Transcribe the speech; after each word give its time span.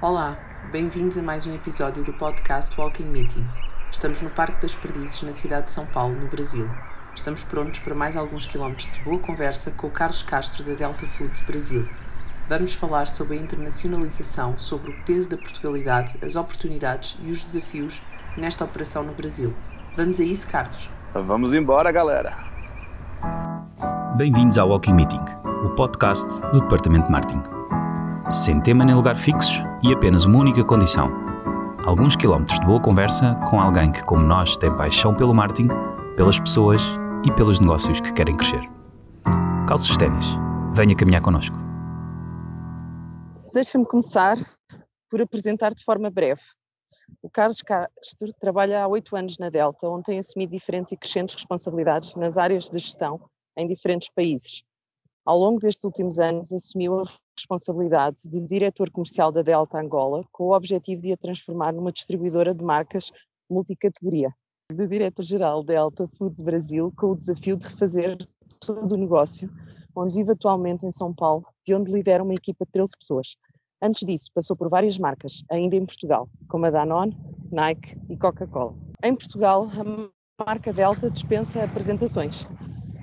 Olá, 0.00 0.38
bem-vindos 0.70 1.18
a 1.18 1.22
mais 1.22 1.44
um 1.44 1.52
episódio 1.52 2.04
do 2.04 2.12
podcast 2.12 2.80
Walking 2.80 3.06
Meeting. 3.06 3.44
Estamos 3.90 4.22
no 4.22 4.30
Parque 4.30 4.62
das 4.62 4.72
Perdizes, 4.72 5.24
na 5.24 5.32
cidade 5.32 5.66
de 5.66 5.72
São 5.72 5.84
Paulo, 5.86 6.14
no 6.14 6.28
Brasil. 6.28 6.70
Estamos 7.16 7.42
prontos 7.42 7.80
para 7.80 7.96
mais 7.96 8.16
alguns 8.16 8.46
quilómetros 8.46 8.88
de 8.92 9.00
boa 9.00 9.18
conversa 9.18 9.72
com 9.72 9.88
o 9.88 9.90
Carlos 9.90 10.22
Castro 10.22 10.62
da 10.62 10.74
Delta 10.74 11.04
Foods 11.04 11.40
Brasil. 11.40 11.84
Vamos 12.48 12.74
falar 12.74 13.08
sobre 13.08 13.38
a 13.38 13.42
internacionalização, 13.42 14.56
sobre 14.56 14.92
o 14.92 14.94
peso 15.04 15.30
da 15.30 15.36
Portugalidade, 15.36 16.16
as 16.22 16.36
oportunidades 16.36 17.16
e 17.20 17.32
os 17.32 17.42
desafios 17.42 18.00
nesta 18.36 18.64
operação 18.64 19.02
no 19.02 19.14
Brasil. 19.14 19.52
Vamos 19.96 20.20
a 20.20 20.22
isso, 20.22 20.48
Carlos? 20.48 20.88
Vamos 21.12 21.54
embora, 21.54 21.90
galera! 21.90 22.36
Bem-vindos 24.16 24.58
ao 24.58 24.68
Walking 24.68 24.94
Meeting, 24.94 25.24
o 25.64 25.70
podcast 25.70 26.40
do 26.52 26.60
Departamento 26.60 27.06
de 27.06 27.10
Marketing 27.12 27.58
sem 28.30 28.60
tema 28.60 28.84
nem 28.84 28.94
lugar 28.94 29.16
fixos 29.16 29.62
e 29.82 29.92
apenas 29.92 30.24
uma 30.24 30.38
única 30.38 30.62
condição: 30.64 31.08
alguns 31.84 32.14
quilómetros 32.14 32.60
de 32.60 32.66
boa 32.66 32.80
conversa 32.80 33.34
com 33.48 33.60
alguém 33.60 33.90
que, 33.90 34.02
como 34.04 34.22
nós, 34.22 34.56
tem 34.56 34.74
paixão 34.76 35.14
pelo 35.14 35.34
marketing, 35.34 35.68
pelas 36.16 36.38
pessoas 36.38 36.82
e 37.24 37.32
pelos 37.32 37.58
negócios 37.58 38.00
que 38.00 38.12
querem 38.12 38.36
crescer. 38.36 38.60
Calços 39.66 39.96
ténis, 39.96 40.26
venha 40.74 40.94
caminhar 40.94 41.22
connosco. 41.22 41.56
Deixa-me 43.52 43.86
começar 43.86 44.36
por 45.10 45.22
apresentar 45.22 45.72
de 45.72 45.82
forma 45.82 46.10
breve. 46.10 46.42
O 47.22 47.30
Carlos 47.30 47.62
Castro 47.62 48.32
trabalha 48.38 48.82
há 48.82 48.88
oito 48.88 49.16
anos 49.16 49.38
na 49.38 49.48
Delta, 49.48 49.88
onde 49.88 50.04
tem 50.04 50.18
assumido 50.18 50.52
diferentes 50.52 50.92
e 50.92 50.96
crescentes 50.96 51.34
responsabilidades 51.34 52.14
nas 52.14 52.36
áreas 52.36 52.68
de 52.68 52.78
gestão 52.78 53.18
em 53.56 53.66
diferentes 53.66 54.10
países. 54.14 54.62
Ao 55.24 55.38
longo 55.38 55.58
destes 55.58 55.84
últimos 55.84 56.18
anos, 56.18 56.52
assumiu 56.52 57.00
a 57.00 57.04
responsabilidade 57.38 58.20
de 58.24 58.40
diretor 58.40 58.90
comercial 58.90 59.30
da 59.30 59.42
Delta 59.42 59.80
Angola, 59.80 60.24
com 60.32 60.44
o 60.44 60.56
objetivo 60.56 61.00
de 61.00 61.12
a 61.12 61.16
transformar 61.16 61.72
numa 61.72 61.92
distribuidora 61.92 62.54
de 62.54 62.64
marcas 62.64 63.10
multicategoria. 63.48 64.34
De 64.70 64.86
diretor-geral 64.86 65.64
da 65.64 65.74
Delta 65.74 66.08
Foods 66.16 66.42
Brasil, 66.42 66.92
com 66.96 67.12
o 67.12 67.16
desafio 67.16 67.56
de 67.56 67.66
refazer 67.66 68.18
todo 68.60 68.92
o 68.92 68.96
negócio, 68.96 69.50
onde 69.96 70.14
vive 70.14 70.32
atualmente 70.32 70.84
em 70.84 70.90
São 70.90 71.14
Paulo, 71.14 71.46
de 71.64 71.74
onde 71.74 71.90
lidera 71.90 72.22
uma 72.22 72.34
equipa 72.34 72.64
de 72.64 72.72
13 72.72 72.92
pessoas. 72.98 73.36
Antes 73.80 74.06
disso, 74.06 74.30
passou 74.34 74.56
por 74.56 74.68
várias 74.68 74.98
marcas, 74.98 75.42
ainda 75.50 75.76
em 75.76 75.86
Portugal, 75.86 76.28
como 76.48 76.66
a 76.66 76.70
Danone, 76.70 77.16
Nike 77.50 77.96
e 78.10 78.16
Coca-Cola. 78.16 78.74
Em 79.02 79.14
Portugal, 79.14 79.66
a 79.66 80.44
marca 80.44 80.72
Delta 80.72 81.08
dispensa 81.08 81.64
apresentações. 81.64 82.46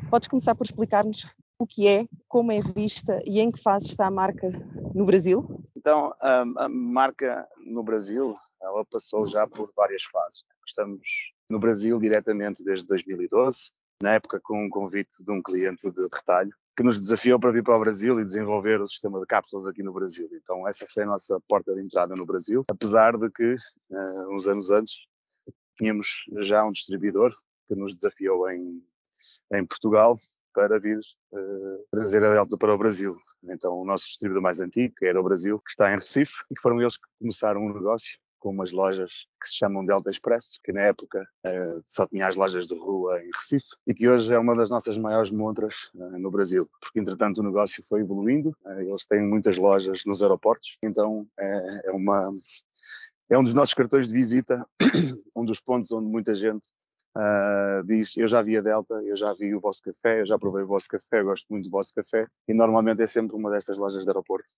Podes 0.09 0.27
começar 0.27 0.53
por 0.53 0.65
explicar-nos 0.65 1.25
o 1.57 1.65
que 1.65 1.87
é, 1.87 2.07
como 2.27 2.51
é 2.51 2.59
vista 2.59 3.21
e 3.25 3.39
em 3.39 3.51
que 3.51 3.61
fase 3.61 3.87
está 3.87 4.07
a 4.07 4.11
marca 4.11 4.49
no 4.93 5.05
Brasil? 5.05 5.63
Então, 5.75 6.13
a, 6.19 6.67
marca 6.67 7.47
no 7.65 7.83
Brasil, 7.83 8.35
ela 8.61 8.83
passou 8.85 9.27
já 9.27 9.47
por 9.47 9.71
várias 9.75 10.03
fases. 10.03 10.43
Estamos 10.67 11.33
no 11.49 11.59
Brasil 11.59 11.99
diretamente 11.99 12.63
desde 12.63 12.85
2012, 12.87 13.71
na 14.01 14.13
época 14.15 14.39
com 14.43 14.65
um 14.65 14.69
convite 14.69 15.23
de 15.23 15.31
um 15.31 15.41
cliente 15.41 15.89
de 15.91 16.01
retalho, 16.13 16.51
que 16.75 16.83
nos 16.83 16.99
desafiou 16.99 17.39
para 17.39 17.51
vir 17.51 17.63
para 17.63 17.77
o 17.77 17.79
Brasil 17.79 18.19
e 18.19 18.25
desenvolver 18.25 18.81
o 18.81 18.87
sistema 18.87 19.19
de 19.19 19.25
cápsulas 19.25 19.65
aqui 19.65 19.81
no 19.81 19.93
Brasil. 19.93 20.27
Então, 20.33 20.67
essa 20.67 20.85
foi 20.93 21.03
a 21.03 21.07
nossa 21.07 21.39
porta 21.47 21.73
de 21.73 21.81
entrada 21.81 22.15
no 22.15 22.25
Brasil, 22.25 22.65
apesar 22.69 23.17
de 23.17 23.29
que, 23.29 23.53
uh, 23.53 24.35
uns 24.35 24.47
anos 24.47 24.71
antes, 24.71 25.05
tínhamos 25.77 26.25
já 26.39 26.65
um 26.65 26.71
distribuidor 26.71 27.33
que 27.67 27.75
nos 27.75 27.93
desafiou 27.93 28.49
em, 28.49 28.83
em 29.53 29.65
Portugal 29.65 30.17
para 30.55 30.79
vir 30.79 30.97
uh, 30.97 31.85
trazer 31.91 32.23
a 32.23 32.33
Delta 32.33 32.57
para 32.57 32.73
o 32.73 32.77
Brasil. 32.77 33.15
Então, 33.43 33.73
o 33.77 33.85
nosso 33.85 34.05
distribuidor 34.05 34.41
mais 34.41 34.61
antigo, 34.61 34.95
que 34.97 35.05
era 35.05 35.19
o 35.19 35.23
Brasil, 35.23 35.59
que 35.59 35.69
está 35.69 35.91
em 35.91 35.95
Recife, 35.95 36.33
e 36.49 36.59
foram 36.59 36.79
eles 36.81 36.97
que 36.97 37.03
começaram 37.19 37.61
um 37.61 37.73
negócio 37.73 38.17
com 38.45 38.51
umas 38.51 38.71
lojas 38.71 39.25
que 39.41 39.47
se 39.47 39.55
chamam 39.55 39.83
Delta 39.83 40.11
Express, 40.11 40.59
que 40.63 40.71
na 40.71 40.81
época 40.81 41.19
uh, 41.47 41.83
só 41.85 42.05
tinha 42.05 42.27
as 42.27 42.35
lojas 42.35 42.67
de 42.67 42.77
rua 42.77 43.19
em 43.19 43.31
Recife 43.33 43.65
e 43.87 43.93
que 43.93 44.07
hoje 44.07 44.31
é 44.31 44.37
uma 44.37 44.55
das 44.55 44.69
nossas 44.69 44.99
maiores 44.99 45.31
montras 45.31 45.89
uh, 45.95 46.19
no 46.19 46.29
Brasil, 46.29 46.69
porque 46.79 46.99
entretanto 46.99 47.39
o 47.39 47.43
negócio 47.43 47.83
foi 47.89 48.01
evoluindo, 48.01 48.55
uh, 48.63 48.81
eles 48.81 49.05
têm 49.07 49.27
muitas 49.27 49.57
lojas 49.57 50.01
nos 50.05 50.21
aeroportos, 50.21 50.77
então 50.83 51.27
é, 51.39 51.89
é, 51.89 51.91
uma 51.91 52.31
é 53.31 53.37
um 53.37 53.43
dos 53.43 53.55
nossos 53.55 53.73
cartões 53.73 54.09
de 54.09 54.13
visita, 54.13 54.63
um 55.35 55.43
dos 55.43 55.59
pontos 55.59 55.91
onde 55.91 56.07
muita 56.07 56.35
gente 56.35 56.67
Uh, 57.17 57.81
diz, 57.85 58.17
eu 58.17 58.27
já 58.27 58.41
vi 58.41 58.57
a 58.57 58.61
Delta, 58.61 58.95
eu 59.03 59.15
já 59.15 59.31
vi 59.33 59.55
o 59.55 59.59
vosso 59.61 59.81
café, 59.81 60.21
eu 60.21 60.25
já 60.25 60.37
provei 60.37 60.63
o 60.63 60.67
vosso 60.67 60.87
café, 60.87 61.23
gosto 61.23 61.45
muito 61.49 61.65
do 61.65 61.71
vosso 61.71 61.93
café, 61.93 62.27
e 62.47 62.53
normalmente 62.53 63.01
é 63.01 63.07
sempre 63.07 63.35
uma 63.35 63.49
destas 63.49 63.77
lojas 63.77 64.03
de 64.03 64.09
aeroporto 64.09 64.53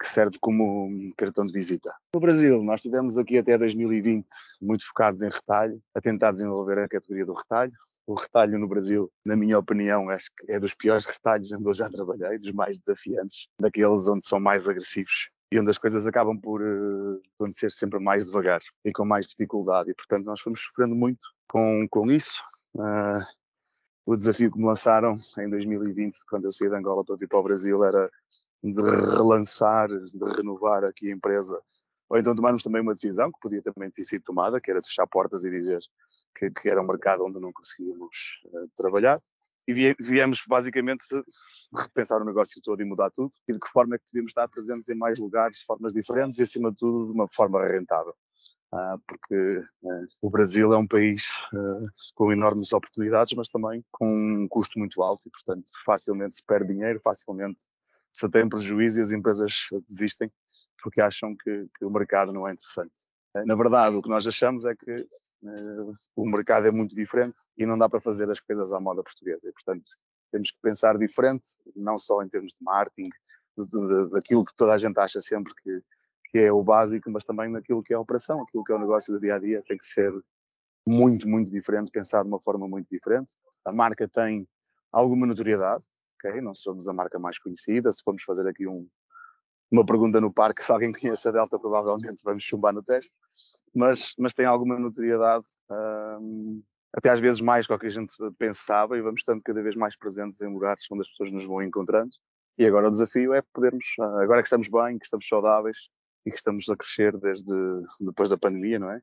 que 0.00 0.10
serve 0.10 0.38
como 0.40 0.86
um 0.86 1.12
cartão 1.14 1.44
de 1.44 1.52
visita. 1.52 1.92
No 2.14 2.20
Brasil, 2.20 2.62
nós 2.62 2.80
tivemos 2.80 3.18
aqui 3.18 3.36
até 3.36 3.58
2020 3.58 4.26
muito 4.62 4.86
focados 4.86 5.20
em 5.20 5.28
retalho, 5.28 5.78
a 5.94 6.00
tentar 6.00 6.30
desenvolver 6.30 6.78
a 6.78 6.88
categoria 6.88 7.26
do 7.26 7.34
retalho. 7.34 7.72
O 8.06 8.14
retalho 8.14 8.58
no 8.58 8.66
Brasil, 8.66 9.12
na 9.24 9.36
minha 9.36 9.58
opinião, 9.58 10.08
acho 10.08 10.30
que 10.34 10.50
é 10.50 10.58
dos 10.58 10.74
piores 10.74 11.04
retalhos 11.04 11.52
onde 11.52 11.68
eu 11.68 11.74
já 11.74 11.90
trabalhei, 11.90 12.38
dos 12.38 12.52
mais 12.52 12.78
desafiantes, 12.78 13.46
daqueles 13.60 14.08
onde 14.08 14.26
são 14.26 14.40
mais 14.40 14.66
agressivos 14.66 15.28
e 15.52 15.60
onde 15.60 15.68
as 15.68 15.78
coisas 15.78 16.06
acabam 16.06 16.40
por 16.40 16.62
uh, 16.62 17.20
acontecer 17.34 17.70
sempre 17.70 18.00
mais 18.00 18.26
devagar 18.26 18.60
e 18.84 18.92
com 18.92 19.04
mais 19.04 19.26
dificuldade. 19.26 19.90
E, 19.90 19.94
portanto, 19.94 20.24
nós 20.24 20.40
fomos 20.40 20.60
sofrendo 20.62 20.94
muito 20.94 21.26
com, 21.50 21.86
com 21.88 22.10
isso. 22.10 22.42
Uh, 22.74 23.18
o 24.06 24.16
desafio 24.16 24.50
que 24.50 24.58
me 24.58 24.64
lançaram 24.64 25.16
em 25.38 25.50
2020, 25.50 26.16
quando 26.28 26.44
eu 26.44 26.52
saí 26.52 26.68
de 26.68 26.76
Angola 26.76 27.04
para 27.04 27.16
vir 27.16 27.28
para 27.28 27.40
o 27.40 27.42
Brasil, 27.42 27.82
era 27.84 28.10
de 28.62 28.80
relançar, 28.80 29.88
de 29.88 30.24
renovar 30.36 30.84
aqui 30.84 31.10
a 31.10 31.14
empresa. 31.14 31.60
Ou 32.08 32.18
então 32.18 32.34
tomarmos 32.34 32.62
também 32.62 32.82
uma 32.82 32.94
decisão 32.94 33.30
que 33.30 33.38
podia 33.40 33.62
também 33.62 33.90
ter 33.90 34.02
sido 34.02 34.22
tomada, 34.22 34.60
que 34.60 34.70
era 34.70 34.82
fechar 34.82 35.06
portas 35.06 35.44
e 35.44 35.50
dizer 35.50 35.80
que, 36.36 36.50
que 36.50 36.68
era 36.68 36.80
um 36.80 36.86
mercado 36.86 37.24
onde 37.24 37.40
não 37.40 37.52
conseguíamos 37.52 38.40
uh, 38.46 38.68
trabalhar 38.76 39.20
e 39.68 39.94
viemos 40.00 40.42
basicamente 40.48 41.04
repensar 41.76 42.20
o 42.20 42.24
negócio 42.24 42.60
todo 42.62 42.80
e 42.82 42.84
mudar 42.84 43.10
tudo 43.10 43.30
e 43.48 43.52
de 43.52 43.58
que 43.60 43.68
forma 43.68 43.94
é 43.94 43.98
que 43.98 44.04
podíamos 44.06 44.30
estar 44.30 44.48
presentes 44.48 44.88
em 44.88 44.96
mais 44.96 45.18
lugares 45.18 45.58
de 45.58 45.64
formas 45.64 45.92
diferentes 45.92 46.38
e 46.38 46.42
acima 46.42 46.70
de 46.70 46.76
tudo 46.76 47.06
de 47.06 47.12
uma 47.12 47.28
forma 47.28 47.64
rentável. 47.64 48.14
Uh, 48.72 48.98
porque 49.04 49.34
uh, 49.82 50.06
o 50.22 50.30
Brasil 50.30 50.72
é 50.72 50.78
um 50.78 50.86
país 50.86 51.42
uh, 51.52 51.86
com 52.14 52.32
enormes 52.32 52.72
oportunidades, 52.72 53.34
mas 53.36 53.48
também 53.48 53.84
com 53.90 54.06
um 54.06 54.46
custo 54.48 54.78
muito 54.78 55.02
alto 55.02 55.26
e, 55.26 55.30
portanto, 55.30 55.64
facilmente 55.84 56.36
se 56.36 56.44
perde 56.46 56.72
dinheiro, 56.72 57.00
facilmente 57.00 57.64
se 58.12 58.28
tem 58.28 58.48
prejuízo 58.48 58.98
e 58.98 59.02
as 59.02 59.10
empresas 59.10 59.52
desistem 59.88 60.30
porque 60.82 61.00
acham 61.00 61.34
que, 61.36 61.66
que 61.76 61.84
o 61.84 61.90
mercado 61.90 62.32
não 62.32 62.46
é 62.46 62.52
interessante. 62.52 62.92
Na 63.46 63.54
verdade, 63.54 63.96
o 63.96 64.02
que 64.02 64.08
nós 64.08 64.26
achamos 64.26 64.64
é 64.64 64.74
que 64.74 65.06
o 66.16 66.28
mercado 66.28 66.66
é 66.66 66.70
muito 66.70 66.94
diferente 66.94 67.42
e 67.56 67.64
não 67.64 67.78
dá 67.78 67.88
para 67.88 68.00
fazer 68.00 68.28
as 68.30 68.40
coisas 68.40 68.72
à 68.72 68.80
moda 68.80 69.02
portuguesa. 69.02 69.48
E, 69.48 69.52
portanto, 69.52 69.84
temos 70.32 70.50
que 70.50 70.58
pensar 70.60 70.98
diferente, 70.98 71.48
não 71.76 71.96
só 71.98 72.22
em 72.22 72.28
termos 72.28 72.54
de 72.54 72.64
marketing, 72.64 73.10
de, 73.56 73.66
de, 73.66 74.10
daquilo 74.10 74.44
que 74.44 74.54
toda 74.54 74.72
a 74.72 74.78
gente 74.78 74.98
acha 74.98 75.20
sempre 75.20 75.52
que, 75.62 75.82
que 76.30 76.38
é 76.38 76.52
o 76.52 76.62
básico, 76.62 77.10
mas 77.10 77.24
também 77.24 77.50
naquilo 77.50 77.82
que 77.82 77.92
é 77.92 77.96
a 77.96 78.00
operação, 78.00 78.42
aquilo 78.42 78.62
que 78.62 78.72
é 78.72 78.74
o 78.76 78.78
negócio 78.78 79.12
do 79.12 79.20
dia 79.20 79.34
a 79.34 79.38
dia, 79.38 79.62
tem 79.66 79.76
que 79.76 79.86
ser 79.86 80.12
muito, 80.86 81.28
muito 81.28 81.50
diferente, 81.50 81.90
pensar 81.90 82.22
de 82.22 82.28
uma 82.28 82.40
forma 82.40 82.68
muito 82.68 82.88
diferente. 82.88 83.34
A 83.64 83.72
marca 83.72 84.08
tem 84.08 84.48
alguma 84.92 85.26
notoriedade, 85.26 85.86
ok? 86.14 86.40
Não 86.40 86.54
somos 86.54 86.88
a 86.88 86.92
marca 86.92 87.18
mais 87.18 87.38
conhecida. 87.38 87.90
Se 87.90 88.02
formos 88.02 88.22
fazer 88.22 88.46
aqui 88.46 88.66
um, 88.66 88.88
uma 89.70 89.84
pergunta 89.84 90.20
no 90.20 90.32
parque, 90.32 90.62
se 90.64 90.70
alguém 90.70 90.92
conhece 90.92 91.28
a 91.28 91.32
Delta, 91.32 91.58
provavelmente 91.58 92.22
vamos 92.24 92.44
chumbar 92.44 92.72
no 92.72 92.82
teste, 92.82 93.18
mas, 93.74 94.14
mas 94.16 94.32
tem 94.32 94.46
alguma 94.46 94.78
notoriedade, 94.78 95.46
um, 96.20 96.62
até 96.92 97.10
às 97.10 97.20
vezes 97.20 97.40
mais 97.40 97.66
do 97.66 97.78
que 97.78 97.86
a 97.86 97.90
gente 97.90 98.12
pensava, 98.38 98.96
e 98.96 99.02
vamos 99.02 99.20
estando 99.20 99.42
cada 99.42 99.62
vez 99.62 99.74
mais 99.74 99.96
presentes 99.96 100.40
em 100.40 100.52
lugares 100.52 100.86
onde 100.90 101.00
as 101.00 101.08
pessoas 101.08 101.32
nos 101.32 101.44
vão 101.44 101.60
encontrando. 101.60 102.10
E 102.56 102.66
agora 102.66 102.88
o 102.88 102.90
desafio 102.90 103.34
é 103.34 103.42
podermos, 103.52 103.84
ah, 104.00 104.22
agora 104.22 104.42
que 104.42 104.46
estamos 104.46 104.68
bem, 104.68 104.98
que 104.98 105.04
estamos 105.04 105.26
saudáveis 105.26 105.76
e 106.26 106.30
que 106.30 106.36
estamos 106.36 106.68
a 106.68 106.76
crescer 106.76 107.16
desde 107.18 107.52
depois 108.00 108.30
da 108.30 108.38
pandemia, 108.38 108.78
não 108.78 108.90
é? 108.90 109.00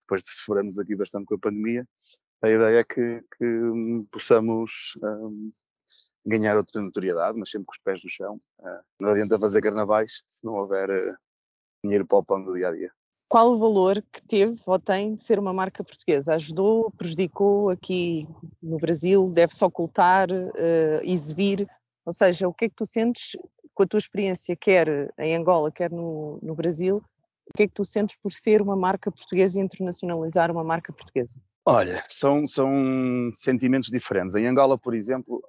Depois 0.00 0.22
de 0.22 0.30
sofrermos 0.30 0.78
aqui 0.78 0.94
bastante 0.96 1.26
com 1.26 1.34
a 1.34 1.38
pandemia, 1.38 1.86
a 2.42 2.48
ideia 2.48 2.80
é 2.80 2.84
que, 2.84 3.22
que 3.36 3.44
hum, 3.44 4.06
possamos 4.10 4.96
um, 5.02 5.50
ganhar 6.24 6.56
outra 6.56 6.80
notoriedade, 6.80 7.38
mas 7.38 7.50
sempre 7.50 7.66
com 7.66 7.72
os 7.72 7.78
pés 7.78 8.04
no 8.04 8.10
chão. 8.10 8.38
Uh, 8.58 8.82
não 9.00 9.10
adianta 9.10 9.38
fazer 9.38 9.60
carnavais 9.60 10.22
se 10.26 10.44
não 10.44 10.54
houver 10.54 10.88
uh, 10.88 11.16
dinheiro 11.82 12.06
para 12.06 12.18
o 12.18 12.24
pão 12.24 12.42
do 12.42 12.54
dia 12.54 12.68
a 12.68 12.72
dia. 12.72 12.92
Qual 13.28 13.52
o 13.52 13.58
valor 13.58 14.02
que 14.10 14.22
teve 14.22 14.58
ou 14.66 14.78
tem 14.78 15.14
de 15.14 15.22
ser 15.22 15.38
uma 15.38 15.52
marca 15.52 15.84
portuguesa? 15.84 16.34
Ajudou, 16.34 16.90
prejudicou 16.92 17.68
aqui 17.68 18.26
no 18.62 18.78
Brasil? 18.78 19.30
Deve-se 19.30 19.64
ocultar, 19.64 20.30
uh, 20.30 21.00
exibir? 21.02 21.68
Ou 22.08 22.12
seja, 22.12 22.48
o 22.48 22.54
que 22.54 22.64
é 22.64 22.68
que 22.70 22.74
tu 22.74 22.86
sentes 22.86 23.36
com 23.74 23.82
a 23.82 23.86
tua 23.86 23.98
experiência, 23.98 24.56
quer 24.56 25.12
em 25.18 25.36
Angola, 25.36 25.70
quer 25.70 25.90
no, 25.90 26.38
no 26.42 26.54
Brasil, 26.54 27.04
o 27.46 27.52
que 27.54 27.64
é 27.64 27.68
que 27.68 27.74
tu 27.74 27.84
sentes 27.84 28.16
por 28.16 28.32
ser 28.32 28.62
uma 28.62 28.74
marca 28.74 29.12
portuguesa 29.12 29.60
e 29.60 29.62
internacionalizar 29.62 30.50
uma 30.50 30.64
marca 30.64 30.90
portuguesa? 30.90 31.36
Olha, 31.66 32.02
são, 32.08 32.48
são 32.48 33.30
sentimentos 33.34 33.90
diferentes. 33.90 34.34
Em 34.34 34.46
Angola, 34.46 34.78
por 34.78 34.94
exemplo, 34.94 35.42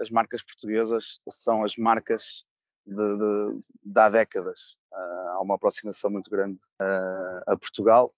as 0.00 0.08
marcas 0.08 0.42
portuguesas 0.42 1.20
são 1.28 1.62
as 1.62 1.76
marcas 1.76 2.46
de, 2.86 2.94
de, 2.94 3.60
de 3.84 4.00
há 4.00 4.08
décadas. 4.08 4.78
Uh, 4.90 5.28
há 5.36 5.42
uma 5.42 5.56
aproximação 5.56 6.10
muito 6.10 6.30
grande 6.30 6.56
uh, 6.80 7.52
a 7.52 7.54
Portugal, 7.54 8.10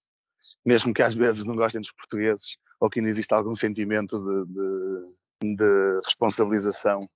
mesmo 0.65 0.95
que 0.95 1.03
às 1.03 1.17
vezes 1.17 1.45
não 1.45 1.57
gostem 1.57 1.81
dos 1.81 1.91
portugueses 1.91 2.57
ou 2.79 2.89
que 2.89 3.01
ainda 3.01 3.11
exista 3.11 3.35
algum 3.35 3.53
sentimento 3.53 4.17
de, 4.17 5.57
de, 5.57 6.01
responsabilização 6.05 7.09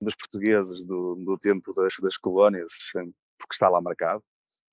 dos 0.00 0.14
portugueses 0.14 0.84
do, 0.84 1.14
do 1.16 1.38
tempo 1.38 1.72
das, 1.72 1.94
das 2.00 2.16
colónias, 2.16 2.90
porque 2.92 3.52
está 3.52 3.68
lá 3.68 3.80
marcado 3.80 4.22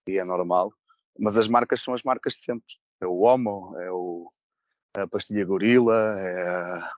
e 0.07 0.17
é 0.17 0.23
normal. 0.23 0.73
Mas 1.17 1.37
as 1.37 1.47
marcas 1.47 1.81
são 1.81 1.93
as 1.93 2.03
marcas 2.03 2.33
de 2.33 2.41
sempre. 2.41 2.75
É 3.01 3.05
o 3.05 3.19
Homo, 3.21 3.77
é 3.79 3.91
o, 3.91 4.27
a 4.95 5.07
pastilha 5.07 5.45
Gorila, 5.45 5.95
é 5.95 6.47
a, 6.47 6.91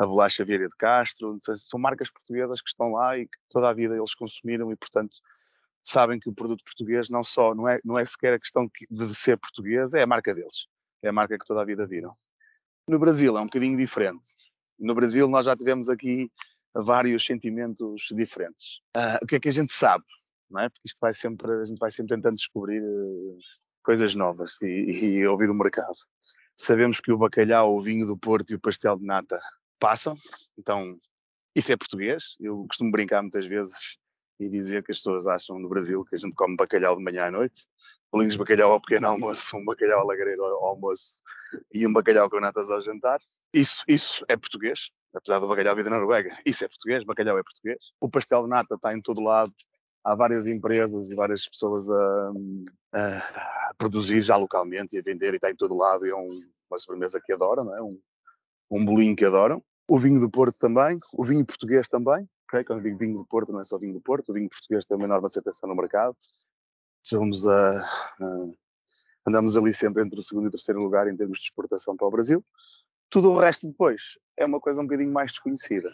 a 0.00 0.06
bolacha 0.06 0.44
Vieira 0.44 0.68
de 0.68 0.76
Castro. 0.76 1.36
São 1.40 1.78
marcas 1.78 2.10
portuguesas 2.10 2.60
que 2.60 2.68
estão 2.68 2.92
lá 2.92 3.16
e 3.18 3.26
que 3.26 3.38
toda 3.48 3.68
a 3.68 3.72
vida 3.72 3.96
eles 3.96 4.14
consumiram 4.14 4.70
e, 4.72 4.76
portanto, 4.76 5.16
sabem 5.82 6.18
que 6.18 6.28
o 6.28 6.34
produto 6.34 6.64
português 6.64 7.08
não 7.08 7.22
só 7.22 7.54
não 7.54 7.68
é, 7.68 7.78
não 7.84 7.98
é 7.98 8.04
sequer 8.04 8.34
a 8.34 8.38
questão 8.38 8.68
de 8.90 9.14
ser 9.14 9.38
português, 9.38 9.94
é 9.94 10.02
a 10.02 10.06
marca 10.06 10.34
deles. 10.34 10.66
É 11.02 11.08
a 11.08 11.12
marca 11.12 11.38
que 11.38 11.44
toda 11.44 11.62
a 11.62 11.64
vida 11.64 11.86
viram. 11.86 12.12
No 12.88 12.98
Brasil 12.98 13.36
é 13.36 13.40
um 13.40 13.46
bocadinho 13.46 13.76
diferente. 13.76 14.30
No 14.78 14.94
Brasil 14.94 15.28
nós 15.28 15.46
já 15.46 15.56
tivemos 15.56 15.88
aqui 15.88 16.30
vários 16.82 17.24
sentimentos 17.24 18.06
diferentes. 18.12 18.80
Uh, 18.96 19.18
o 19.22 19.26
que 19.26 19.36
é 19.36 19.40
que 19.40 19.48
a 19.48 19.52
gente 19.52 19.72
sabe? 19.72 20.04
Não 20.50 20.60
é? 20.60 20.68
Porque 20.68 20.86
isto 20.86 20.98
vai 21.00 21.12
sempre, 21.12 21.50
a 21.50 21.64
gente 21.64 21.78
vai 21.78 21.90
sempre 21.90 22.14
tentando 22.14 22.36
descobrir 22.36 22.82
uh, 22.82 23.38
coisas 23.82 24.14
novas 24.14 24.60
e, 24.62 25.18
e 25.18 25.26
ouvir 25.26 25.50
o 25.50 25.54
mercado. 25.54 25.96
Sabemos 26.56 27.00
que 27.00 27.12
o 27.12 27.18
bacalhau, 27.18 27.76
o 27.76 27.82
vinho 27.82 28.06
do 28.06 28.18
Porto 28.18 28.50
e 28.50 28.54
o 28.54 28.60
pastel 28.60 28.96
de 28.96 29.04
nata 29.04 29.38
passam, 29.78 30.16
então 30.58 30.98
isso 31.54 31.72
é 31.72 31.76
português. 31.76 32.36
Eu 32.40 32.64
costumo 32.66 32.90
brincar 32.90 33.22
muitas 33.22 33.46
vezes 33.46 33.96
e 34.38 34.48
dizer 34.48 34.82
que 34.82 34.92
as 34.92 34.98
pessoas 34.98 35.26
acham 35.26 35.58
no 35.58 35.68
Brasil 35.68 36.04
que 36.04 36.14
a 36.14 36.18
gente 36.18 36.34
come 36.34 36.56
bacalhau 36.56 36.96
de 36.96 37.02
manhã 37.02 37.24
à 37.24 37.30
noite, 37.30 37.66
bolinhos 38.12 38.34
de 38.34 38.38
bacalhau 38.38 38.72
ao 38.72 38.80
pequeno 38.80 39.08
almoço, 39.08 39.56
um 39.56 39.64
bacalhau 39.64 40.00
alagareiro 40.00 40.42
ao 40.42 40.66
almoço 40.66 41.22
e 41.72 41.86
um 41.86 41.92
bacalhau 41.92 42.28
com 42.28 42.40
natas 42.40 42.70
ao 42.70 42.80
jantar. 42.80 43.18
Isso, 43.52 43.82
isso 43.88 44.24
é 44.28 44.36
português, 44.36 44.90
apesar 45.16 45.38
do 45.38 45.48
bacalhau 45.48 45.74
vir 45.74 45.84
da 45.84 45.90
Noruega. 45.90 46.38
Isso 46.44 46.64
é 46.64 46.68
português, 46.68 47.02
bacalhau 47.04 47.38
é 47.38 47.42
português. 47.42 47.78
O 48.00 48.08
pastel 48.08 48.42
de 48.42 48.50
nata 48.50 48.74
está 48.74 48.94
em 48.94 49.00
todo 49.00 49.22
lado. 49.22 49.52
Há 50.04 50.14
várias 50.14 50.46
empresas 50.46 51.08
e 51.08 51.14
várias 51.14 51.48
pessoas 51.48 51.88
a, 51.90 52.32
a, 52.94 53.74
produzir 53.76 54.20
já 54.20 54.36
localmente 54.36 54.94
e 54.94 54.98
a 54.98 55.02
vender 55.02 55.32
e 55.32 55.36
está 55.36 55.50
em 55.50 55.56
todo 55.56 55.74
lado. 55.74 56.06
E 56.06 56.10
é 56.10 56.14
um, 56.14 56.40
uma 56.70 56.78
sobremesa 56.78 57.20
que 57.24 57.32
adoram, 57.32 57.64
não 57.64 57.76
é? 57.76 57.82
Um, 57.82 57.98
um 58.70 58.84
bolinho 58.84 59.16
que 59.16 59.24
adoram. 59.24 59.62
O 59.88 59.98
vinho 59.98 60.20
do 60.20 60.30
Porto 60.30 60.58
também, 60.58 60.98
o 61.12 61.24
vinho 61.24 61.44
português 61.46 61.88
também. 61.88 62.28
Okay? 62.44 62.62
Quando 62.62 62.82
digo 62.82 62.98
vinho 62.98 63.14
do 63.14 63.26
Porto, 63.26 63.52
não 63.52 63.60
é 63.60 63.64
só 63.64 63.78
vinho 63.78 63.94
do 63.94 64.00
Porto, 64.00 64.30
o 64.30 64.34
vinho 64.34 64.48
português 64.48 64.84
tem 64.84 64.96
uma 64.96 65.06
enorme 65.06 65.26
aceitação 65.26 65.68
no 65.68 65.74
mercado. 65.74 66.16
Somos 67.04 67.46
a, 67.46 67.80
a, 67.80 68.46
andamos 69.26 69.56
ali 69.56 69.72
sempre 69.72 70.04
entre 70.04 70.18
o 70.20 70.22
segundo 70.22 70.44
e 70.44 70.48
o 70.48 70.50
terceiro 70.50 70.80
lugar 70.80 71.08
em 71.08 71.16
termos 71.16 71.38
de 71.38 71.44
exportação 71.44 71.96
para 71.96 72.06
o 72.06 72.10
Brasil. 72.10 72.44
Tudo 73.10 73.30
o 73.30 73.38
resto 73.38 73.66
depois 73.66 74.18
é 74.36 74.44
uma 74.44 74.60
coisa 74.60 74.80
um 74.80 74.84
bocadinho 74.84 75.12
mais 75.12 75.30
desconhecida. 75.30 75.88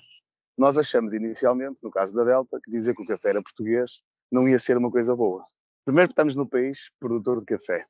Nós 0.57 0.77
achamos 0.77 1.13
inicialmente, 1.13 1.83
no 1.83 1.91
caso 1.91 2.15
da 2.15 2.25
Delta, 2.25 2.59
que 2.63 2.71
dizer 2.71 2.95
que 2.95 3.03
o 3.03 3.07
café 3.07 3.31
era 3.31 3.43
português 3.43 4.03
não 4.31 4.49
ia 4.49 4.59
ser 4.59 4.77
uma 4.77 4.91
coisa 4.91 5.15
boa. 5.15 5.45
Primeiro 5.85 6.11
estamos 6.11 6.37
no 6.37 6.49
país 6.49 6.91
produtor 6.99 7.41
de 7.41 7.47
café. 7.47 7.85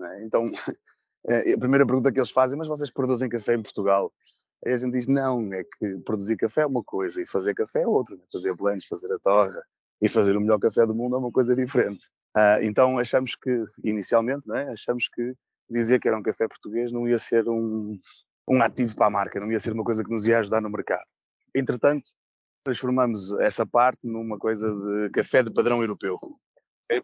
É? 0.00 0.24
Então, 0.24 0.44
é, 1.28 1.52
a 1.54 1.58
primeira 1.58 1.86
pergunta 1.86 2.12
que 2.12 2.18
eles 2.18 2.30
fazem, 2.30 2.58
mas 2.58 2.68
vocês 2.68 2.90
produzem 2.90 3.28
café 3.28 3.54
em 3.54 3.62
Portugal? 3.62 4.12
Aí 4.64 4.72
a 4.72 4.78
gente 4.78 4.92
diz, 4.92 5.06
não, 5.06 5.52
é 5.52 5.64
que 5.64 5.98
produzir 6.04 6.36
café 6.36 6.62
é 6.62 6.66
uma 6.66 6.82
coisa 6.82 7.22
e 7.22 7.26
fazer 7.26 7.54
café 7.54 7.82
é 7.82 7.86
outra. 7.86 8.16
Né? 8.16 8.22
Fazer 8.32 8.54
blends, 8.54 8.86
fazer 8.86 9.12
a 9.12 9.18
torra 9.18 9.62
e 10.00 10.08
fazer 10.08 10.36
o 10.36 10.40
melhor 10.40 10.58
café 10.58 10.86
do 10.86 10.94
mundo 10.94 11.16
é 11.16 11.18
uma 11.18 11.32
coisa 11.32 11.54
diferente. 11.54 12.08
Uh, 12.36 12.62
então 12.62 12.98
achamos 12.98 13.34
que, 13.34 13.64
inicialmente, 13.82 14.48
né, 14.48 14.68
achamos 14.70 15.08
que 15.08 15.34
dizer 15.68 15.98
que 15.98 16.08
era 16.08 16.18
um 16.18 16.22
café 16.22 16.46
português 16.46 16.92
não 16.92 17.08
ia 17.08 17.18
ser 17.18 17.48
um, 17.48 17.98
um 18.48 18.62
ativo 18.62 18.94
para 18.96 19.06
a 19.06 19.10
marca, 19.10 19.40
não 19.40 19.50
ia 19.50 19.60
ser 19.60 19.72
uma 19.72 19.84
coisa 19.84 20.02
que 20.02 20.10
nos 20.10 20.26
ia 20.26 20.38
ajudar 20.38 20.60
no 20.60 20.70
mercado. 20.70 21.06
Entretanto, 21.54 22.10
transformamos 22.64 23.32
essa 23.40 23.66
parte 23.66 24.06
numa 24.06 24.38
coisa 24.38 24.70
de 24.74 25.10
café 25.10 25.42
de 25.42 25.52
padrão 25.52 25.80
europeu. 25.80 26.18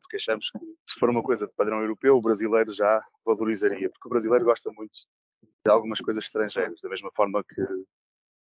Porque 0.00 0.16
achamos 0.16 0.50
que 0.50 0.58
se 0.86 0.98
for 0.98 1.10
uma 1.10 1.22
coisa 1.22 1.46
de 1.46 1.52
padrão 1.52 1.80
europeu, 1.80 2.16
o 2.16 2.20
brasileiro 2.20 2.72
já 2.72 3.02
valorizaria, 3.24 3.90
porque 3.90 4.08
o 4.08 4.10
brasileiro 4.10 4.44
gosta 4.44 4.72
muito 4.72 4.98
de 5.42 5.70
algumas 5.70 6.00
coisas 6.00 6.24
estrangeiras, 6.24 6.80
da 6.82 6.88
mesma 6.88 7.10
forma 7.14 7.44
que, 7.44 7.62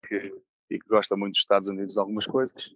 que, 0.07 0.41
e 0.69 0.79
que 0.79 0.87
gosta 0.87 1.17
muito 1.17 1.33
dos 1.33 1.41
Estados 1.41 1.67
Unidos 1.67 1.93
de 1.93 1.99
algumas 1.99 2.25
coisas, 2.25 2.67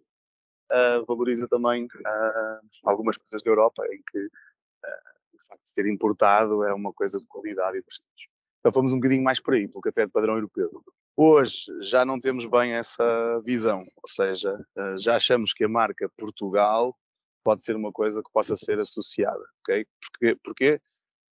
uh, 0.71 1.05
valoriza 1.05 1.47
também 1.47 1.85
uh, 1.85 2.67
algumas 2.83 3.17
coisas 3.17 3.41
da 3.41 3.51
Europa, 3.51 3.85
em 3.89 4.01
que 4.11 4.19
uh, 4.19 5.33
o 5.33 5.47
facto 5.47 5.63
de 5.63 5.69
ser 5.69 5.87
importado 5.87 6.63
é 6.63 6.73
uma 6.73 6.91
coisa 6.91 7.19
de 7.19 7.27
qualidade 7.27 7.77
e 7.77 7.79
de 7.79 7.85
prestígio. 7.85 8.29
Então 8.59 8.71
fomos 8.71 8.93
um 8.93 8.97
bocadinho 8.97 9.23
mais 9.23 9.39
por 9.39 9.53
aí, 9.53 9.67
pelo 9.67 9.81
café 9.81 10.05
de 10.05 10.11
padrão 10.11 10.35
europeu. 10.35 10.69
Hoje 11.15 11.65
já 11.81 12.05
não 12.05 12.19
temos 12.19 12.45
bem 12.45 12.73
essa 12.73 13.41
visão, 13.43 13.79
ou 13.79 14.07
seja, 14.07 14.59
já 14.99 15.15
achamos 15.15 15.53
que 15.53 15.63
a 15.63 15.69
marca 15.69 16.09
Portugal 16.17 16.95
pode 17.43 17.63
ser 17.63 17.75
uma 17.75 17.91
coisa 17.91 18.21
que 18.21 18.31
possa 18.31 18.55
ser 18.55 18.79
associada, 18.79 19.43
ok? 19.61 19.85
Porquê? 20.01 20.37
Porquê? 20.43 20.81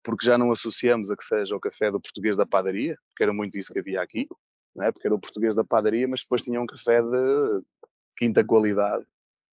porque 0.09 0.25
já 0.25 0.39
não 0.39 0.51
associamos 0.51 1.11
a 1.11 1.17
que 1.17 1.23
seja 1.23 1.55
o 1.55 1.61
café 1.61 1.91
do 1.91 2.01
português 2.01 2.35
da 2.35 2.47
padaria, 2.47 2.97
porque 3.11 3.23
era 3.23 3.33
muito 3.33 3.59
isso 3.59 3.71
que 3.71 3.79
havia 3.79 4.01
aqui, 4.01 4.27
não 4.75 4.87
é? 4.87 4.91
porque 4.91 5.07
era 5.07 5.15
o 5.15 5.21
português 5.21 5.55
da 5.55 5.63
padaria, 5.63 6.09
mas 6.09 6.23
depois 6.23 6.43
tinha 6.43 6.59
um 6.61 6.67
café 6.67 7.03
de 7.03 7.63
quinta 8.17 8.43
qualidade, 8.43 9.05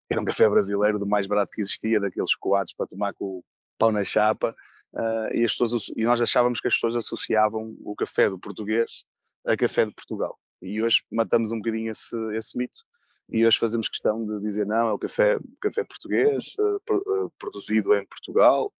era 0.10 0.22
um 0.22 0.24
café 0.24 0.48
brasileiro 0.50 0.98
do 0.98 1.06
mais 1.06 1.28
barato 1.28 1.52
que 1.54 1.62
existia, 1.62 2.00
daqueles 2.00 2.34
coados 2.36 2.74
para 2.74 2.88
tomar 2.88 3.14
com 3.14 3.40
o 3.40 3.44
pão 3.78 3.92
na 3.92 4.06
chapa, 4.06 4.56
uh, 4.96 5.34
e, 5.34 5.44
as 5.44 5.52
pessoas, 5.52 5.92
e 5.96 6.04
nós 6.04 6.22
achávamos 6.22 6.60
que 6.60 6.68
as 6.68 6.74
pessoas 6.74 6.96
associavam 6.96 7.76
o 7.82 7.96
café 7.96 8.30
do 8.30 8.40
português 8.40 9.06
a 9.46 9.56
café 9.56 9.86
de 9.86 9.94
Portugal. 9.94 10.40
E 10.62 10.82
hoje 10.82 11.04
matamos 11.12 11.52
um 11.52 11.58
bocadinho 11.58 11.92
esse, 11.92 12.16
esse 12.36 12.58
mito. 12.58 12.80
E 13.30 13.46
hoje 13.46 13.58
fazemos 13.58 13.90
questão 13.90 14.26
de 14.26 14.40
dizer 14.40 14.66
não, 14.66 14.90
é 14.90 14.94
o 14.94 15.00
café, 15.00 15.38
café 15.62 15.84
português, 15.84 16.56
uh, 16.60 17.32
produzido 17.38 17.94
em 17.96 18.06
Portugal, 18.06 18.72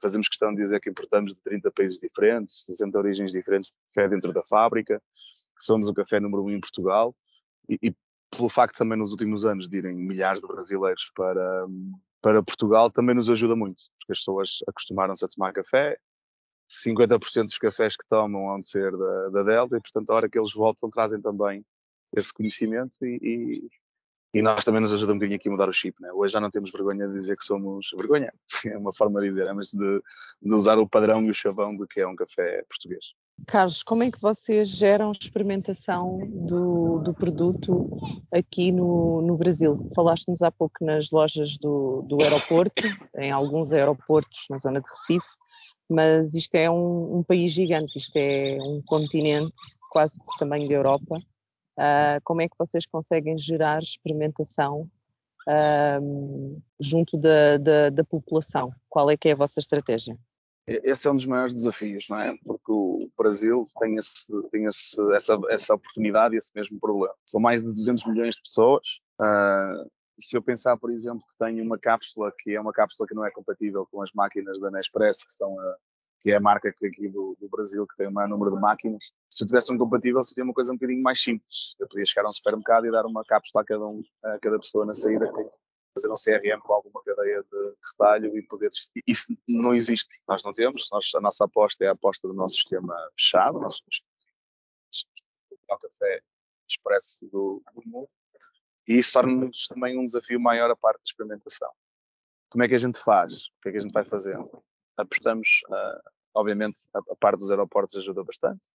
fazemos 0.00 0.28
questão 0.28 0.54
de 0.54 0.62
dizer 0.62 0.80
que 0.80 0.90
importamos 0.90 1.34
de 1.34 1.42
30 1.42 1.70
países 1.72 1.98
diferentes, 1.98 2.64
60 2.66 2.98
origens 2.98 3.32
diferentes 3.32 3.70
de 3.70 3.76
café 3.88 4.08
dentro 4.08 4.32
da 4.32 4.42
fábrica, 4.44 5.02
que 5.56 5.64
somos 5.64 5.88
o 5.88 5.94
café 5.94 6.20
número 6.20 6.44
um 6.44 6.50
em 6.50 6.60
Portugal. 6.60 7.14
E, 7.68 7.78
e 7.82 7.94
pelo 8.30 8.48
facto 8.48 8.76
também 8.76 8.98
nos 8.98 9.10
últimos 9.10 9.44
anos 9.44 9.68
de 9.68 9.78
irem 9.78 9.96
milhares 9.96 10.40
de 10.40 10.46
brasileiros 10.46 11.10
para, 11.14 11.66
para 12.22 12.42
Portugal 12.42 12.90
também 12.90 13.14
nos 13.14 13.30
ajuda 13.30 13.56
muito, 13.56 13.82
porque 13.98 14.12
as 14.12 14.18
pessoas 14.18 14.58
acostumaram-se 14.68 15.24
a 15.24 15.28
tomar 15.28 15.52
café, 15.52 15.98
50% 16.70 17.46
dos 17.46 17.58
cafés 17.58 17.96
que 17.96 18.06
tomam 18.08 18.46
vão 18.46 18.62
ser 18.62 18.96
da, 18.96 19.28
da, 19.30 19.42
Delta 19.42 19.76
e 19.76 19.80
portanto 19.80 20.10
a 20.10 20.14
hora 20.14 20.28
que 20.28 20.38
eles 20.38 20.52
voltam 20.52 20.88
trazem 20.88 21.20
também 21.20 21.64
esse 22.16 22.32
conhecimento 22.32 23.04
e, 23.04 23.18
e, 23.22 23.68
e 24.32 24.42
nós 24.42 24.64
também 24.64 24.80
nos 24.80 24.92
ajuda 24.92 25.12
um 25.12 25.16
bocadinho 25.16 25.36
aqui 25.36 25.48
a 25.48 25.52
mudar 25.52 25.68
o 25.68 25.72
chip, 25.72 26.00
né? 26.00 26.12
Hoje 26.12 26.32
já 26.32 26.40
não 26.40 26.50
temos 26.50 26.70
vergonha 26.70 27.08
de 27.08 27.14
dizer 27.14 27.36
que 27.36 27.44
somos. 27.44 27.90
Vergonha, 27.96 28.30
é 28.66 28.78
uma 28.78 28.94
forma 28.94 29.20
de 29.20 29.26
dizer, 29.26 29.48
é, 29.48 29.52
mas 29.52 29.72
de, 29.72 30.02
de, 30.42 30.54
usar 30.54 30.78
o 30.78 30.88
padrão 30.88 31.22
e 31.24 31.30
o 31.30 31.34
chavão 31.34 31.76
de 31.76 31.86
que 31.86 32.00
é 32.00 32.06
um 32.06 32.14
café 32.14 32.64
português. 32.68 33.06
Carlos, 33.46 33.82
como 33.82 34.02
é 34.02 34.10
que 34.10 34.20
vocês 34.20 34.68
geram 34.68 35.10
experimentação 35.12 36.18
do, 36.28 36.98
do 36.98 37.14
produto 37.14 37.88
aqui 38.32 38.70
no, 38.70 39.22
no 39.22 39.36
Brasil? 39.36 39.90
Falaste-nos 39.96 40.42
há 40.42 40.50
pouco 40.50 40.84
nas 40.84 41.10
lojas 41.10 41.56
do, 41.58 42.02
do 42.02 42.22
aeroporto, 42.22 42.82
em 43.16 43.32
alguns 43.32 43.72
aeroportos 43.72 44.44
na 44.50 44.58
zona 44.58 44.80
de 44.80 44.88
Recife, 44.88 45.30
mas 45.88 46.34
isto 46.34 46.54
é 46.54 46.70
um, 46.70 47.18
um 47.18 47.22
país 47.24 47.50
gigante, 47.52 47.98
isto 47.98 48.16
é 48.16 48.58
um 48.60 48.82
continente 48.82 49.54
quase 49.90 50.18
do 50.18 50.36
tamanho 50.38 50.68
da 50.68 50.74
Europa 50.74 51.20
Uh, 51.80 52.20
como 52.24 52.42
é 52.42 52.48
que 52.48 52.58
vocês 52.58 52.84
conseguem 52.84 53.38
gerar 53.38 53.82
experimentação 53.82 54.82
uh, 55.48 56.62
junto 56.78 57.16
da, 57.16 57.56
da, 57.56 57.88
da, 57.88 58.04
população? 58.04 58.70
Qual 58.86 59.10
é 59.10 59.16
que 59.16 59.30
é 59.30 59.32
a 59.32 59.36
vossa 59.36 59.60
estratégia? 59.60 60.14
Esse 60.66 61.08
é 61.08 61.10
um 61.10 61.16
dos 61.16 61.24
maiores 61.24 61.54
desafios, 61.54 62.06
não 62.10 62.20
é? 62.20 62.36
Porque 62.44 62.70
o 62.70 63.08
Brasil 63.16 63.66
tem, 63.80 63.96
esse, 63.96 64.30
tem 64.50 64.66
esse, 64.66 65.00
essa, 65.14 65.40
essa 65.48 65.74
oportunidade 65.74 66.34
e 66.34 66.38
esse 66.38 66.52
mesmo 66.54 66.78
problema. 66.78 67.14
São 67.26 67.40
mais 67.40 67.62
de 67.62 67.72
200 67.72 68.06
milhões 68.06 68.34
de 68.34 68.42
pessoas. 68.42 69.00
Uh, 69.18 69.90
se 70.20 70.36
eu 70.36 70.42
pensar, 70.42 70.76
por 70.76 70.90
exemplo, 70.90 71.24
que 71.26 71.36
tenho 71.42 71.64
uma 71.64 71.78
cápsula 71.78 72.30
que 72.38 72.54
é 72.54 72.60
uma 72.60 72.74
cápsula 72.74 73.08
que 73.08 73.14
não 73.14 73.24
é 73.24 73.30
compatível 73.30 73.88
com 73.90 74.02
as 74.02 74.12
máquinas 74.12 74.60
da 74.60 74.70
Nespresso 74.70 75.24
que 75.24 75.32
estão 75.32 75.58
a, 75.58 75.76
que 76.20 76.30
é 76.30 76.36
a 76.36 76.40
marca 76.40 76.68
aqui 76.68 77.08
do, 77.08 77.34
do, 77.40 77.48
Brasil 77.48 77.86
que 77.86 77.96
tem 77.96 78.06
o 78.06 78.12
maior 78.12 78.28
número 78.28 78.54
de 78.54 78.60
máquinas. 78.60 79.12
Se 79.28 79.42
eu 79.42 79.46
tivesse 79.46 79.72
um 79.72 79.78
compatível, 79.78 80.22
seria 80.22 80.44
uma 80.44 80.52
coisa 80.52 80.72
um 80.72 80.76
bocadinho 80.76 81.02
mais 81.02 81.20
simples. 81.20 81.74
Eu 81.78 81.88
podia 81.88 82.04
chegar 82.04 82.26
a 82.26 82.28
um 82.28 82.32
supermercado 82.32 82.86
e 82.86 82.90
dar 82.90 83.06
uma 83.06 83.24
cápsula 83.24 83.62
a 83.62 83.64
cada, 83.64 83.86
um, 83.86 84.02
a 84.22 84.38
cada 84.38 84.58
pessoa 84.58 84.84
na 84.84 84.92
saída, 84.92 85.32
fazer 85.94 86.10
um 86.10 86.14
CRM 86.14 86.60
com 86.60 86.74
alguma 86.74 87.02
cadeia 87.02 87.42
de 87.42 87.74
retalho 87.90 88.36
e 88.36 88.42
poder. 88.42 88.70
Isso 89.06 89.34
não 89.48 89.72
existe, 89.72 90.22
nós 90.28 90.42
não 90.44 90.52
temos. 90.52 90.88
Nós, 90.92 91.10
a 91.14 91.20
nossa 91.20 91.44
aposta 91.44 91.84
é 91.84 91.88
a 91.88 91.92
aposta 91.92 92.28
do 92.28 92.34
nosso 92.34 92.56
sistema 92.56 92.94
fechado, 93.16 93.56
o 93.56 93.60
nosso 93.60 93.80
café 95.80 96.20
expresso 96.68 97.26
do, 97.30 97.62
do 97.74 97.82
mundo. 97.86 98.08
E 98.86 98.98
isso 98.98 99.12
torna-nos 99.12 99.66
também 99.68 99.98
um 99.98 100.04
desafio 100.04 100.40
maior 100.40 100.70
a 100.70 100.76
parte 100.76 100.98
da 100.98 101.04
experimentação. 101.04 101.70
Como 102.50 102.64
é 102.64 102.68
que 102.68 102.74
a 102.74 102.78
gente 102.78 102.98
faz? 102.98 103.46
O 103.46 103.60
que 103.62 103.68
é 103.68 103.72
que 103.72 103.78
a 103.78 103.80
gente 103.80 103.92
vai 103.92 104.04
fazendo? 104.04 104.62
Apostamos, 105.00 105.48
uh, 105.68 106.10
obviamente, 106.34 106.78
a, 106.94 107.16
parte 107.16 107.38
dos 107.38 107.50
aeroportos 107.50 107.96
ajuda 107.96 108.24
bastante. 108.24 108.68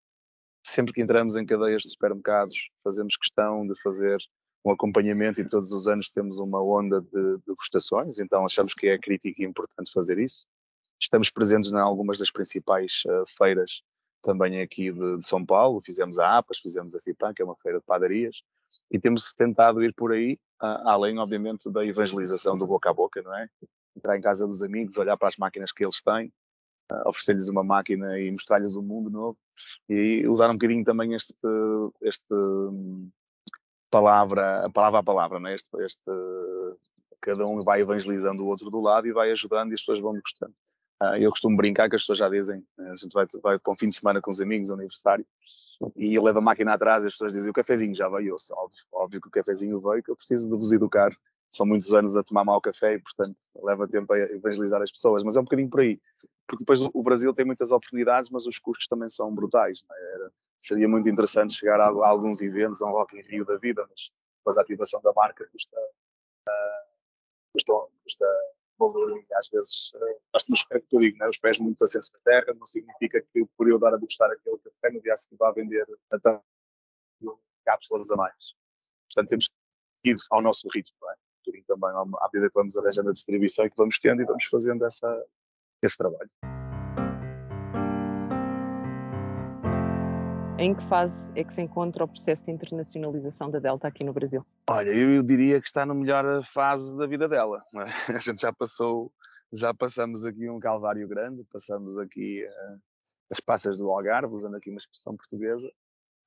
Sempre 0.66 0.94
que 0.94 1.02
entramos 1.02 1.36
em 1.36 1.46
cadeias 1.46 1.84
de 1.84 1.90
supermercados, 1.90 2.70
fazemos 2.84 3.18
questão 3.18 3.68
de 3.68 3.80
fazer 3.82 4.18
um 4.66 4.72
acompanhamento 4.72 5.42
e 5.42 5.48
todos 5.48 5.72
os 5.72 5.88
anos 5.88 6.10
temos 6.10 6.38
uma 6.38 6.64
onda 6.64 7.02
de 7.02 7.38
degustações, 7.46 8.18
então 8.18 8.46
achamos 8.46 8.74
que 8.74 8.88
é 8.88 8.98
crítico 8.98 9.42
e 9.42 9.46
importante 9.46 9.92
fazer 9.92 10.18
isso. 10.18 10.46
Estamos 11.02 11.30
presentes 11.30 11.72
em 11.72 11.78
algumas 11.78 12.18
das 12.18 12.32
principais 12.32 13.04
uh, 13.06 13.26
feiras 13.38 13.82
também 14.22 14.62
aqui 14.62 14.90
de, 14.90 15.18
de, 15.18 15.28
São 15.28 15.46
Paulo, 15.46 15.82
fizemos 15.82 16.18
a 16.18 16.38
APAS, 16.38 16.60
fizemos 16.60 16.96
a 16.96 17.02
FIPAN, 17.02 17.34
que 17.34 17.42
é 17.42 17.46
uma 17.46 17.58
feira 17.58 17.80
de 17.80 17.86
padarias, 17.86 18.42
e 18.90 18.98
temos 18.98 19.34
tentado 19.34 19.84
ir 19.84 19.94
por 19.94 20.14
aí, 20.14 20.40
uh, 20.62 20.88
além, 20.88 21.20
obviamente, 21.20 21.70
da 21.70 21.86
evangelização 21.86 22.58
do 22.58 22.66
boca 22.66 22.90
a 22.90 22.94
boca, 22.94 23.22
não 23.22 23.36
é? 23.38 23.50
Entrar 23.96 24.18
em 24.18 24.22
casa 24.22 24.48
dos 24.48 24.64
amigos, 24.64 24.98
olhar 24.98 25.18
para 25.18 25.28
as 25.28 25.38
máquinas 25.38 25.72
que 25.72 25.84
eles 25.84 26.02
têm, 26.02 26.32
uh, 26.92 27.10
oferecer-lhes 27.10 27.48
uma 27.48 27.64
máquina 27.64 28.20
e 28.20 28.32
mostrar-lhes 28.32 28.76
um 28.76 28.82
mundo 28.82 29.10
novo, 29.10 29.38
e 29.90 30.28
usar 30.28 30.50
um 30.50 30.54
bocadinho 30.54 30.84
também 30.84 31.14
este, 31.14 31.36
este 32.02 32.36
palavra, 33.90 34.70
palavra 34.74 35.00
a 35.00 35.04
palavra, 35.04 35.40
não 35.40 35.50
é? 35.50 35.56
Este, 35.56 35.70
este, 35.84 36.12
cada 37.22 37.46
um 37.48 37.64
vai 37.64 37.82
evangelizando 37.82 38.44
o 38.44 38.48
outro 38.48 38.70
do 38.70 38.82
lado 38.82 39.08
e 39.08 39.14
vai 39.14 39.32
ajudando 39.32 39.72
e 39.72 39.76
as 39.76 39.82
pessoas 39.82 40.00
vão 40.00 40.14
gostando. 40.20 40.54
Uh, 41.02 41.18
eu 41.18 41.30
costumo 41.30 41.58
brincar 41.58 41.90
que 41.90 41.96
as 41.96 42.02
pessoas 42.02 42.18
já 42.18 42.30
dizem, 42.30 42.66
eh, 42.80 42.90
a 42.90 42.96
gente 42.96 43.12
vai, 43.14 43.26
vai 43.42 43.60
para 43.60 43.74
um 43.74 43.76
fim 43.76 43.90
de 43.90 43.96
semana 43.96 44.22
com 44.22 44.32
os 44.32 44.40
amigos, 44.40 44.70
um 44.70 44.76
aniversário, 44.76 45.26
e 45.98 46.16
eu 46.16 46.24
levo 46.24 46.40
a 46.40 46.42
máquina 46.42 46.74
atrás 46.74 47.04
e 47.04 47.08
as 47.08 47.14
pessoas 47.14 47.34
dizem, 47.34 47.50
o 47.50 47.54
cafezinho 47.54 47.94
já 47.94 48.08
veio, 48.08 48.36
óbvio, 48.54 48.80
óbvio 48.92 49.22
que 49.22 49.28
o 49.28 49.32
cafezinho 49.32 49.82
veio, 49.82 50.02
que 50.02 50.12
eu 50.12 50.16
preciso 50.16 50.50
de 50.50 50.56
vos 50.56 50.72
educar, 50.72 51.12
são 51.54 51.66
muitos 51.66 51.94
anos 51.94 52.16
a 52.16 52.24
tomar 52.24 52.44
mau 52.44 52.60
café 52.60 52.96
e, 52.96 53.00
portanto, 53.00 53.40
leva 53.64 53.88
tempo 53.88 54.12
a 54.12 54.18
evangelizar 54.18 54.82
as 54.82 54.92
pessoas, 54.92 55.24
mas 55.24 55.36
é 55.36 55.40
um 55.40 55.44
bocadinho 55.44 55.70
por 55.70 55.82
aí, 55.82 56.02
porque 56.48 56.64
depois 56.64 56.82
o 56.82 57.04
Brasil 57.04 57.34
tem 57.34 57.46
muitas 57.46 57.72
oportunidades, 57.72 58.30
mas 58.30 58.46
os 58.48 58.58
custos 58.58 58.88
também 58.88 59.08
são 59.08 59.34
brutais, 59.34 59.84
é? 59.90 60.14
Era, 60.16 60.32
seria 60.58 60.88
muito 60.88 61.08
interessante 61.08 61.54
chegar 61.54 61.80
a, 61.80 61.88
a, 61.88 62.08
alguns 62.08 62.42
eventos, 62.42 62.82
a 62.82 62.88
um 62.88 62.92
Rock 62.92 63.18
in 63.18 63.22
Rio 63.22 63.46
da 63.46 63.56
vida, 63.58 63.86
mas 63.90 64.12
depois 64.40 64.58
a 64.58 64.62
ativação 64.62 65.02
da 65.02 65.14
marca 65.14 65.48
custa, 65.52 65.78
uh, 65.78 66.88
custa, 67.54 67.74
custa 68.04 68.26
valor 68.80 69.24
às 69.34 69.48
vezes 69.50 69.92
uh, 69.94 70.22
nós 70.34 70.44
temos, 70.44 70.66
é 70.72 70.80
que 70.80 70.96
eu 70.96 71.00
digo, 71.00 71.18
né, 71.20 71.28
os 71.28 71.38
pés 71.38 71.60
muito 71.60 71.84
assentos 71.84 72.10
na 72.12 72.20
terra, 72.20 72.54
não 72.56 72.66
significa 72.66 73.22
que 73.22 73.46
por 73.56 73.70
eu 73.70 73.78
dar 73.78 73.94
a 73.94 73.98
degustar 73.98 74.32
aquele 74.32 74.58
café 74.58 74.92
no 74.92 75.02
dia 75.02 75.16
seguinte 75.16 75.38
vá 75.40 75.52
vender 75.52 75.86
até 76.12 76.42
cápsulas 77.66 78.12
a 78.12 78.16
mais. 78.16 78.54
Portanto, 79.08 79.30
temos 79.30 79.48
que 79.48 80.10
ir 80.10 80.18
ao 80.32 80.42
nosso 80.42 80.68
ritmo, 80.70 80.98
não 81.02 81.10
é? 81.50 81.64
também 81.68 81.90
à 81.92 82.30
medida 82.34 82.50
que 82.50 82.56
vamos 82.56 82.78
arranjando 82.78 83.10
a 83.10 83.14
distribuição 83.14 83.66
e 83.66 83.70
que 83.70 83.78
vamos 83.78 83.98
tendo 84.00 84.22
e 84.22 84.26
vamos 84.26 84.46
fazendo 84.46 84.86
essa, 84.86 85.24
esse 85.82 85.98
trabalho. 85.98 86.30
Em 90.60 90.74
que 90.74 90.84
fase 90.84 91.34
é 91.36 91.44
que 91.44 91.52
se 91.52 91.62
encontra 91.62 92.04
o 92.04 92.08
processo 92.08 92.46
de 92.46 92.52
internacionalização 92.52 93.50
da 93.50 93.60
Delta 93.60 93.88
aqui 93.88 94.04
no 94.04 94.14
Brasil? 94.14 94.46
Olha, 94.70 94.92
eu 94.92 95.22
diria 95.24 95.60
que 95.60 95.68
está 95.68 95.86
na 95.86 95.94
melhor 95.94 96.44
fase 96.46 96.96
da 96.96 97.06
vida 97.08 97.28
dela. 97.28 97.62
É? 97.76 97.80
A 98.16 98.20
gente 98.20 98.40
já 98.40 98.54
passou, 98.54 99.12
já 99.52 99.74
passamos 99.74 100.26
aqui 100.26 100.50
um 100.50 100.60
calvário 100.60 101.06
grande, 101.08 101.44
passamos 101.52 101.98
aqui 101.98 102.46
uh, 102.46 102.80
as 103.32 103.40
passas 103.40 103.80
do 103.80 103.90
Algarve, 103.90 104.34
usando 104.34 104.56
aqui 104.56 104.70
uma 104.70 104.78
expressão 104.78 105.18
portuguesa. 105.18 105.70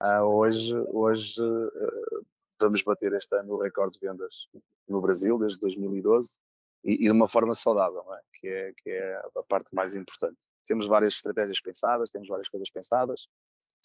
Uh, 0.03 0.25
hoje, 0.25 0.77
hoje 0.93 1.43
uh, 1.43 2.27
vamos 2.61 2.83
bater 2.83 3.13
este 3.13 3.37
ano 3.37 3.55
o 3.55 3.63
recorde 3.63 3.99
de 3.99 4.07
vendas 4.07 4.49
no 4.89 5.01
Brasil, 5.01 5.39
desde 5.39 5.59
2012, 5.59 6.39
e, 6.85 6.95
e 6.95 6.99
de 7.05 7.11
uma 7.11 7.29
forma 7.29 7.55
saudável, 7.55 8.05
é? 8.15 8.21
Que, 8.35 8.49
é, 8.49 8.73
que 8.77 8.91
é 8.91 9.17
a 9.17 9.43
parte 9.49 9.75
mais 9.75 9.95
importante. 9.95 10.47
Temos 10.67 10.87
várias 10.87 11.15
estratégias 11.15 11.61
pensadas, 11.61 12.11
temos 12.11 12.29
várias 12.29 12.49
coisas 12.49 12.71
pensadas, 12.71 13.29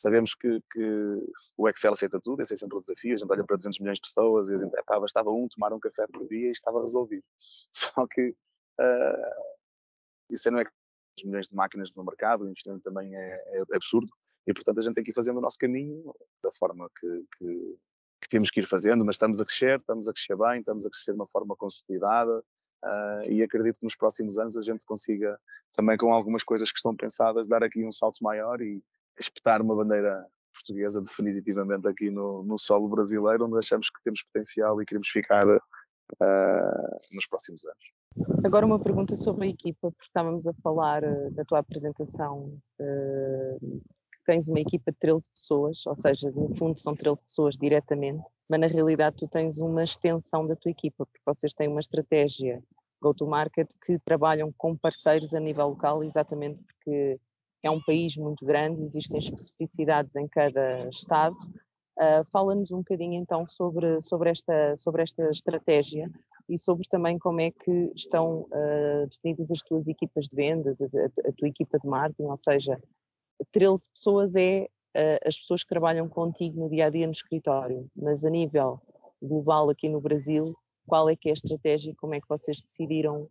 Sabemos 0.01 0.33
que, 0.33 0.59
que, 0.71 1.23
o 1.55 1.69
Excel 1.69 1.93
aceita 1.93 2.19
tudo, 2.19 2.41
esse 2.41 2.53
é 2.53 2.57
sempre 2.57 2.75
o 2.75 2.81
desafio. 2.81 3.13
A 3.13 3.17
gente 3.17 3.31
olha 3.31 3.43
para 3.43 3.55
200 3.55 3.79
milhões 3.79 3.97
de 3.97 4.01
pessoas 4.01 4.49
e 4.49 4.53
a 4.53 4.57
gente, 4.57 4.73
epá, 4.73 4.99
bastava 4.99 5.29
um 5.29 5.47
tomar 5.47 5.71
um 5.73 5.79
café 5.79 6.07
por 6.07 6.27
dia 6.27 6.47
e 6.47 6.51
estava 6.51 6.81
resolvido. 6.81 7.23
Só 7.71 8.07
que 8.07 8.29
uh, 8.29 9.41
isso 10.31 10.49
não 10.49 10.59
é 10.59 10.65
os 11.15 11.23
milhões 11.23 11.49
de 11.49 11.55
máquinas 11.55 11.93
no 11.93 12.03
mercado, 12.03 12.43
o 12.43 12.47
investimento 12.47 12.81
também 12.81 13.15
é, 13.15 13.59
é, 13.59 13.75
absurdo 13.75 14.09
e, 14.47 14.53
portanto, 14.53 14.79
a 14.79 14.81
gente 14.81 14.95
tem 14.95 15.03
que 15.03 15.11
ir 15.11 15.13
fazendo 15.13 15.37
o 15.37 15.41
nosso 15.41 15.57
caminho 15.59 16.15
da 16.43 16.51
forma 16.51 16.89
que, 16.99 17.25
que, 17.37 17.45
que, 17.45 17.77
temos 18.31 18.49
que 18.49 18.61
ir 18.61 18.65
fazendo, 18.65 19.05
mas 19.05 19.15
estamos 19.15 19.39
a 19.41 19.45
crescer, 19.45 19.77
estamos 19.77 20.07
a 20.07 20.13
crescer 20.13 20.37
bem, 20.37 20.59
estamos 20.59 20.85
a 20.85 20.89
crescer 20.89 21.11
de 21.11 21.17
uma 21.17 21.27
forma 21.27 21.55
consolidada 21.55 22.39
uh, 22.83 23.29
e 23.29 23.43
acredito 23.43 23.77
que 23.77 23.85
nos 23.85 23.95
próximos 23.95 24.39
anos 24.39 24.57
a 24.57 24.61
gente 24.61 24.85
consiga, 24.85 25.37
também 25.73 25.97
com 25.97 26.13
algumas 26.13 26.43
coisas 26.43 26.71
que 26.71 26.77
estão 26.77 26.95
pensadas, 26.95 27.47
dar 27.47 27.61
aqui 27.61 27.85
um 27.85 27.91
salto 27.91 28.23
maior 28.23 28.61
e, 28.61 28.81
espetar 29.19 29.61
uma 29.61 29.75
bandeira 29.75 30.25
portuguesa 30.53 31.01
definitivamente 31.01 31.87
aqui 31.87 32.09
no, 32.09 32.43
no 32.43 32.57
solo 32.57 32.87
brasileiro, 32.89 33.45
onde 33.45 33.57
achamos 33.57 33.89
que 33.89 34.01
temos 34.03 34.23
potencial 34.23 34.81
e 34.81 34.85
queremos 34.85 35.07
ficar 35.09 35.47
uh, 35.47 35.59
nos 37.11 37.27
próximos 37.27 37.63
anos. 37.65 38.43
Agora 38.43 38.65
uma 38.65 38.79
pergunta 38.79 39.15
sobre 39.15 39.45
a 39.45 39.49
equipa, 39.49 39.91
porque 39.91 40.03
estávamos 40.03 40.47
a 40.47 40.53
falar 40.63 41.03
uh, 41.03 41.31
da 41.31 41.45
tua 41.45 41.59
apresentação, 41.59 42.57
uh, 42.79 43.81
tens 44.25 44.47
uma 44.47 44.59
equipa 44.59 44.91
de 44.91 44.97
13 44.99 45.29
pessoas, 45.33 45.85
ou 45.85 45.95
seja, 45.95 46.31
no 46.31 46.55
fundo 46.55 46.79
são 46.79 46.95
13 46.95 47.23
pessoas 47.23 47.57
diretamente, 47.57 48.23
mas 48.49 48.59
na 48.59 48.67
realidade 48.67 49.17
tu 49.17 49.27
tens 49.27 49.57
uma 49.57 49.83
extensão 49.83 50.45
da 50.45 50.55
tua 50.55 50.71
equipa, 50.71 51.05
porque 51.05 51.21
vocês 51.25 51.53
têm 51.53 51.67
uma 51.67 51.79
estratégia 51.79 52.61
go-to-market 53.01 53.67
que 53.83 53.97
trabalham 53.99 54.53
com 54.57 54.77
parceiros 54.77 55.33
a 55.33 55.39
nível 55.39 55.69
local, 55.69 56.03
exatamente 56.03 56.59
porque 56.63 57.19
é 57.63 57.69
um 57.69 57.81
país 57.81 58.15
muito 58.15 58.45
grande, 58.45 58.83
existem 58.83 59.19
especificidades 59.19 60.15
em 60.15 60.27
cada 60.27 60.87
estado. 60.89 61.35
Uh, 61.97 62.23
Fala-nos 62.31 62.71
um 62.71 62.77
bocadinho 62.77 63.21
então 63.21 63.47
sobre, 63.47 64.01
sobre, 64.01 64.29
esta, 64.29 64.75
sobre 64.77 65.03
esta 65.03 65.29
estratégia 65.29 66.09
e 66.49 66.57
sobre 66.57 66.87
também 66.89 67.19
como 67.19 67.41
é 67.41 67.51
que 67.51 67.91
estão 67.95 68.41
uh, 68.41 69.07
definidas 69.07 69.51
as 69.51 69.61
tuas 69.61 69.87
equipas 69.87 70.27
de 70.27 70.35
vendas, 70.35 70.81
a, 70.81 70.85
a, 70.85 71.31
tua 71.37 71.47
equipa 71.47 71.77
de 71.79 71.87
marketing, 71.87 72.29
ou 72.29 72.37
seja, 72.37 72.81
13 73.51 73.89
pessoas 73.93 74.35
é 74.35 74.67
uh, 74.95 75.27
as 75.27 75.37
pessoas 75.37 75.63
que 75.63 75.69
trabalham 75.69 76.07
contigo 76.07 76.59
no 76.59 76.69
dia 76.69 76.87
a 76.87 76.89
dia 76.89 77.05
no 77.05 77.13
escritório, 77.13 77.89
mas 77.95 78.23
a 78.23 78.29
nível 78.29 78.81
global 79.21 79.69
aqui 79.69 79.87
no 79.89 80.01
Brasil, 80.01 80.55
qual 80.87 81.09
é 81.09 81.15
que 81.15 81.29
é 81.29 81.31
a 81.31 81.33
estratégia 81.33 81.91
e 81.91 81.95
como 81.95 82.15
é 82.15 82.19
que 82.19 82.27
vocês 82.27 82.61
decidiram 82.61 83.29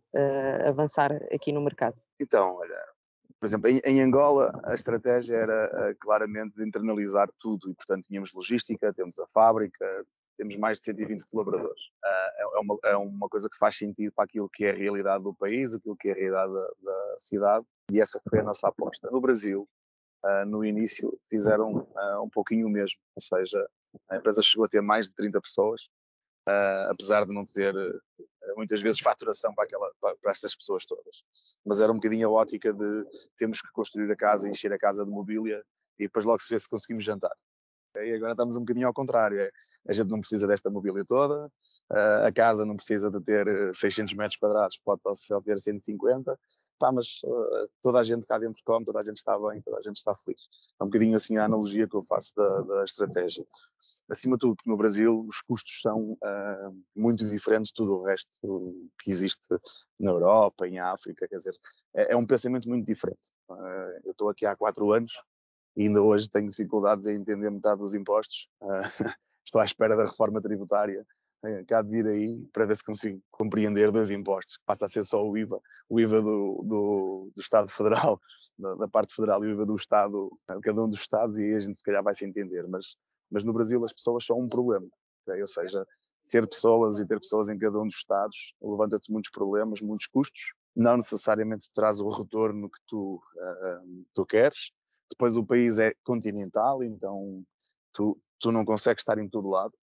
avançar 0.65 1.11
aqui 1.33 1.51
no 1.51 1.59
mercado? 1.59 1.95
Então, 2.17 2.55
olha, 2.55 2.81
por 3.41 3.47
exemplo, 3.47 3.69
em, 3.71 3.81
em, 3.83 3.99
Angola 4.01 4.53
a 4.63 4.75
estratégia 4.75 5.35
era 5.35 5.65
uh, 5.65 5.95
claramente 5.99 6.55
de 6.55 6.63
internalizar 6.63 7.27
tudo 7.39 7.71
e, 7.71 7.73
portanto, 7.73 8.03
tínhamos 8.03 8.31
logística, 8.33 8.93
temos 8.93 9.19
a 9.19 9.25
fábrica, 9.33 9.83
temos 10.37 10.55
mais 10.57 10.77
de 10.77 10.83
120 10.83 11.25
colaboradores. 11.25 11.81
Uh, 12.05 12.57
é, 12.57 12.59
uma, 12.59 12.77
é, 12.85 12.95
uma, 12.95 13.27
coisa 13.27 13.49
que 13.49 13.57
faz 13.57 13.75
sentido 13.75 14.13
para 14.15 14.25
aquilo 14.25 14.47
que 14.47 14.65
é 14.65 14.69
a 14.69 14.75
realidade 14.75 15.23
do 15.23 15.33
país, 15.33 15.73
aquilo 15.73 15.97
que 15.97 16.09
é 16.09 16.11
a 16.11 16.15
realidade 16.15 16.53
da, 16.53 16.67
da 16.83 17.15
cidade 17.17 17.65
e 17.91 17.99
essa 17.99 18.21
foi 18.29 18.41
a 18.41 18.43
nossa 18.43 18.67
aposta. 18.67 19.09
No 19.09 19.19
Brasil, 19.19 19.67
uh, 20.23 20.45
no 20.45 20.63
início, 20.63 21.17
fizeram 21.29 21.87
um 22.23 22.29
pouquinho 22.29 22.67
o 22.67 22.69
mesmo, 22.69 22.99
ou 23.15 23.21
seja, 23.21 23.67
a 24.09 24.17
empresa 24.17 24.41
chegou 24.41 24.65
a 24.65 24.69
ter 24.69 24.81
mais 24.81 25.07
de 25.07 25.15
30 25.15 25.41
pessoas, 25.41 25.81
apesar 26.89 27.25
de 27.25 27.33
não 27.33 27.45
ter 27.45 27.73
muitas 28.55 28.81
vezes 28.81 28.99
faturação 28.99 29.53
para, 29.53 29.65
aquela, 29.65 29.91
para, 29.99 30.15
para 30.17 30.31
estas 30.31 30.55
pessoas 30.55 30.85
todas. 30.85 31.23
Mas 31.65 31.81
era 31.81 31.91
um 31.91 31.95
bocadinho 31.95 32.27
a 32.27 32.31
ótica 32.31 32.73
de 32.73 33.05
temos 33.37 33.61
que 33.61 33.71
construir 33.71 34.11
a 34.11 34.15
casa, 34.15 34.49
encher 34.49 34.71
a 34.73 34.79
casa 34.79 35.05
de 35.05 35.11
mobília 35.11 35.63
e 35.99 36.03
depois 36.03 36.25
logo 36.25 36.39
se 36.39 36.53
vê 36.53 36.59
se 36.59 36.69
conseguimos 36.69 37.03
jantar. 37.03 37.35
E 37.95 38.13
agora 38.13 38.31
estamos 38.31 38.55
um 38.55 38.61
bocadinho 38.61 38.87
ao 38.87 38.93
contrário. 38.93 39.39
É, 39.39 39.51
a 39.87 39.93
gente 39.93 40.09
não 40.09 40.19
precisa 40.19 40.47
desta 40.47 40.69
mobília 40.69 41.03
toda, 41.05 41.51
a 42.25 42.31
casa 42.31 42.65
não 42.65 42.75
precisa 42.75 43.11
de 43.11 43.21
ter 43.21 43.45
600 43.75 44.13
metros 44.13 44.37
quadrados, 44.37 44.79
pode 44.83 45.01
só 45.15 45.41
ter 45.41 45.59
150, 45.59 46.37
pá, 46.81 46.91
mas 46.91 47.21
uh, 47.23 47.69
toda 47.79 47.99
a 47.99 48.03
gente 48.03 48.25
cá 48.25 48.39
dentro 48.39 48.59
come, 48.65 48.83
toda 48.83 48.97
a 48.97 49.03
gente 49.03 49.17
está 49.17 49.37
bem, 49.37 49.61
toda 49.61 49.77
a 49.77 49.79
gente 49.79 49.97
está 49.97 50.15
feliz. 50.15 50.41
É 50.79 50.83
um 50.83 50.87
bocadinho 50.87 51.15
assim 51.15 51.37
a 51.37 51.45
analogia 51.45 51.87
que 51.87 51.95
eu 51.95 52.01
faço 52.01 52.33
da, 52.35 52.61
da 52.61 52.83
estratégia. 52.83 53.45
Acima 54.09 54.35
de 54.35 54.39
tudo, 54.39 54.55
porque 54.55 54.69
no 54.69 54.75
Brasil 54.75 55.23
os 55.27 55.41
custos 55.41 55.79
são 55.79 56.13
uh, 56.13 56.83
muito 56.95 57.29
diferentes 57.29 57.69
de 57.69 57.75
tudo 57.75 57.97
o 57.97 58.03
resto 58.03 58.31
que 58.99 59.11
existe 59.11 59.47
na 59.99 60.09
Europa, 60.09 60.67
em 60.67 60.79
África, 60.79 61.27
quer 61.27 61.35
dizer, 61.35 61.53
é, 61.93 62.13
é 62.13 62.17
um 62.17 62.25
pensamento 62.25 62.67
muito 62.67 62.87
diferente. 62.87 63.31
Uh, 63.47 64.01
eu 64.05 64.11
estou 64.11 64.29
aqui 64.29 64.43
há 64.43 64.55
quatro 64.55 64.91
anos 64.91 65.13
e 65.77 65.83
ainda 65.83 66.01
hoje 66.01 66.27
tenho 66.29 66.49
dificuldades 66.49 67.05
em 67.05 67.15
entender 67.15 67.51
metade 67.51 67.79
dos 67.79 67.93
impostos. 67.93 68.49
estou 69.45 69.61
à 69.61 69.65
espera 69.65 69.95
da 69.95 70.05
reforma 70.05 70.41
tributária 70.41 71.05
cá 71.67 71.81
de 71.81 71.89
vir 71.89 72.07
aí 72.07 72.47
para 72.53 72.65
ver 72.65 72.75
se 72.75 72.83
consigo 72.83 73.21
compreender 73.31 73.91
dois 73.91 74.09
impostos. 74.09 74.59
Passa 74.65 74.85
a 74.85 74.89
ser 74.89 75.03
só 75.03 75.23
o 75.23 75.37
IVA, 75.37 75.59
o 75.89 75.99
IVA 75.99 76.21
do, 76.21 76.63
do, 76.63 77.31
do 77.35 77.41
Estado 77.41 77.67
Federal, 77.69 78.21
da, 78.57 78.75
da, 78.75 78.87
parte 78.87 79.15
federal 79.15 79.43
e 79.43 79.47
o 79.47 79.51
IVA 79.51 79.65
do 79.65 79.75
Estado, 79.75 80.31
de 80.49 80.61
cada 80.61 80.83
um 80.83 80.89
dos 80.89 80.99
Estados, 80.99 81.37
e 81.37 81.43
aí 81.43 81.55
a 81.55 81.59
gente 81.59 81.77
se 81.77 81.83
calhar 81.83 82.03
vai 82.03 82.13
se 82.13 82.25
entender. 82.25 82.67
Mas, 82.67 82.95
mas 83.29 83.43
no 83.43 83.53
Brasil 83.53 83.83
as 83.83 83.93
pessoas 83.93 84.25
são 84.25 84.39
um 84.39 84.47
problema. 84.47 84.87
Ou 85.27 85.47
seja, 85.47 85.85
ter 86.29 86.47
pessoas 86.47 86.99
e 86.99 87.05
ter 87.05 87.19
pessoas 87.19 87.49
em 87.49 87.57
cada 87.57 87.79
um 87.79 87.85
dos 87.85 87.95
estados 87.95 88.53
levanta-te 88.61 89.11
muitos 89.11 89.31
problemas, 89.31 89.81
muitos 89.81 90.07
custos, 90.07 90.53
não 90.75 90.95
necessariamente 90.95 91.69
traz 91.73 91.99
o 91.99 92.09
retorno 92.09 92.69
que 92.69 92.79
tu, 92.87 93.15
uh, 93.15 94.05
tu 94.13 94.25
queres. 94.25 94.71
Depois 95.09 95.35
o 95.35 95.45
país 95.45 95.77
é 95.77 95.93
continental, 96.03 96.81
então 96.83 97.43
tu, 97.93 98.15
tu 98.39 98.51
não 98.51 98.63
consegues 98.63 99.01
estar 99.01 99.17
em 99.17 99.29
todo 99.29 99.49
lado. 99.49 99.73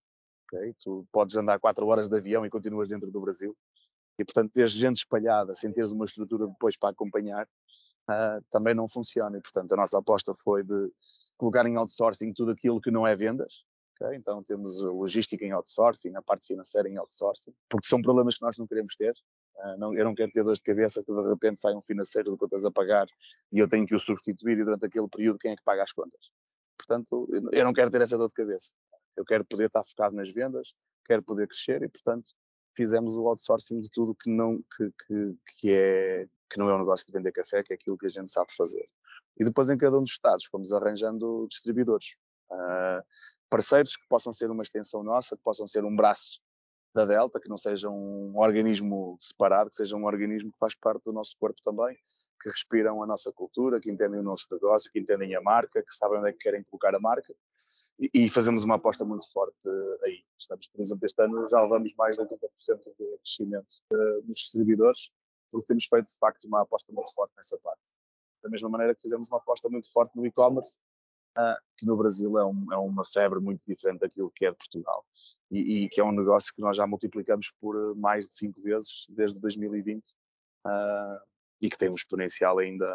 Okay? 0.52 0.74
Tu 0.82 1.06
podes 1.12 1.36
andar 1.36 1.60
quatro 1.60 1.86
horas 1.86 2.08
de 2.08 2.16
avião 2.16 2.44
e 2.44 2.50
continuas 2.50 2.88
dentro 2.88 3.10
do 3.10 3.20
Brasil. 3.20 3.56
E, 4.18 4.24
portanto, 4.24 4.52
ter 4.52 4.66
gente 4.66 4.96
espalhada 4.96 5.54
sem 5.54 5.72
teres 5.72 5.92
uma 5.92 6.04
estrutura 6.04 6.48
depois 6.48 6.76
para 6.76 6.90
acompanhar 6.90 7.46
uh, 8.10 8.44
também 8.50 8.74
não 8.74 8.88
funciona. 8.88 9.36
E, 9.38 9.40
portanto, 9.40 9.72
a 9.72 9.76
nossa 9.76 9.98
aposta 9.98 10.34
foi 10.34 10.64
de 10.64 10.92
colocar 11.36 11.64
em 11.66 11.76
outsourcing 11.76 12.32
tudo 12.32 12.50
aquilo 12.50 12.80
que 12.80 12.90
não 12.90 13.06
é 13.06 13.14
vendas. 13.14 13.64
Okay? 14.00 14.16
Então, 14.16 14.42
temos 14.42 14.82
logística 14.82 15.44
em 15.44 15.52
outsourcing, 15.52 16.16
a 16.16 16.22
parte 16.22 16.46
financeira 16.46 16.88
em 16.88 16.96
outsourcing, 16.98 17.52
porque 17.68 17.86
são 17.86 18.02
problemas 18.02 18.36
que 18.36 18.42
nós 18.42 18.56
não 18.58 18.66
queremos 18.66 18.96
ter. 18.96 19.14
Uh, 19.56 19.78
não, 19.78 19.94
eu 19.94 20.04
não 20.04 20.14
quero 20.14 20.32
ter 20.32 20.42
dores 20.42 20.58
de 20.58 20.64
cabeça 20.64 21.02
que 21.04 21.12
de 21.12 21.28
repente 21.28 21.60
sai 21.60 21.74
um 21.74 21.82
financeiro 21.82 22.32
de 22.32 22.38
contas 22.38 22.64
a 22.64 22.70
pagar 22.70 23.06
e 23.52 23.58
eu 23.58 23.68
tenho 23.68 23.86
que 23.86 23.94
o 23.94 23.98
substituir 23.98 24.56
e 24.58 24.64
durante 24.64 24.86
aquele 24.86 25.08
período 25.08 25.38
quem 25.38 25.52
é 25.52 25.56
que 25.56 25.64
paga 25.64 25.82
as 25.82 25.92
contas? 25.92 26.30
Portanto, 26.76 27.28
eu 27.52 27.64
não 27.64 27.72
quero 27.72 27.90
ter 27.90 28.00
essa 28.00 28.16
dor 28.16 28.28
de 28.28 28.34
cabeça. 28.34 28.70
Eu 29.18 29.24
quero 29.24 29.44
poder 29.44 29.66
estar 29.66 29.84
focado 29.84 30.14
nas 30.14 30.32
vendas, 30.32 30.76
quero 31.04 31.24
poder 31.24 31.48
crescer 31.48 31.82
e, 31.82 31.88
portanto, 31.88 32.30
fizemos 32.74 33.16
o 33.16 33.26
outsourcing 33.26 33.80
de 33.80 33.90
tudo 33.90 34.14
que 34.14 34.30
não, 34.30 34.58
que, 34.58 34.88
que, 35.04 35.34
que, 35.60 35.72
é, 35.72 36.26
que 36.48 36.58
não 36.58 36.70
é 36.70 36.74
um 36.74 36.78
negócio 36.78 37.04
de 37.04 37.12
vender 37.12 37.32
café, 37.32 37.64
que 37.64 37.72
é 37.72 37.76
aquilo 37.76 37.98
que 37.98 38.06
a 38.06 38.10
gente 38.10 38.30
sabe 38.30 38.54
fazer. 38.56 38.88
E 39.40 39.44
depois, 39.44 39.68
em 39.68 39.76
cada 39.76 39.98
um 39.98 40.04
dos 40.04 40.12
estados, 40.12 40.44
fomos 40.44 40.72
arranjando 40.72 41.48
distribuidores. 41.50 42.14
Uh, 42.48 43.02
parceiros 43.50 43.96
que 43.96 44.06
possam 44.08 44.32
ser 44.32 44.50
uma 44.50 44.62
extensão 44.62 45.02
nossa, 45.02 45.36
que 45.36 45.42
possam 45.42 45.66
ser 45.66 45.84
um 45.84 45.96
braço 45.96 46.40
da 46.94 47.04
Delta, 47.04 47.40
que 47.40 47.48
não 47.48 47.58
seja 47.58 47.88
um 47.90 48.38
organismo 48.38 49.16
separado, 49.20 49.70
que 49.70 49.76
seja 49.76 49.96
um 49.96 50.04
organismo 50.04 50.52
que 50.52 50.58
faz 50.58 50.74
parte 50.76 51.04
do 51.04 51.12
nosso 51.12 51.36
corpo 51.38 51.60
também, 51.62 51.96
que 52.40 52.48
respiram 52.48 53.02
a 53.02 53.06
nossa 53.06 53.32
cultura, 53.32 53.80
que 53.80 53.90
entendem 53.90 54.20
o 54.20 54.22
nosso 54.22 54.46
negócio, 54.52 54.90
que 54.92 55.00
entendem 55.00 55.34
a 55.34 55.40
marca, 55.40 55.82
que 55.82 55.94
sabem 55.94 56.20
onde 56.20 56.30
é 56.30 56.32
que 56.32 56.38
querem 56.38 56.62
colocar 56.62 56.94
a 56.94 57.00
marca. 57.00 57.34
E, 57.98 58.30
fazemos 58.30 58.62
uma 58.62 58.76
aposta 58.76 59.04
muito 59.04 59.30
forte 59.32 59.68
aí. 60.04 60.22
Estamos, 60.38 60.68
por 60.68 60.80
exemplo, 60.80 61.04
este 61.04 61.20
ano 61.22 61.48
já 61.48 61.60
levamos 61.60 61.92
mais 61.94 62.16
de 62.16 62.22
80% 62.22 62.94
de 62.96 63.18
crescimento 63.18 63.74
nos 64.24 64.38
distribuidores, 64.38 65.10
porque 65.50 65.66
temos 65.66 65.84
feito, 65.86 66.06
de 66.06 66.18
facto, 66.18 66.44
uma 66.44 66.62
aposta 66.62 66.92
muito 66.92 67.12
forte 67.12 67.32
nessa 67.36 67.58
parte. 67.58 67.92
Da 68.42 68.48
mesma 68.48 68.68
maneira 68.68 68.94
que 68.94 69.02
fizemos 69.02 69.28
uma 69.28 69.38
aposta 69.38 69.68
muito 69.68 69.90
forte 69.90 70.16
no 70.16 70.24
e-commerce, 70.24 70.78
uh, 71.36 71.58
que 71.76 71.86
no 71.86 71.96
Brasil 71.96 72.38
é, 72.38 72.44
um, 72.44 72.72
é, 72.72 72.76
uma 72.76 73.04
febre 73.04 73.40
muito 73.40 73.64
diferente 73.66 74.00
daquilo 74.00 74.30
que 74.30 74.46
é 74.46 74.50
de 74.50 74.56
Portugal. 74.56 75.04
E, 75.50 75.84
e, 75.84 75.88
que 75.88 76.00
é 76.00 76.04
um 76.04 76.12
negócio 76.12 76.54
que 76.54 76.60
nós 76.60 76.76
já 76.76 76.86
multiplicamos 76.86 77.52
por 77.58 77.96
mais 77.96 78.28
de 78.28 78.34
cinco 78.34 78.62
vezes 78.62 79.06
desde 79.10 79.40
2020. 79.40 80.14
Uh, 80.64 81.18
e 81.60 81.68
que 81.68 81.76
tem 81.76 81.90
um 81.90 81.94
exponencial 81.94 82.58
ainda. 82.58 82.86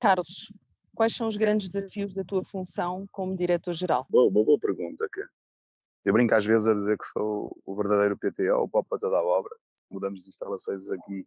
Carlos, 0.00 0.50
quais 0.94 1.14
são 1.14 1.28
os 1.28 1.36
grandes 1.36 1.70
desafios 1.70 2.14
da 2.14 2.24
tua 2.24 2.42
função 2.42 3.06
como 3.10 3.36
diretor-geral? 3.36 4.06
Boa, 4.10 4.30
boa, 4.30 4.44
boa 4.44 4.58
pergunta. 4.58 5.06
Eu 6.04 6.12
brinco 6.12 6.34
às 6.34 6.44
vezes 6.44 6.66
a 6.66 6.74
dizer 6.74 6.96
que 6.96 7.06
sou 7.06 7.56
o 7.64 7.74
verdadeiro 7.74 8.16
PTO, 8.16 8.62
o 8.62 8.68
Papa 8.68 8.98
toda 8.98 9.16
a 9.16 9.22
obra. 9.22 9.54
Mudamos 9.90 10.22
de 10.22 10.30
instalações 10.30 10.90
aqui 10.90 11.26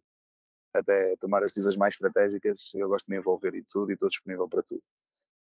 até 0.74 1.14
tomar 1.16 1.42
as 1.42 1.52
decisões 1.52 1.76
mais 1.76 1.94
estratégicas. 1.94 2.72
Eu 2.74 2.88
gosto 2.88 3.06
de 3.06 3.12
me 3.12 3.18
envolver 3.18 3.54
em 3.54 3.64
tudo 3.68 3.90
e 3.90 3.94
estou 3.94 4.08
disponível 4.08 4.48
para 4.48 4.62
tudo. 4.62 4.82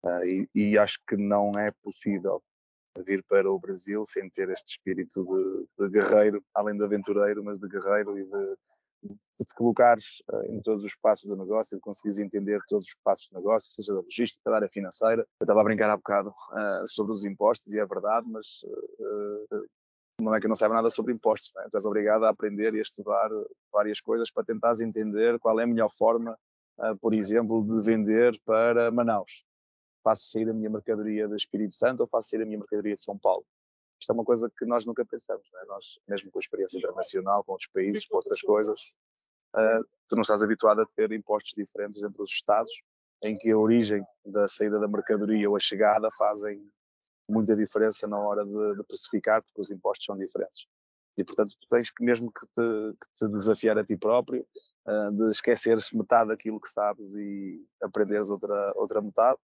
Uh, 0.03 0.24
e, 0.24 0.50
e, 0.53 0.77
acho 0.77 1.00
que 1.07 1.17
não 1.17 1.51
é 1.53 1.72
possível 1.81 2.41
vir 3.03 3.24
para 3.27 3.51
o 3.51 3.60
Brasil 3.60 4.05
sem 4.05 4.29
ter 4.29 4.50
este 4.50 4.74
espírito 4.74 5.25
de, 5.25 5.67
de 5.79 5.89
guerreiro, 5.89 6.43
além 6.53 6.77
de 6.77 6.84
aventureiro, 6.84 7.43
mas 7.43 7.57
de 7.57 7.67
guerreiro 7.67 8.17
e 8.19 8.24
de, 8.24 8.55
de 9.07 9.45
te 9.45 9.53
colocares 9.55 10.24
uh, 10.31 10.43
em 10.51 10.62
todos 10.62 10.83
os 10.83 10.95
passos 10.95 11.29
do 11.29 11.35
negócio, 11.35 11.77
de 11.77 11.81
conseguires 11.81 12.19
entender 12.19 12.59
todos 12.67 12.85
os 12.88 12.97
passos 13.03 13.29
do 13.29 13.35
negócio, 13.35 13.71
seja 13.71 13.93
da 13.93 14.00
logística, 14.00 14.50
da 14.50 14.57
área 14.57 14.69
financeira. 14.69 15.25
Eu 15.39 15.45
estava 15.45 15.62
a 15.62 15.63
brincar 15.63 15.89
há 15.89 15.97
bocado 15.97 16.29
uh, 16.29 16.87
sobre 16.87 17.13
os 17.13 17.25
impostos, 17.25 17.74
e 17.74 17.79
é 17.79 17.85
verdade, 17.85 18.27
mas 18.29 18.63
uh, 18.63 19.65
não 20.20 20.33
é 20.33 20.39
que 20.39 20.46
eu 20.46 20.50
não 20.50 20.55
saiba 20.55 20.75
nada 20.75 20.89
sobre 20.89 21.13
impostos. 21.13 21.51
Né? 21.55 21.68
Tu 21.70 21.77
és 21.77 21.85
obrigado 21.85 22.24
a 22.24 22.29
aprender 22.29 22.74
e 22.74 22.79
a 22.79 22.81
estudar 22.81 23.29
várias 23.72 24.00
coisas 24.00 24.31
para 24.31 24.44
tentares 24.44 24.79
entender 24.79 25.37
qual 25.39 25.59
é 25.59 25.63
a 25.63 25.68
melhor 25.68 25.89
forma, 25.89 26.37
por 27.01 27.13
exemplo, 27.13 27.63
de 27.65 27.81
vender 27.81 28.39
para 28.46 28.91
Manaus. 28.91 29.44
Faço 30.03 30.29
sair 30.29 30.50
a 30.50 30.53
minha 30.53 30.70
mercadoria 30.70 31.27
de 31.27 31.35
Espírito 31.35 31.74
Santo 31.74 32.01
ou 32.01 32.07
faço 32.07 32.29
sair 32.29 32.44
a 32.44 32.46
minha 32.46 32.59
mercadoria 32.59 32.96
de 32.96 33.01
São 33.01 33.18
Paulo? 33.18 33.46
Isto 34.05 34.11
é 34.11 34.13
uma 34.13 34.24
coisa 34.24 34.51
que 34.55 34.65
nós 34.65 34.85
nunca 34.85 35.03
pensamos, 35.03 35.50
é? 35.63 35.65
nós, 35.65 35.98
mesmo 36.07 36.29
com 36.29 36.37
a 36.37 36.39
experiência 36.39 36.77
internacional, 36.77 37.44
com 37.44 37.53
outros 37.53 37.68
países, 37.74 38.05
com 38.05 38.18
outras 38.18 38.39
coisas, 38.39 38.79
uh, 39.55 39.83
tu 40.07 40.15
não 40.15 40.22
estás 40.22 40.44
habituado 40.44 40.79
a 40.81 40.85
ter 40.85 41.11
impostos 41.11 41.53
diferentes 41.57 42.03
entre 42.03 42.22
os 42.22 42.29
Estados, 42.29 42.72
em 43.24 43.35
que 43.35 43.50
a 43.50 43.57
origem 43.57 44.05
da 44.24 44.48
saída 44.48 44.79
da 44.79 44.87
mercadoria 44.87 45.50
ou 45.50 45.55
a 45.55 45.59
chegada 45.59 46.07
fazem 46.11 46.72
muita 47.27 47.55
diferença 47.55 48.07
na 48.07 48.20
hora 48.20 48.46
de, 48.46 48.75
de 48.77 48.83
precificar, 48.83 49.41
porque 49.41 49.59
os 49.59 49.72
impostos 49.72 50.05
são 50.05 50.15
diferentes. 50.15 50.68
E, 51.18 51.24
portanto, 51.24 51.55
tu 51.59 51.68
tens 51.68 51.89
que 51.89 52.03
mesmo 52.03 52.31
que 52.31 52.46
te, 52.46 52.98
que 53.01 53.11
te 53.11 53.27
desafiar 53.29 53.79
a 53.79 53.83
ti 53.83 53.98
próprio, 53.98 54.46
uh, 54.85 55.11
de 55.13 55.31
esqueceres 55.31 55.91
metade 55.94 56.27
daquilo 56.27 56.61
que 56.61 56.70
sabes 56.70 57.15
e 57.15 57.59
aprenderes 57.81 58.29
outra, 58.29 58.72
outra 58.75 59.01
metade, 59.01 59.39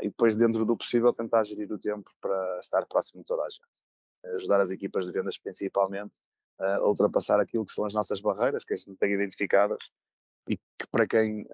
e 0.00 0.08
depois, 0.08 0.36
dentro 0.36 0.64
do 0.64 0.74
possível, 0.74 1.12
tentar 1.12 1.42
gerir 1.42 1.70
o 1.70 1.78
tempo 1.78 2.10
para 2.18 2.60
estar 2.60 2.86
próximo 2.86 3.20
de 3.20 3.26
toda 3.26 3.42
a 3.42 3.50
gente 3.50 3.89
ajudar 4.34 4.60
as 4.60 4.70
equipas 4.70 5.06
de 5.06 5.12
vendas 5.12 5.38
principalmente 5.38 6.18
a 6.58 6.82
ultrapassar 6.86 7.40
aquilo 7.40 7.64
que 7.64 7.72
são 7.72 7.84
as 7.84 7.94
nossas 7.94 8.20
barreiras, 8.20 8.64
que 8.64 8.74
a 8.74 8.76
gente 8.76 8.96
tem 8.96 9.12
identificadas 9.12 9.78
e 10.48 10.56
que 10.56 10.86
para 10.90 11.06
quem, 11.06 11.46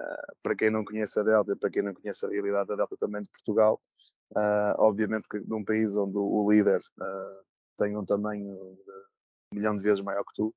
para 0.42 0.57
quem 0.57 0.70
não 0.70 0.85
conhece 0.85 1.18
a 1.20 1.22
Delta 1.22 1.57
para 1.57 1.70
quem 1.70 1.83
não 1.83 1.94
conhece 1.94 2.24
a 2.24 2.29
realidade 2.29 2.68
da 2.68 2.76
Delta 2.76 2.96
também 2.98 3.22
de 3.22 3.31
Portugal, 3.31 3.81
obviamente 4.79 5.29
que 5.29 5.38
num 5.40 5.64
país 5.64 5.96
onde 5.96 6.16
o 6.18 6.50
líder 6.50 6.81
tem 7.76 7.96
um 7.96 8.05
tamanho 8.05 8.48
um 9.52 9.57
milhão 9.57 9.76
de 9.76 9.83
vezes 9.83 10.02
maior 10.02 10.24
que 10.24 10.35
tu, 10.35 10.55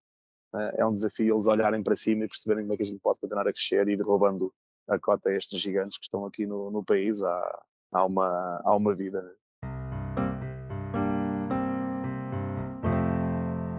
é 0.77 0.85
um 0.85 0.93
desafio 0.93 1.35
eles 1.35 1.45
olharem 1.45 1.83
para 1.83 1.95
cima 1.95 2.25
e 2.25 2.27
perceberem 2.27 2.63
como 2.63 2.73
é 2.73 2.77
que 2.77 2.83
a 2.83 2.85
gente 2.85 2.99
pode 3.01 3.19
continuar 3.19 3.47
a 3.47 3.53
crescer 3.53 3.87
e 3.87 3.93
ir 3.93 4.01
roubando 4.01 4.51
a 4.87 4.99
cota 4.99 5.29
a 5.29 5.35
estes 5.35 5.59
gigantes 5.59 5.97
que 5.97 6.05
estão 6.05 6.25
aqui 6.25 6.47
no, 6.47 6.71
no 6.71 6.83
país 6.83 7.21
há, 7.21 7.63
há, 7.91 8.05
uma, 8.05 8.61
há 8.65 8.75
uma 8.75 8.95
vida. 8.95 9.35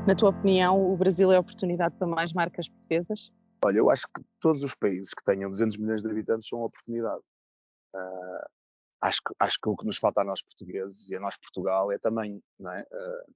Na 0.06 0.14
tua 0.14 0.30
opinião, 0.30 0.92
o 0.92 0.96
Brasil 0.96 1.30
é 1.30 1.38
oportunidade 1.38 1.94
para 1.96 2.06
mais 2.06 2.32
marcas 2.32 2.66
portuguesas? 2.68 3.30
Olha, 3.62 3.76
eu 3.76 3.90
acho 3.90 4.06
que 4.06 4.22
todos 4.40 4.62
os 4.62 4.74
países 4.74 5.12
que 5.12 5.22
tenham 5.22 5.50
200 5.50 5.76
milhões 5.76 6.02
de 6.02 6.10
habitantes 6.10 6.48
são 6.48 6.58
uma 6.58 6.68
oportunidade. 6.68 7.20
Uh, 7.94 8.48
acho, 9.02 9.20
que, 9.22 9.34
acho 9.38 9.58
que 9.62 9.68
o 9.68 9.76
que 9.76 9.84
nos 9.84 9.98
falta 9.98 10.22
a 10.22 10.24
nós 10.24 10.40
portugueses 10.42 11.10
e 11.10 11.16
a 11.16 11.20
nós 11.20 11.36
Portugal 11.36 11.92
é 11.92 11.98
também, 11.98 12.42
não 12.58 12.72
é? 12.72 12.80
Uh, 12.80 13.32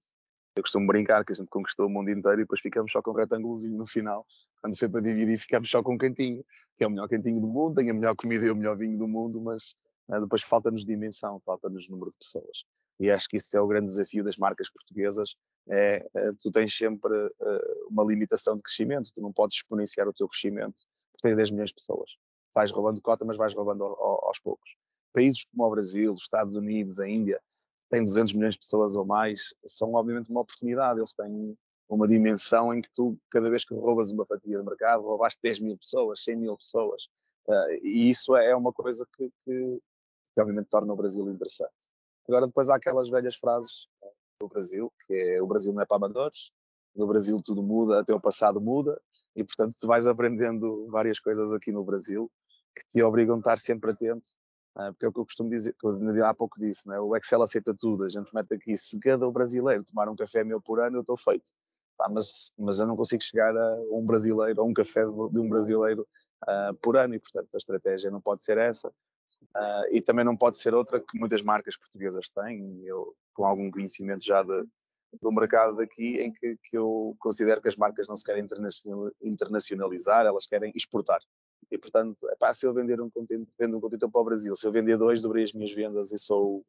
eu 0.57 0.63
costumo 0.63 0.87
brincar 0.87 1.23
que 1.25 1.33
a 1.33 1.37
gente 1.37 1.51
conquistou 1.51 1.87
o 1.87 1.91
mundo 1.91 2.11
inteiro 2.11 2.39
e 2.39 2.45
depois 2.45 2.61
ficamos 2.61 2.91
só 2.91 3.03
com 3.03 3.11
um 3.11 3.15
retângulozinho 3.15 3.77
no 3.77 3.87
final. 3.87 4.23
Quando 4.63 4.79
foi 4.79 4.89
para 4.89 5.03
dividir, 5.03 5.39
ficamos 5.39 5.69
só 5.69 5.83
com 5.83 5.95
um 5.95 5.99
cantinho, 5.99 6.43
que 6.79 6.85
é 6.85 6.87
o 6.87 6.91
melhor 6.91 7.09
cantinho 7.09 7.41
do 7.41 7.49
mundo, 7.49 7.75
tem 7.75 7.91
a 7.91 7.95
melhor 7.95 8.17
comida 8.17 8.47
e 8.47 8.51
o 8.51 8.57
melhor 8.57 8.77
vinho 8.79 8.97
do 8.97 9.07
mundo, 9.07 9.39
mas 9.43 9.77
uh, 10.09 10.19
depois 10.19 10.43
falta-nos 10.43 10.85
dimensão, 10.87 11.39
falta-nos 11.45 11.91
número 11.91 12.11
de 12.11 12.17
pessoas. 12.17 12.65
E 13.01 13.11
acho 13.11 13.29
que 13.29 13.37
isso 13.37 13.57
é 13.57 13.61
o 13.61 13.67
grande 13.67 13.89
desafio 13.89 14.23
das 14.23 14.37
marcas 14.37 14.71
portuguesas, 14.71 15.37
é, 15.69 16.07
é, 16.15 16.31
tu 16.41 16.51
tens 16.51 16.77
sempre 16.77 17.13
uh, 17.13 17.89
uma 17.89 18.05
limitação 18.05 18.57
de 18.57 18.63
crescimento, 18.63 19.11
tu 19.13 19.21
não 19.21 19.33
podes 19.33 19.57
exponenciar 19.57 20.07
o 20.07 20.13
teu 20.13 20.29
crescimento, 20.29 20.85
tens 21.23 21.37
10 21.37 21.51
milhões 21.51 21.71
de 21.71 21.75
pessoas. 21.75 22.13
Vais 22.55 22.71
roubando 22.71 23.01
cota, 23.01 23.25
mas 23.25 23.37
vais 23.37 23.55
roubando 23.55 23.83
ao, 23.85 24.01
ao, 24.01 24.27
aos 24.27 24.39
poucos. 24.39 24.77
Países 25.13 25.45
como 25.45 25.65
o 25.67 25.71
Brasil, 25.71 26.13
os 26.13 26.23
Estados 26.23 26.55
Unidos, 26.55 27.01
a 27.01 27.09
Índia, 27.09 27.41
têm 27.89 28.05
200 28.05 28.33
milhões 28.35 28.55
de 28.55 28.61
pessoas 28.61 28.97
ou 28.97 29.05
mais, 29.05 29.55
são 29.67 29.95
obviamente 29.95 30.31
uma 30.31 30.41
oportunidade, 30.41 30.99
eles 30.99 31.15
têm 31.15 31.57
uma 31.89 32.07
dimensão 32.07 32.75
em 32.75 32.81
que 32.81 32.89
tu, 32.93 33.17
cada 33.31 33.51
vez 33.51 33.65
que 33.65 33.75
roubas 33.75 34.11
uma 34.11 34.27
fatia 34.27 34.59
de 34.59 34.65
mercado, 34.65 35.03
roubaste 35.03 35.39
10 35.43 35.61
mil 35.61 35.79
pessoas, 35.79 36.23
100 36.23 36.37
mil 36.37 36.57
pessoas, 36.57 37.05
uh, 37.49 37.73
e 37.83 38.11
isso 38.11 38.37
é 38.37 38.55
uma 38.55 38.73
coisa 38.73 39.07
que, 39.17 39.31
que, 39.45 39.81
que 40.35 40.41
obviamente 40.41 40.69
torna 40.69 40.93
o 40.93 40.97
Brasil 40.97 41.29
interessante. 41.31 41.94
Agora 42.29 42.47
depois 42.47 42.69
há 42.69 42.77
aquelas 42.77 43.09
velhas 43.09 43.37
frases 43.37 43.89
do 44.41 44.49
Brasil, 44.49 44.93
que 45.07 45.15
é 45.15 45.43
o 45.43 45.47
Brasil 45.47 45.73
não 45.73 45.83
é 45.83 45.87
para 45.87 45.97
amadores, 45.97 46.53
no 46.95 47.07
Brasil 47.07 47.41
tudo 47.45 47.63
muda, 47.63 48.01
até 48.01 48.15
o 48.15 48.21
passado 48.21 48.61
muda, 48.61 49.01
e 49.35 49.43
portanto 49.45 49.75
tu 49.79 49.87
vais 49.87 50.07
aprendendo 50.07 50.87
várias 50.91 51.19
coisas 51.19 51.53
aqui 51.53 51.73
no 51.73 51.85
Brasil 51.85 52.31
que 52.75 52.87
te 52.87 53.03
obrigam 53.03 53.37
a 53.37 53.39
estar 53.39 53.59
sempre 53.59 53.91
atento, 53.91 54.29
uh, 54.77 54.93
porque 54.93 55.07
é 55.07 55.09
o 55.09 55.13
que 55.13 55.21
eu 55.21 55.25
costumo 55.25 55.51
dizer, 55.51 55.75
que 55.79 55.87
eu 55.87 56.27
há 56.27 56.35
pouco 56.35 56.59
disse, 56.59 56.89
né? 56.89 56.99
o 56.99 57.17
Excel 57.17 57.43
aceita 57.43 57.75
tudo, 57.79 58.05
a 58.05 58.09
gente 58.09 58.35
mete 58.35 58.55
aqui, 58.55 58.77
se 58.77 58.99
cada 58.99 59.29
brasileiro 59.31 59.85
tomar 59.85 60.09
um 60.09 60.17
café 60.17 60.45
meu 60.45 60.61
por 60.61 60.81
ano, 60.81 60.99
eu 60.99 61.01
estou 61.01 61.17
feito. 61.17 61.53
mas, 62.11 62.53
mas 62.59 62.81
eu 62.81 62.87
não 62.87 62.97
consigo 62.97 63.23
chegar 63.23 63.57
a 63.57 63.77
um 63.93 64.05
brasileiro, 64.05 64.61
a 64.61 64.65
um 64.65 64.73
café 64.73 65.05
de 65.05 65.41
um 65.41 65.49
brasileiro 65.49 66.07
uh, 66.45 66.75
por 66.81 66.97
ano, 66.97 67.15
e 67.15 67.21
portanto 67.21 67.55
a 67.55 67.59
estratégia 67.59 68.11
não 68.11 68.21
pode 68.21 68.43
ser 68.43 68.59
essa. 68.59 68.93
Uh, 69.57 69.87
e 69.93 70.01
também 70.01 70.25
não 70.25 70.37
pode 70.37 70.59
ser 70.59 70.75
outra 70.75 71.01
que 71.01 71.19
muitas 71.19 71.43
marcas 71.43 71.77
portuguesas 71.77 72.29
têm, 72.29 72.85
eu 72.85 73.15
com 73.33 73.45
algum 73.45 73.71
conhecimento 73.71 74.25
já 74.25 74.43
de, 74.43 74.65
do 75.21 75.33
mercado 75.33 75.77
daqui 75.77 76.19
em 76.19 76.33
que, 76.33 76.57
que 76.63 76.77
eu 76.77 77.11
considero 77.19 77.61
que 77.61 77.69
as 77.69 77.77
marcas 77.77 78.09
não 78.09 78.17
se 78.17 78.25
querem 78.25 78.47
internacionalizar, 79.23 80.27
elas 80.27 80.47
querem 80.47 80.73
exportar. 80.75 81.21
E, 81.71 81.79
portanto, 81.79 82.29
epá, 82.31 82.53
se 82.53 82.67
eu 82.67 82.75
vender 82.75 83.01
um 83.01 83.11
contentor, 83.11 83.53
vendo 83.59 83.77
um 83.77 83.81
contentor 83.81 84.11
para 84.11 84.21
o 84.21 84.25
Brasil, 84.25 84.55
se 84.55 84.67
eu 84.67 84.73
vender 84.73 84.97
dois, 84.97 85.23
dobrei 85.23 85.45
as 85.45 85.53
minhas 85.53 85.73
vendas 85.73 86.13
e 86.13 86.19
sou, 86.19 86.65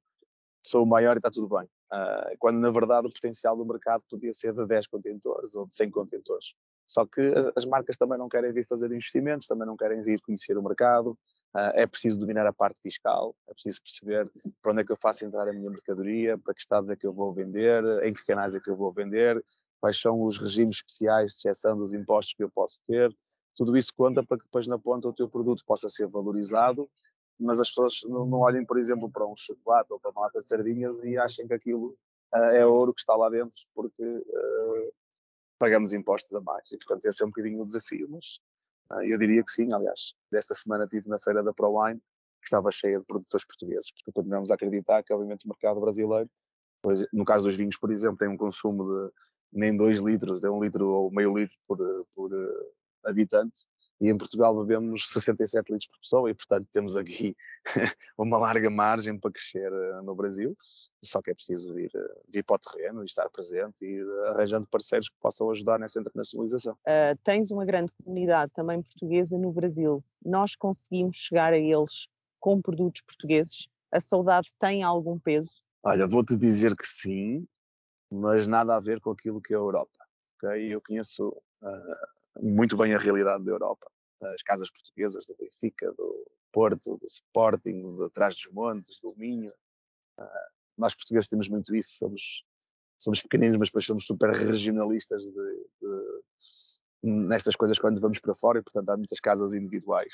sou 0.64 0.84
o 0.84 0.88
maior 0.88 1.16
e 1.16 1.20
está 1.20 1.30
tudo 1.30 1.48
bem. 1.48 1.68
Uh, 1.92 2.36
quando, 2.40 2.60
na 2.60 2.72
verdade, 2.72 3.08
o 3.08 3.12
potencial 3.12 3.56
do 3.56 3.66
mercado 3.66 4.04
podia 4.10 4.34
ser 4.34 4.54
de 4.54 4.66
10 4.66 4.88
contentores 4.88 5.56
ou 5.56 5.66
de 5.66 5.74
100 5.74 5.92
contentores. 5.92 6.54
Só 6.88 7.06
que 7.06 7.22
as, 7.22 7.52
as 7.56 7.66
marcas 7.66 7.98
também 7.98 8.18
não 8.18 8.30
querem 8.30 8.54
vir 8.54 8.66
fazer 8.66 8.92
investimentos, 8.92 9.48
também 9.48 9.68
não 9.68 9.78
querem 9.78 10.02
vir 10.02 10.20
conhecer 10.22 10.58
o 10.58 10.64
mercado, 10.64 11.18
é 11.74 11.88
preciso 11.88 12.20
dominar 12.20 12.46
a 12.46 12.54
parte 12.54 12.82
fiscal, 12.82 13.36
é 13.48 13.54
preciso 13.54 13.82
perceber 13.82 14.30
para 14.62 14.72
onde 14.72 14.82
é 14.82 14.86
que 14.86 14.92
eu 14.92 14.98
faço 14.98 15.26
entrar 15.26 15.48
a 15.48 15.54
minha 15.54 15.70
mercadoria, 15.70 16.38
para 16.38 16.54
que 16.54 16.60
estados 16.60 16.90
é 16.90 16.96
que 16.96 17.08
eu 17.08 17.14
vou 17.14 17.34
vender, 17.34 17.84
em 18.04 18.14
que 18.14 18.26
canais 18.26 18.56
é 18.56 18.60
que 18.60 18.70
eu 18.70 18.76
vou 18.76 18.92
vender, 18.92 19.44
quais 19.80 20.00
são 20.00 20.22
os 20.24 20.38
regimes 20.38 20.78
especiais 20.78 21.32
de 21.32 21.38
exceção 21.38 21.78
dos 21.78 21.94
impostos 21.94 22.34
que 22.34 22.44
eu 22.44 22.50
posso 22.50 22.82
ter, 22.86 23.16
tudo 23.56 23.78
isso 23.78 23.94
conta 23.96 24.22
para 24.24 24.38
que 24.38 24.44
depois 24.44 24.68
na 24.68 24.78
ponta 24.78 25.08
o 25.08 25.14
teu 25.14 25.30
produto 25.30 25.64
possa 25.66 25.88
ser 25.88 26.08
valorizado, 26.08 26.90
mas 27.40 27.60
as 27.60 27.70
pessoas 27.70 28.02
não, 28.04 28.26
não 28.26 28.40
olhem, 28.40 28.66
por 28.66 28.78
exemplo, 28.78 29.10
para 29.10 29.26
um 29.26 29.36
chocolate 29.36 29.92
ou 29.94 30.00
para 30.00 30.12
uma 30.12 30.22
lata 30.24 30.42
de 30.42 30.48
sardinhas 30.48 31.00
e 31.02 31.18
achem 31.18 31.48
que 31.48 31.54
aquilo 31.54 31.98
uh, 32.34 32.38
é 32.38 32.66
ouro 32.66 32.94
que 32.94 33.00
está 33.00 33.16
lá 33.16 33.30
dentro 33.30 33.58
porque 33.74 34.04
uh, 34.04 34.94
pagamos 35.58 35.94
impostos 35.94 36.34
a 36.34 36.42
mais. 36.42 36.70
E, 36.72 36.78
portanto, 36.78 37.06
esse 37.06 37.24
é 37.24 37.26
um 37.26 37.30
bocadinho 37.30 37.62
o 37.62 37.66
desafio, 37.66 38.08
mas 38.10 38.40
eu 39.04 39.18
diria 39.18 39.44
que 39.44 39.52
sim. 39.52 39.74
Aliás, 39.74 40.14
desta 40.32 40.54
semana 40.54 40.84
estive 40.84 41.10
na 41.10 41.20
feira 41.20 41.44
da 41.44 41.54
ProLine, 41.54 42.00
que 42.42 42.48
estava 42.48 42.72
cheia 42.72 43.00
de 43.00 43.06
produtores 43.06 43.46
portugueses, 43.46 43.92
porque 43.92 44.12
continuamos 44.12 44.52
a 44.52 44.56
acreditar 44.56 45.04
que, 45.04 45.14
obviamente, 45.14 45.46
o 45.46 45.50
mercado 45.50 45.80
brasileiro, 45.80 46.30
no 47.12 47.26
caso 47.26 47.46
dos 47.46 47.56
vinhos, 47.56 47.78
por 47.78 47.92
exemplo, 47.92 48.18
tem 48.18 48.28
um 48.28 48.38
consumo 48.38 48.84
de 48.84 49.12
nem 49.52 49.76
2 49.76 50.00
litros, 50.00 50.44
é 50.44 50.50
um 50.50 50.62
litro 50.62 50.88
ou 50.88 51.12
meio 51.12 51.36
litro 51.36 51.56
por, 51.68 51.78
por 52.14 52.30
habitante 53.06 53.68
e 54.00 54.10
em 54.10 54.18
Portugal 54.18 54.56
bebemos 54.56 55.10
67 55.10 55.72
litros 55.72 55.88
por 55.88 56.00
pessoa 56.00 56.30
e, 56.30 56.34
portanto, 56.34 56.68
temos 56.72 56.96
aqui 56.96 57.36
uma 58.18 58.38
larga 58.38 58.70
margem 58.70 59.18
para 59.18 59.32
crescer 59.32 59.72
eh, 59.72 60.02
no 60.02 60.16
Brasil, 60.16 60.56
só 61.04 61.22
que 61.22 61.32
é 61.32 61.34
preciso 61.34 61.74
vir, 61.74 61.92
eh, 61.96 62.22
vir 62.30 62.44
para 62.44 62.56
o 62.56 62.60
terreno 62.60 63.04
e 63.04 63.06
estar 63.06 63.30
presente 63.30 63.86
e 63.86 64.00
ir 64.00 64.06
arranjando 64.28 64.68
parceiros 64.68 65.10
que 65.10 65.16
possam 65.22 65.50
ajudar 65.50 65.80
nessa 65.80 66.00
internacionalização. 66.00 66.74
Uh, 66.74 67.18
tens 67.24 67.52
uma 67.52 67.66
grande 67.66 67.94
comunidade 68.04 68.52
também 68.54 68.82
portuguesa 68.82 69.38
no 69.38 69.52
Brasil. 69.52 70.04
Nós 70.24 70.56
conseguimos 70.56 71.18
chegar 71.18 71.54
a 71.54 71.58
eles 71.58 72.08
com 72.40 72.62
produtos 72.62 73.02
portugueses? 73.02 73.68
A 73.92 74.00
saudade 74.00 74.54
tem 74.60 74.84
algum 74.84 75.18
peso? 75.18 75.64
Olha, 75.84 76.08
vou-te 76.08 76.36
dizer 76.36 76.76
que 76.76 76.86
sim, 76.86 77.48
mas 78.12 78.46
nada 78.46 78.76
a 78.76 78.80
ver 78.80 79.00
com 79.00 79.12
aquilo 79.12 79.42
que 79.42 79.54
é 79.54 79.58
a 79.58 79.60
Europa. 79.60 80.06
Okay? 80.38 80.74
Eu 80.74 80.82
conheço 80.82 81.30
uh, 81.30 82.25
muito 82.42 82.78
bem 82.78 82.94
a 82.94 82.98
realidade 82.98 83.44
da 83.44 83.52
Europa. 83.52 83.90
As 84.22 84.42
casas 84.42 84.72
portuguesas 84.72 85.26
do 85.26 85.36
Benfica, 85.36 85.92
do 85.94 86.26
Porto, 86.52 86.98
do 86.98 87.06
Sporting, 87.06 87.82
de 87.82 88.10
Trás 88.12 88.36
dos 88.36 88.52
Montes, 88.54 89.00
do 89.02 89.14
Minho. 89.18 89.52
Uh, 90.20 90.26
nós 90.78 90.96
portugueses 90.96 91.30
temos 91.30 91.50
muito 91.50 91.76
isso, 91.76 91.98
somos, 91.98 92.44
somos 92.98 93.22
pequeninos, 93.22 93.58
mas 93.58 93.70
depois 93.70 93.86
somos 93.86 94.06
super 94.06 94.30
regionalistas 94.32 95.24
de, 95.24 95.68
de, 95.82 96.22
nestas 97.04 97.56
coisas 97.56 97.78
quando 97.78 98.00
vamos 98.00 98.20
para 98.20 98.34
fora 98.34 98.60
e, 98.60 98.64
portanto, 98.64 98.90
há 98.90 98.98
muitas 98.98 99.20
casas 99.20 99.54
individuais. 99.54 100.14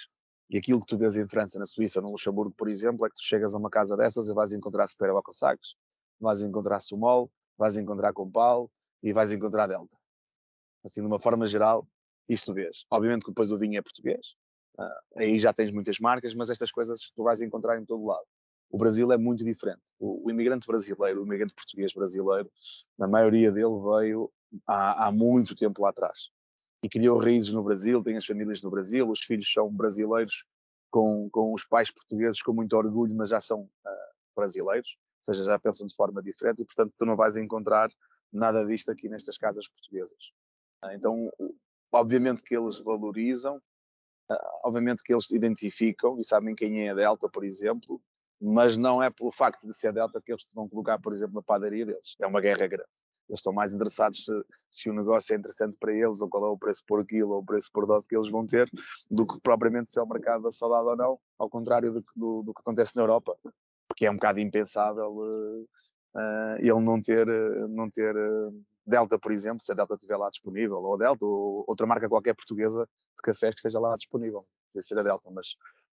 E 0.50 0.58
aquilo 0.58 0.82
que 0.82 0.88
tu 0.88 0.98
vês 0.98 1.16
em 1.16 1.28
França, 1.28 1.58
na 1.58 1.66
Suíça, 1.66 2.02
no 2.02 2.12
Luxemburgo, 2.12 2.54
por 2.58 2.68
exemplo, 2.68 3.06
é 3.06 3.10
que 3.10 3.16
tu 3.16 3.24
chegas 3.24 3.56
a 3.56 3.58
uma 3.58 3.70
casa 3.70 3.96
dessas 3.96 4.28
e 4.28 4.34
vais 4.34 4.52
encontrar 4.52 4.88
Supera 4.88 5.14
Sacos, 5.32 5.76
vais 6.20 6.42
encontrar 6.42 6.82
Sumol, 6.82 7.32
vais 7.58 7.78
encontrar 7.78 8.12
Compal 8.14 8.70
e 9.02 9.14
vais 9.14 9.32
encontrar 9.32 9.68
Delta. 9.68 9.96
Assim, 10.84 11.02
de 11.02 11.08
uma 11.08 11.20
forma 11.20 11.48
geral, 11.48 11.88
isto 12.32 12.54
vês. 12.54 12.86
Obviamente 12.90 13.24
que 13.24 13.32
depois 13.32 13.52
o 13.52 13.58
vinho 13.58 13.78
é 13.78 13.82
português, 13.82 14.36
uh, 14.80 15.20
aí 15.20 15.40
já 15.40 15.54
tens 15.54 15.72
muitas 15.72 16.00
marcas, 16.00 16.34
mas 16.34 16.50
estas 16.50 16.72
coisas 16.72 17.12
tu 17.16 17.24
vais 17.24 17.42
encontrar 17.42 17.80
em 17.80 17.86
todo 17.86 18.06
lado. 18.06 18.26
O 18.70 18.78
Brasil 18.78 19.12
é 19.12 19.18
muito 19.18 19.44
diferente. 19.44 19.84
O, 20.00 20.26
o 20.28 20.32
imigrante 20.32 20.66
brasileiro, 20.66 21.22
o 21.22 21.26
imigrante 21.26 21.54
português 21.54 21.94
brasileiro, 21.94 22.50
a 23.00 23.08
maioria 23.08 23.52
dele 23.52 23.80
veio 23.84 24.32
há, 24.66 25.08
há 25.08 25.12
muito 25.12 25.56
tempo 25.56 25.82
lá 25.82 25.90
atrás 25.90 26.30
e 26.84 26.90
criou 26.90 27.20
raízes 27.20 27.54
no 27.54 27.64
Brasil, 27.64 28.04
tem 28.04 28.18
as 28.18 28.26
famílias 28.26 28.62
no 28.62 28.72
Brasil, 28.72 29.08
os 29.10 29.20
filhos 29.20 29.52
são 29.52 29.70
brasileiros 29.72 30.46
com, 30.90 31.30
com 31.30 31.54
os 31.54 31.64
pais 31.64 31.92
portugueses 31.92 32.42
com 32.42 32.54
muito 32.54 32.76
orgulho, 32.76 33.14
mas 33.16 33.30
já 33.30 33.40
são 33.40 33.62
uh, 33.62 34.12
brasileiros, 34.36 34.98
ou 35.20 35.34
seja, 35.34 35.44
já 35.44 35.60
pensam 35.60 35.86
de 35.86 35.96
forma 35.96 36.22
diferente 36.22 36.62
e, 36.62 36.66
portanto, 36.66 36.96
tu 36.98 37.06
não 37.06 37.16
vais 37.16 37.38
encontrar 37.38 37.90
nada 38.34 38.66
disto 38.66 38.90
aqui 38.90 39.08
nestas 39.08 39.38
casas 39.38 39.68
portuguesas. 39.68 40.32
Uh, 40.84 40.92
então, 40.94 41.32
Obviamente 41.92 42.42
que 42.42 42.56
eles 42.56 42.78
valorizam, 42.78 43.60
ah, 44.30 44.60
obviamente 44.64 45.04
que 45.04 45.14
eles 45.14 45.30
identificam 45.32 46.18
e 46.20 46.24
sabem 46.24 46.56
quem 46.56 46.88
é 46.88 46.92
a 46.92 46.96
Delta, 46.96 47.30
por 47.30 47.44
exemplo, 47.44 48.02
mas 48.42 48.78
não 48.78 49.04
é 49.04 49.10
pelo 49.10 49.32
facto 49.32 49.68
de 49.68 49.74
ser 49.74 49.94
Delta 49.94 50.22
que 50.24 50.32
eles 50.32 50.46
vão 50.56 50.68
colocar, 50.68 51.00
por 51.00 51.14
exemplo, 51.14 51.36
na 51.36 51.42
padaria 51.42 51.86
deles. 51.86 52.16
É 52.20 52.26
uma 52.26 52.42
guerra 52.42 52.66
grande. 52.68 52.90
Eles 53.30 53.40
estão 53.40 53.54
mais 53.54 53.72
interessados 53.72 54.26
se, 54.26 54.32
se 54.70 54.90
o 54.90 54.94
negócio 54.94 55.34
é 55.34 55.38
interessante 55.38 55.78
para 55.80 55.94
eles, 55.94 56.22
ou 56.22 56.30
qual 56.30 56.46
é 56.46 56.50
o 56.50 56.58
preço 56.58 56.84
por 56.86 57.06
quilo, 57.06 57.32
ou 57.32 57.40
o 57.40 57.46
preço 57.46 57.70
por 57.72 57.86
dose 57.86 58.08
que 58.08 58.16
eles 58.16 58.30
vão 58.30 58.46
ter, 58.46 58.70
do 59.10 59.26
que 59.26 59.40
propriamente 59.42 59.90
se 59.90 60.00
é 60.00 60.02
o 60.02 60.08
mercado 60.08 60.44
da 60.44 60.52
saudade 60.52 60.88
ou 60.88 60.98
não, 60.98 61.20
ao 61.38 61.50
contrário 61.50 61.94
do, 61.94 62.02
do, 62.16 62.44
do 62.44 62.54
que 62.54 62.62
acontece 62.62 62.96
na 62.96 63.04
Europa, 63.04 63.38
porque 63.88 64.06
é 64.06 64.12
um 64.12 64.16
bocado 64.16 64.40
impensável 64.40 65.12
uh, 65.12 65.62
uh, 66.16 66.58
ele 66.60 66.82
não 66.82 67.02
ter, 67.02 67.28
uh, 67.28 67.68
não 67.68 67.90
ter 67.90 68.16
Delta, 68.86 69.20
por 69.20 69.32
exemplo, 69.32 69.60
se 69.60 69.72
a 69.72 69.76
Delta 69.76 69.96
estiver 69.96 70.18
lá 70.18 70.30
disponível, 70.30 70.78
ou 70.78 70.96
a 70.96 70.98
Delta, 70.98 71.26
ou 71.26 71.64
outra 71.68 71.86
marca 71.86 72.10
qualquer 72.10 72.34
portuguesa 72.34 72.86
de 72.86 73.22
cafés 73.24 73.54
que 73.54 73.60
esteja 73.60 73.80
lá 73.80 73.96
disponível, 73.96 74.42
deve 74.74 74.86
ser 74.86 74.98
a 74.98 75.04
Delta, 75.04 75.30
mas 75.32 75.56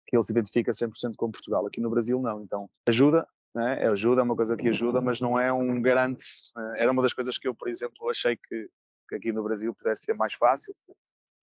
que 0.06 0.16
ele 0.16 0.22
se 0.22 0.32
identifica 0.32 0.72
100% 0.72 1.14
com 1.16 1.30
Portugal. 1.30 1.66
Aqui 1.66 1.80
no 1.80 1.90
Brasil, 1.90 2.20
não. 2.20 2.42
Então, 2.42 2.68
ajuda, 2.88 3.26
né? 3.54 3.86
ajuda, 3.88 4.20
é 4.20 4.24
uma 4.24 4.36
coisa 4.36 4.56
que 4.56 4.68
ajuda, 4.68 5.00
mas 5.00 5.20
não 5.20 5.38
é 5.38 5.52
um 5.52 5.80
garante. 5.80 6.24
Né? 6.56 6.74
Era 6.78 6.92
uma 6.92 7.02
das 7.02 7.12
coisas 7.12 7.38
que 7.38 7.46
eu, 7.46 7.54
por 7.54 7.68
exemplo, 7.68 8.10
achei 8.10 8.36
que, 8.36 8.68
que 9.08 9.14
aqui 9.14 9.32
no 9.32 9.42
Brasil 9.42 9.74
pudesse 9.74 10.02
ser 10.02 10.14
mais 10.14 10.34
fácil. 10.34 10.74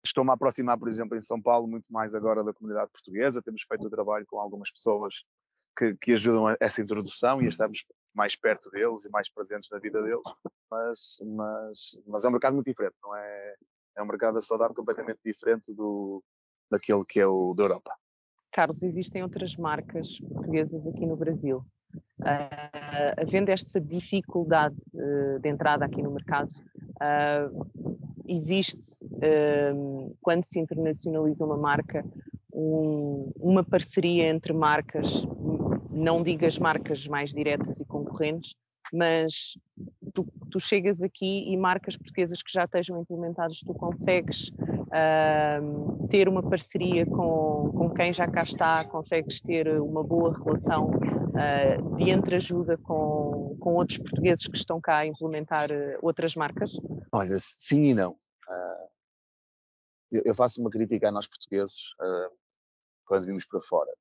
Estou-me 0.04 0.32
a 0.32 0.34
aproximar, 0.34 0.78
por 0.78 0.88
exemplo, 0.88 1.17
em 1.17 1.21
São 1.21 1.41
Paulo, 1.41 1.67
muito 1.67 1.91
mais 1.91 2.15
agora 2.15 2.43
da 2.43 2.54
comunidade 2.54 2.91
portuguesa. 2.91 3.41
Temos 3.41 3.63
feito 3.63 3.86
o 3.86 3.89
trabalho 3.89 4.25
com 4.28 4.39
algumas 4.39 4.71
pessoas 4.71 5.23
que, 5.78 5.95
que 5.95 6.13
ajudam 6.13 6.47
a 6.47 6.58
essa 6.60 6.82
introdução 6.82 7.41
e 7.41 7.47
estamos 7.47 7.84
mais 8.15 8.36
perto 8.36 8.69
deles 8.69 9.06
e 9.06 9.10
mais 9.10 9.30
presentes 9.30 9.69
na 9.72 9.80
vida 9.80 10.02
deles, 10.02 10.22
mas, 10.69 11.19
mas, 11.26 12.00
mas 12.08 12.26
é 12.26 12.28
um 12.28 12.32
mercado 12.32 12.54
muito 12.54 12.67
diferente, 12.67 12.95
não 13.04 13.15
é? 13.15 13.56
É 13.98 14.04
um 14.04 14.06
mercado 14.06 14.38
a 14.38 14.41
saudade 14.41 14.74
completamente 14.74 15.19
diferente 15.26 15.74
do, 15.74 16.24
daquele 16.69 17.04
que 17.06 17.19
é 17.19 17.28
o 17.28 17.54
da 17.54 17.63
Europa. 17.63 17.91
Carlos, 18.52 18.82
existem 18.82 19.22
outras 19.24 19.56
marcas 19.56 20.19
portuguesas 20.19 20.86
aqui 20.88 21.06
no 21.06 21.15
Brasil. 21.15 21.63
Uh, 22.19 23.15
havendo 23.17 23.50
esta 23.50 23.80
dificuldade 23.80 24.76
uh, 24.93 25.39
de 25.39 25.50
entrada 25.50 25.86
aqui 25.86 26.02
no 26.02 26.12
mercado, 26.12 26.50
uh, 27.02 27.69
existe, 28.28 29.00
quando 30.22 30.43
se 30.43 30.60
internacionaliza 30.60 31.43
uma 31.45 31.58
marca, 31.58 32.06
um, 32.54 33.32
uma 33.38 33.63
parceria 33.63 34.28
entre 34.28 34.54
marcas 34.54 35.26
não 35.99 36.23
digas 36.23 36.57
marcas 36.57 37.05
mais 37.07 37.31
diretas 37.31 37.79
e 37.79 37.85
concorrentes, 37.85 38.55
mas 38.91 39.57
tu, 40.13 40.25
tu, 40.49 40.59
chegas 40.59 41.01
aqui 41.01 41.51
e 41.51 41.57
marcas 41.57 41.95
portuguesas 41.95 42.41
que 42.41 42.51
já 42.51 42.63
estejam 42.63 42.99
implementadas, 42.99 43.59
tu 43.59 43.73
consegues 43.73 44.49
uh, 44.49 46.07
ter 46.07 46.27
uma 46.27 46.41
parceria 46.41 47.05
com, 47.05 47.71
com 47.75 47.89
quem 47.91 48.12
já 48.12 48.27
cá 48.27 48.43
está, 48.43 48.85
consegues 48.85 49.41
ter 49.41 49.67
uma 49.79 50.03
boa 50.03 50.33
relação 50.33 50.89
uh, 50.89 51.95
de 51.97 52.09
entreajuda 52.09 52.77
com, 52.77 53.55
com 53.59 53.75
outros 53.75 53.99
portugueses 53.99 54.47
que 54.47 54.57
estão 54.57 54.81
cá 54.81 54.99
a 54.99 55.05
implementar 55.05 55.69
uh, 55.71 55.99
outras 56.01 56.35
marcas? 56.35 56.71
Olha, 57.12 57.35
sim 57.38 57.89
e 57.89 57.93
não. 57.93 58.15
Ah, 58.47 58.85
eu, 60.12 60.23
eu, 60.25 60.35
faço 60.35 60.59
uma 60.59 60.71
crítica 60.71 61.09
a 61.09 61.12
nós 61.12 61.27
portugueses 61.27 61.93
ah, 62.01 62.29
quando 63.05 63.25
vimos 63.27 63.45
para 63.45 63.62
fora 63.62 63.91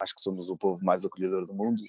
acho 0.00 0.14
que 0.14 0.22
somos 0.22 0.48
o 0.48 0.56
povo 0.56 0.82
mais 0.84 1.04
acolhedor 1.04 1.46
do 1.46 1.54
mundo. 1.54 1.82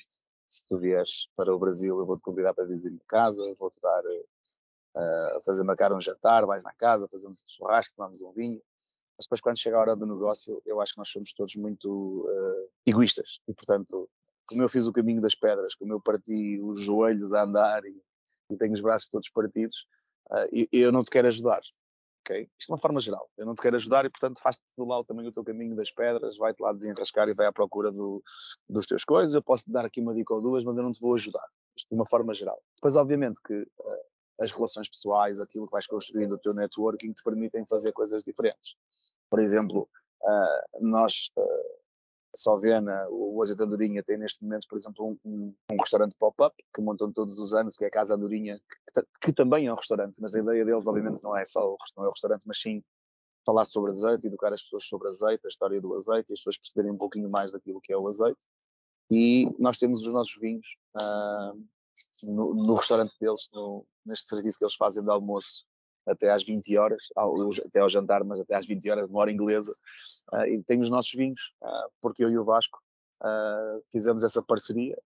Se 0.48 0.68
tu 0.68 0.78
vieres 0.78 1.28
para 1.36 1.56
o 1.56 1.58
Brasil, 1.58 1.98
eu 1.98 2.06
vou-te 2.06 2.22
convidar 2.22 2.54
para 2.54 2.66
visitar 2.66 3.02
a 3.02 3.08
casa, 3.08 3.56
vou-te 3.58 3.80
dar 3.82 4.04
uh, 4.04 5.38
a 5.38 5.42
fazer 5.46 5.64
marcar 5.64 5.94
um 5.94 6.02
jantar, 6.02 6.46
vais 6.46 6.64
na 6.64 6.74
casa, 6.74 7.08
fazemos 7.08 7.42
um 7.42 7.50
churrasco, 7.50 7.96
tomamos 7.96 8.22
um 8.22 8.34
vinho. 8.34 8.62
Mas 9.18 9.26
depois, 9.26 9.40
quando 9.40 9.58
chega 9.58 9.78
a 9.78 9.80
hora 9.80 9.96
do 9.96 10.06
negócio, 10.06 10.62
eu 10.66 10.82
acho 10.82 10.94
que 10.94 11.00
nós 11.00 11.10
somos 11.10 11.32
todos 11.32 11.56
muito 11.56 12.28
uh, 12.28 12.70
egoístas. 12.86 13.40
E, 13.48 13.54
portanto, 13.54 14.10
como 14.48 14.62
eu 14.62 14.70
fiz 14.70 14.86
o 14.86 14.94
caminho 14.94 15.22
das 15.22 15.36
pedras, 15.36 15.74
como 15.76 15.94
eu 15.94 16.02
parti 16.02 16.60
os 16.62 16.82
joelhos 16.82 17.34
a 17.34 17.44
andar 17.44 17.86
e, 17.86 18.04
e 18.50 18.58
tenho 18.58 18.74
os 18.74 18.82
braços 18.82 19.08
todos 19.08 19.30
partidos, 19.30 19.86
uh, 20.32 20.68
eu 20.72 20.92
não 20.92 21.04
te 21.04 21.12
quero 21.12 21.30
ajudar 21.30 21.62
Isto 22.40 22.68
de 22.68 22.72
uma 22.72 22.78
forma 22.78 23.00
geral. 23.00 23.30
Eu 23.38 23.46
não 23.46 23.54
te 23.54 23.62
quero 23.62 23.76
ajudar 23.76 24.06
e, 24.06 24.10
portanto, 24.10 24.40
faz-te 24.42 24.64
do 24.78 24.86
lado 24.86 25.04
também 25.06 25.28
o 25.28 25.32
teu 25.32 25.44
caminho 25.44 25.76
das 25.76 25.92
pedras, 25.92 26.38
vai-te 26.38 26.60
lá 26.62 26.74
desenrascar 26.74 27.28
e 27.28 27.34
vai 27.34 27.48
à 27.48 27.52
procura 27.52 27.92
do, 27.92 28.24
dos 28.70 28.86
teus 28.86 29.04
coisas. 29.04 29.36
Eu 29.36 29.44
posso 29.44 29.66
te 29.66 29.72
dar 29.72 29.86
aqui 29.86 30.02
uma 30.02 30.14
dica 30.14 30.34
ou 30.34 30.42
duas, 30.42 30.64
mas 30.64 30.78
eu 30.78 30.84
não 30.84 30.92
te 30.92 31.02
vou 31.02 31.14
ajudar. 31.14 31.46
Isto 31.76 31.90
de 31.90 31.96
uma 31.96 32.06
forma 32.06 32.34
geral. 32.34 32.62
Depois, 32.76 32.96
obviamente, 32.96 33.42
que 33.42 33.54
uh, 33.54 34.02
as 34.40 34.52
relações 34.52 34.90
pessoais, 34.90 35.40
aquilo 35.40 35.66
que 35.66 35.72
vais 35.72 35.88
construindo, 35.88 36.34
o 36.34 36.38
teu 36.38 36.54
networking, 36.54 37.14
te 37.14 37.24
permitem 37.24 37.66
fazer 37.66 37.92
coisas 37.92 38.24
diferentes. 38.24 38.76
Por 39.30 39.40
exemplo, 39.40 39.90
uh, 40.24 40.82
nós, 40.82 41.30
uh, 41.38 41.81
só 42.36 42.58
Viena, 42.58 43.08
o 43.10 43.42
Azeite 43.42 43.62
Andorinha 43.62 44.04
tem 44.04 44.18
neste 44.18 44.44
momento, 44.44 44.68
por 44.68 44.78
exemplo, 44.78 45.18
um, 45.26 45.54
um 45.72 45.78
restaurante 45.80 46.16
pop-up 46.18 46.56
que 46.74 46.82
montam 46.82 47.12
todos 47.12 47.38
os 47.40 47.54
anos, 47.54 47.76
que 47.76 47.84
é 47.84 47.88
a 47.88 47.92
Casa 47.92 48.16
Andorinha, 48.16 48.60
que, 48.94 49.04
que, 49.22 49.34
também 49.34 49.68
é 49.68 49.74
um 49.74 49.76
restaurante, 49.76 50.20
mas 50.22 50.34
a 50.34 50.40
ideia 50.40 50.64
deles, 50.64 50.88
obviamente, 50.88 51.22
não 51.24 51.36
é 51.36 51.44
só 51.46 51.76
não 51.98 52.06
é 52.06 52.08
o 52.08 52.12
restaurante, 52.12 52.48
mas 52.48 52.60
sim 52.60 52.84
falar 53.46 53.66
sobre 53.66 53.92
azeite, 53.92 54.28
educar 54.28 54.54
as 54.54 54.62
pessoas 54.62 54.86
sobre 54.86 55.08
azeite, 55.08 55.46
a 55.46 55.50
história 55.50 55.82
do 55.82 55.96
azeite, 55.96 56.32
e 56.32 56.34
as 56.34 56.40
pessoas 56.40 56.58
perceberem 56.58 56.92
um 56.92 56.98
pouquinho 56.98 57.30
mais 57.30 57.52
daquilo 57.52 57.82
que 57.82 57.92
é 57.92 57.98
o 57.98 58.08
azeite. 58.08 58.40
E 59.10 59.50
nós 59.60 59.78
temos 59.78 60.06
os 60.06 60.14
nossos 60.14 60.38
vinhos 60.40 60.66
uh, 60.96 61.58
no, 62.32 62.54
no, 62.54 62.76
restaurante 62.76 63.14
deles, 63.20 63.50
no, 63.52 63.86
neste 64.06 64.28
serviço 64.28 64.58
que 64.58 64.64
eles 64.64 64.76
fazem 64.76 65.04
de 65.04 65.10
almoço 65.10 65.66
até 66.08 66.30
às 66.30 66.44
20 66.44 66.78
horas, 66.78 67.04
ao, 67.16 67.34
até 67.66 67.80
ao 67.80 67.90
jantar, 67.90 68.24
mas 68.24 68.40
até 68.40 68.56
às 68.56 68.66
20 68.66 68.90
horas 68.90 69.08
de 69.08 69.14
uma 69.14 69.22
hora 69.22 69.32
inglesa. 69.32 69.72
Uh, 70.34 70.46
e 70.46 70.64
tem 70.64 70.80
os 70.80 70.90
nossos 70.90 71.12
vinhos, 71.14 71.40
uh, 71.62 71.92
porque 72.02 72.24
eu 72.24 72.30
e 72.30 72.38
o 72.38 72.46
Vasco 72.46 72.80
fizemos 73.92 74.24
essa 74.24 74.42
parceria 74.42 74.98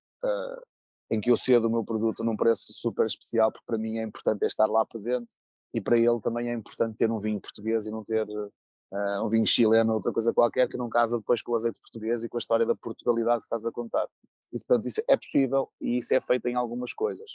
em 1.11 1.19
que 1.19 1.29
eu 1.29 1.37
cedo 1.37 1.67
o 1.67 1.69
meu 1.69 1.83
produto 1.83 2.23
num 2.23 2.35
preço 2.35 2.73
super 2.73 3.05
especial, 3.05 3.51
porque 3.51 3.65
para 3.65 3.77
mim 3.77 3.97
é 3.97 4.03
importante 4.03 4.43
é 4.43 4.47
estar 4.47 4.67
lá 4.67 4.85
presente 4.85 5.35
e 5.73 5.81
para 5.81 5.97
ele 5.97 6.19
também 6.21 6.49
é 6.49 6.53
importante 6.53 6.97
ter 6.97 7.11
um 7.11 7.19
vinho 7.19 7.39
português 7.39 7.85
e 7.85 7.91
não 7.91 8.03
ter 8.03 8.25
uh, 8.27 9.25
um 9.25 9.29
vinho 9.29 9.45
chileno 9.45 9.89
ou 9.91 9.97
outra 9.97 10.11
coisa 10.11 10.33
qualquer 10.33 10.67
que 10.67 10.77
não 10.77 10.89
casa 10.89 11.17
depois 11.17 11.41
com 11.41 11.51
o 11.51 11.55
azeite 11.55 11.79
português 11.79 12.23
e 12.23 12.29
com 12.29 12.37
a 12.37 12.39
história 12.39 12.65
da 12.65 12.75
Portugalidade 12.75 13.39
que 13.39 13.43
estás 13.43 13.65
a 13.65 13.71
contar. 13.71 14.07
E, 14.53 14.57
portanto, 14.59 14.87
isso 14.87 15.01
é 15.07 15.17
possível 15.17 15.69
e 15.81 15.97
isso 15.97 16.15
é 16.15 16.21
feito 16.21 16.47
em 16.47 16.55
algumas 16.55 16.93
coisas, 16.93 17.29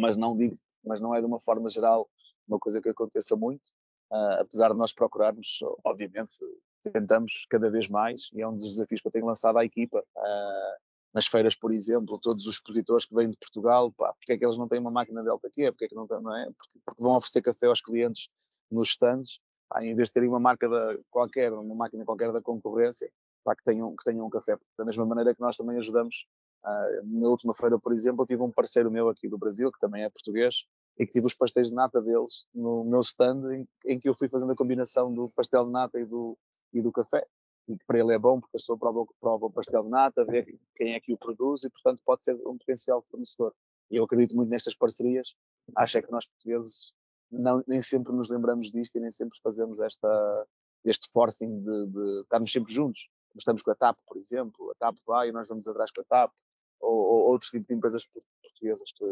mas 0.00 0.16
não 0.16 0.36
digo, 0.36 0.54
mas 0.84 1.00
não 1.00 1.14
é 1.14 1.20
de 1.20 1.26
uma 1.26 1.40
forma 1.40 1.68
geral 1.68 2.08
uma 2.50 2.58
coisa 2.58 2.80
que 2.80 2.88
aconteça 2.88 3.36
muito, 3.36 3.68
uh, 4.10 4.40
apesar 4.40 4.72
de 4.72 4.78
nós 4.78 4.92
procurarmos, 4.92 5.60
obviamente, 5.84 6.34
tentamos 6.82 7.46
cada 7.48 7.70
vez 7.70 7.88
mais 7.88 8.28
e 8.32 8.42
é 8.42 8.48
um 8.48 8.56
dos 8.56 8.70
desafios 8.70 9.00
que 9.00 9.08
eu 9.08 9.12
tenho 9.12 9.26
lançado 9.26 9.58
à 9.58 9.64
equipa. 9.64 10.04
Uh, 10.16 10.90
nas 11.12 11.26
feiras, 11.26 11.56
por 11.56 11.72
exemplo, 11.72 12.20
todos 12.20 12.46
os 12.46 12.54
expositores 12.54 13.04
que 13.04 13.14
vêm 13.14 13.30
de 13.30 13.36
Portugal, 13.36 13.92
pá, 13.92 14.12
porque 14.14 14.32
é 14.32 14.38
que 14.38 14.44
eles 14.44 14.56
não 14.56 14.68
têm 14.68 14.78
uma 14.78 14.90
máquina 14.90 15.22
Delta 15.22 15.50
Q? 15.50 15.72
Porque 15.72 15.86
é 15.86 15.88
que 15.88 15.94
não, 15.94 16.06
têm, 16.06 16.20
não 16.22 16.36
é? 16.36 16.44
Porque, 16.46 16.80
porque, 16.86 17.02
vão 17.02 17.16
oferecer 17.16 17.42
café 17.42 17.66
aos 17.66 17.80
clientes 17.80 18.28
nos 18.70 18.90
stands, 18.90 19.40
pá, 19.68 19.84
em 19.84 19.94
vez 19.94 20.08
de 20.08 20.14
terem 20.14 20.28
uma 20.28 20.38
marca 20.38 20.68
da, 20.68 20.94
qualquer, 21.10 21.52
uma 21.52 21.74
máquina 21.74 22.04
qualquer 22.04 22.32
da 22.32 22.40
concorrência, 22.40 23.10
pá, 23.44 23.56
que, 23.56 23.64
tenham, 23.64 23.94
que 23.96 24.04
tenham 24.04 24.24
um 24.24 24.30
café. 24.30 24.56
Da 24.78 24.84
mesma 24.84 25.04
maneira 25.04 25.34
que 25.34 25.40
nós 25.40 25.56
também 25.56 25.78
ajudamos, 25.78 26.26
uh, 26.64 27.20
na 27.20 27.28
última 27.28 27.54
feira, 27.54 27.78
por 27.78 27.92
exemplo, 27.92 28.22
eu 28.22 28.26
tive 28.26 28.42
um 28.42 28.52
parceiro 28.52 28.90
meu 28.90 29.08
aqui 29.08 29.28
do 29.28 29.38
Brasil, 29.38 29.72
que 29.72 29.80
também 29.80 30.04
é 30.04 30.10
português, 30.10 30.66
e 31.00 31.06
que 31.06 31.12
tive 31.12 31.24
os 31.24 31.34
pastéis 31.34 31.68
de 31.68 31.74
nata 31.74 31.98
deles 32.02 32.46
no 32.54 32.84
meu 32.84 33.00
stand, 33.00 33.50
em, 33.54 33.68
em 33.86 33.98
que 33.98 34.06
eu 34.06 34.14
fui 34.14 34.28
fazendo 34.28 34.52
a 34.52 34.56
combinação 34.56 35.12
do 35.14 35.30
pastel 35.30 35.64
de 35.64 35.72
nata 35.72 35.98
e 35.98 36.04
do, 36.04 36.36
e 36.74 36.82
do 36.82 36.92
café 36.92 37.26
e 37.66 37.78
que 37.78 37.84
para 37.86 37.98
ele 37.98 38.12
é 38.12 38.18
bom 38.18 38.38
porque 38.38 38.56
a 38.56 38.58
pessoa 38.58 38.76
prova, 38.76 39.06
prova 39.18 39.46
o 39.46 39.50
pastel 39.50 39.84
de 39.84 39.88
nata, 39.88 40.24
vê 40.24 40.58
quem 40.74 40.94
é 40.94 41.00
que 41.00 41.14
o 41.14 41.16
produz 41.16 41.64
e, 41.64 41.70
portanto, 41.70 42.02
pode 42.04 42.22
ser 42.22 42.34
um 42.46 42.58
potencial 42.58 43.02
fornecedor. 43.10 43.54
E 43.90 43.96
eu 43.96 44.04
acredito 44.04 44.36
muito 44.36 44.50
nestas 44.50 44.74
parcerias. 44.74 45.34
Acho 45.74 45.98
é 45.98 46.02
que 46.02 46.10
nós, 46.10 46.26
portugueses, 46.26 46.92
não, 47.30 47.64
nem 47.66 47.80
sempre 47.80 48.12
nos 48.12 48.28
lembramos 48.28 48.70
disto 48.70 48.96
e 48.96 49.00
nem 49.00 49.10
sempre 49.10 49.38
fazemos 49.42 49.80
esta, 49.80 50.46
este 50.84 51.08
forcing 51.12 51.62
de, 51.62 51.86
de 51.86 52.20
estarmos 52.22 52.52
sempre 52.52 52.74
juntos. 52.74 53.08
Estamos 53.36 53.62
com 53.62 53.70
a 53.70 53.74
TAP, 53.74 53.96
por 54.06 54.16
exemplo, 54.16 54.70
a 54.72 54.74
TAP 54.74 54.96
vai 55.06 55.28
e 55.28 55.32
nós 55.32 55.48
vamos 55.48 55.66
atrás 55.68 55.92
com 55.92 56.00
a 56.00 56.04
TAP, 56.04 56.32
ou, 56.80 56.92
ou 56.92 57.30
outros 57.30 57.50
tipos 57.50 57.68
de 57.68 57.74
empresas 57.74 58.04
portuguesas 58.04 58.92
que 58.92 59.04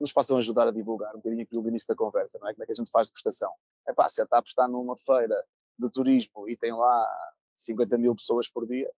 nos 0.00 0.12
possam 0.12 0.38
ajudar 0.38 0.68
a 0.68 0.72
divulgar 0.72 1.12
um 1.14 1.18
bocadinho 1.18 1.42
aquilo 1.42 1.62
do 1.62 1.68
início 1.68 1.88
da 1.88 1.94
conversa, 1.94 2.38
não 2.40 2.48
é? 2.48 2.52
Como 2.52 2.64
é 2.64 2.66
que 2.66 2.72
a 2.72 2.74
gente 2.74 2.90
faz 2.90 3.08
degustação? 3.08 3.52
É 3.86 3.92
pá, 3.92 4.08
se 4.08 4.20
a 4.20 4.26
TAP 4.26 4.46
está 4.46 4.66
numa 4.66 4.96
feira 4.96 5.44
de 5.78 5.90
turismo 5.90 6.48
e 6.48 6.56
tem 6.56 6.72
lá 6.72 7.08
50 7.56 7.98
mil 7.98 8.14
pessoas 8.14 8.48
por 8.48 8.66
dia, 8.66 8.90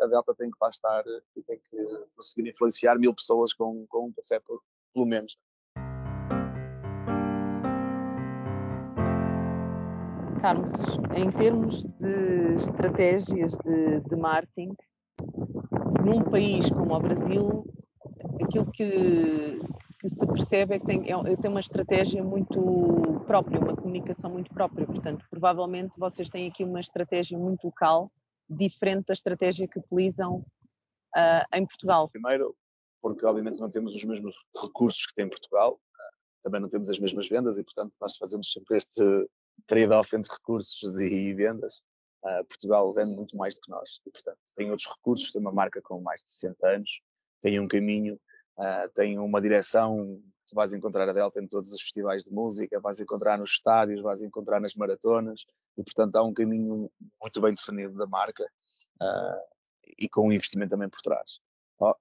a 0.00 0.06
Delta 0.06 0.34
tem 0.34 0.50
que 0.50 0.56
lá 0.60 0.68
estar 0.68 1.04
e 1.36 1.42
tem 1.42 1.58
que 1.58 1.76
conseguir 2.14 2.50
influenciar 2.50 2.98
mil 2.98 3.14
pessoas 3.14 3.52
com, 3.52 3.86
com 3.88 4.06
um 4.06 4.12
café, 4.12 4.38
por, 4.40 4.62
pelo 4.92 5.06
menos. 5.06 5.38
Carlos, 10.40 10.96
em 11.14 11.30
termos 11.30 11.82
de 11.98 12.54
estratégias 12.54 13.52
de, 13.58 14.00
de 14.00 14.16
marketing, 14.16 14.74
num 16.04 16.22
país 16.30 16.70
como 16.70 16.94
o 16.94 17.00
Brasil, 17.00 17.64
aquilo 18.42 18.70
que, 18.72 19.60
que 20.00 20.08
se 20.08 20.26
percebe 20.26 20.74
é 20.74 20.78
que 20.78 20.86
tem, 20.86 21.02
é, 21.12 21.36
tem 21.36 21.50
uma 21.50 21.60
estratégia 21.60 22.24
muito 22.24 23.22
própria, 23.26 23.60
uma 23.60 23.76
comunicação 23.76 24.30
muito 24.30 24.52
própria. 24.52 24.86
Portanto, 24.86 25.26
provavelmente 25.28 25.98
vocês 25.98 26.30
têm 26.30 26.48
aqui 26.48 26.64
uma 26.64 26.80
estratégia 26.80 27.38
muito 27.38 27.64
local, 27.64 28.06
diferente 28.48 29.06
da 29.08 29.12
estratégia 29.12 29.68
que 29.68 29.78
utilizam 29.78 30.38
uh, 31.14 31.44
em 31.54 31.66
Portugal. 31.66 32.08
Primeiro, 32.08 32.56
porque 33.02 33.26
obviamente 33.26 33.60
não 33.60 33.70
temos 33.70 33.94
os 33.94 34.02
mesmos 34.02 34.34
recursos 34.56 35.04
que 35.04 35.14
tem 35.14 35.28
Portugal, 35.28 35.78
também 36.42 36.62
não 36.62 36.68
temos 36.70 36.88
as 36.88 36.98
mesmas 36.98 37.28
vendas 37.28 37.58
e, 37.58 37.62
portanto, 37.62 37.94
nós 38.00 38.16
fazemos 38.16 38.50
sempre 38.50 38.78
este 38.78 39.28
trade-off 39.66 40.16
entre 40.16 40.32
recursos 40.32 40.98
e 40.98 41.34
vendas. 41.34 41.82
Uh, 42.24 42.44
Portugal 42.48 42.92
vende 42.94 43.14
muito 43.14 43.36
mais 43.36 43.54
do 43.54 43.60
que 43.60 43.70
nós 43.70 44.00
e, 44.06 44.10
portanto, 44.10 44.38
tem 44.54 44.70
outros 44.70 44.88
recursos, 44.88 45.30
tem 45.30 45.42
uma 45.42 45.52
marca 45.52 45.80
com 45.82 46.00
mais 46.00 46.22
de 46.22 46.30
60 46.30 46.66
anos, 46.66 47.02
tem 47.42 47.60
um 47.60 47.68
caminho 47.68 48.18
uh, 48.60 48.88
tem 48.94 49.18
uma 49.18 49.40
direção, 49.40 50.20
tu 50.46 50.54
vais 50.54 50.72
encontrar 50.74 51.08
a 51.08 51.12
Delta 51.12 51.40
em 51.40 51.48
todos 51.48 51.72
os 51.72 51.80
festivais 51.80 52.24
de 52.24 52.30
música, 52.30 52.78
vais 52.80 53.00
encontrar 53.00 53.38
nos 53.38 53.52
estádios, 53.52 54.02
vais 54.02 54.22
encontrar 54.22 54.60
nas 54.60 54.74
maratonas, 54.74 55.46
e 55.76 55.82
portanto 55.82 56.16
há 56.16 56.22
um 56.22 56.34
caminho 56.34 56.90
muito 57.20 57.40
bem 57.40 57.54
definido 57.54 57.94
da 57.94 58.06
marca 58.06 58.44
uh, 59.00 59.40
e 59.98 60.08
com 60.08 60.28
um 60.28 60.32
investimento 60.32 60.70
também 60.70 60.88
por 60.88 61.00
trás. 61.00 61.40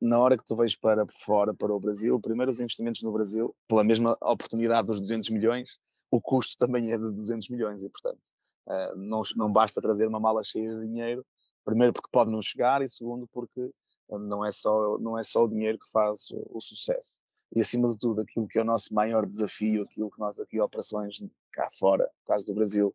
Na 0.02 0.19
hora 0.19 0.36
que 0.36 0.43
tu 0.43 0.58
vais 0.58 0.76
para 0.76 1.06
fora, 1.08 1.54
para 1.54 1.74
o 1.74 1.80
Brasil, 1.80 2.19
primeiro 2.19 2.50
os 2.50 2.60
investimentos 2.60 3.02
no 3.02 3.13
Brasil, 3.13 3.56
pela 3.65 3.82
mesma 3.82 4.17
oportunidade 4.22 4.88
dos 4.88 5.00
200 5.00 5.30
milhões, 5.30 5.80
o 6.12 6.19
custo 6.19 6.58
também 6.58 6.91
é 6.91 6.98
de 6.98 7.12
200 7.12 7.48
milhões 7.48 7.82
e, 7.84 7.89
portanto, 7.89 8.34
uh, 8.67 8.98
não, 8.98 9.22
não 9.38 9.50
basta 9.50 9.82
trazer 9.82 10.06
uma 10.08 10.19
mala 10.19 10.43
cheia 10.43 10.76
de 10.76 10.86
dinheiro, 10.86 11.26
primeiro 11.63 11.93
porque 11.93 12.10
pode 12.12 12.30
não 12.30 12.41
chegar 12.41 12.82
e 12.82 12.89
segundo 12.89 13.26
porque 13.32 13.72
não 14.17 14.45
é 14.45 14.52
só, 14.52 14.98
não 15.00 15.17
é 15.17 15.24
só 15.24 15.43
o 15.43 15.48
dinheiro 15.48 15.78
que 15.78 15.91
faz 15.91 16.30
o, 16.32 16.60
sucesso. 16.62 17.19
E 17.56 17.62
acima 17.62 17.89
de 17.89 17.98
tudo, 17.98 18.22
aquilo 18.22 18.48
que 18.48 18.58
é 18.58 18.62
o 18.62 18.65
nosso 18.65 18.93
maior 18.93 19.26
desafio, 19.26 19.84
aquilo 19.84 20.10
que 20.10 20.19
nós 20.19 20.39
aqui, 20.39 20.60
operações 20.60 21.17
cá 21.52 21.67
fora, 21.72 22.04
no 22.04 22.26
caso 22.26 22.45
do 22.45 22.54
Brasil, 22.54 22.93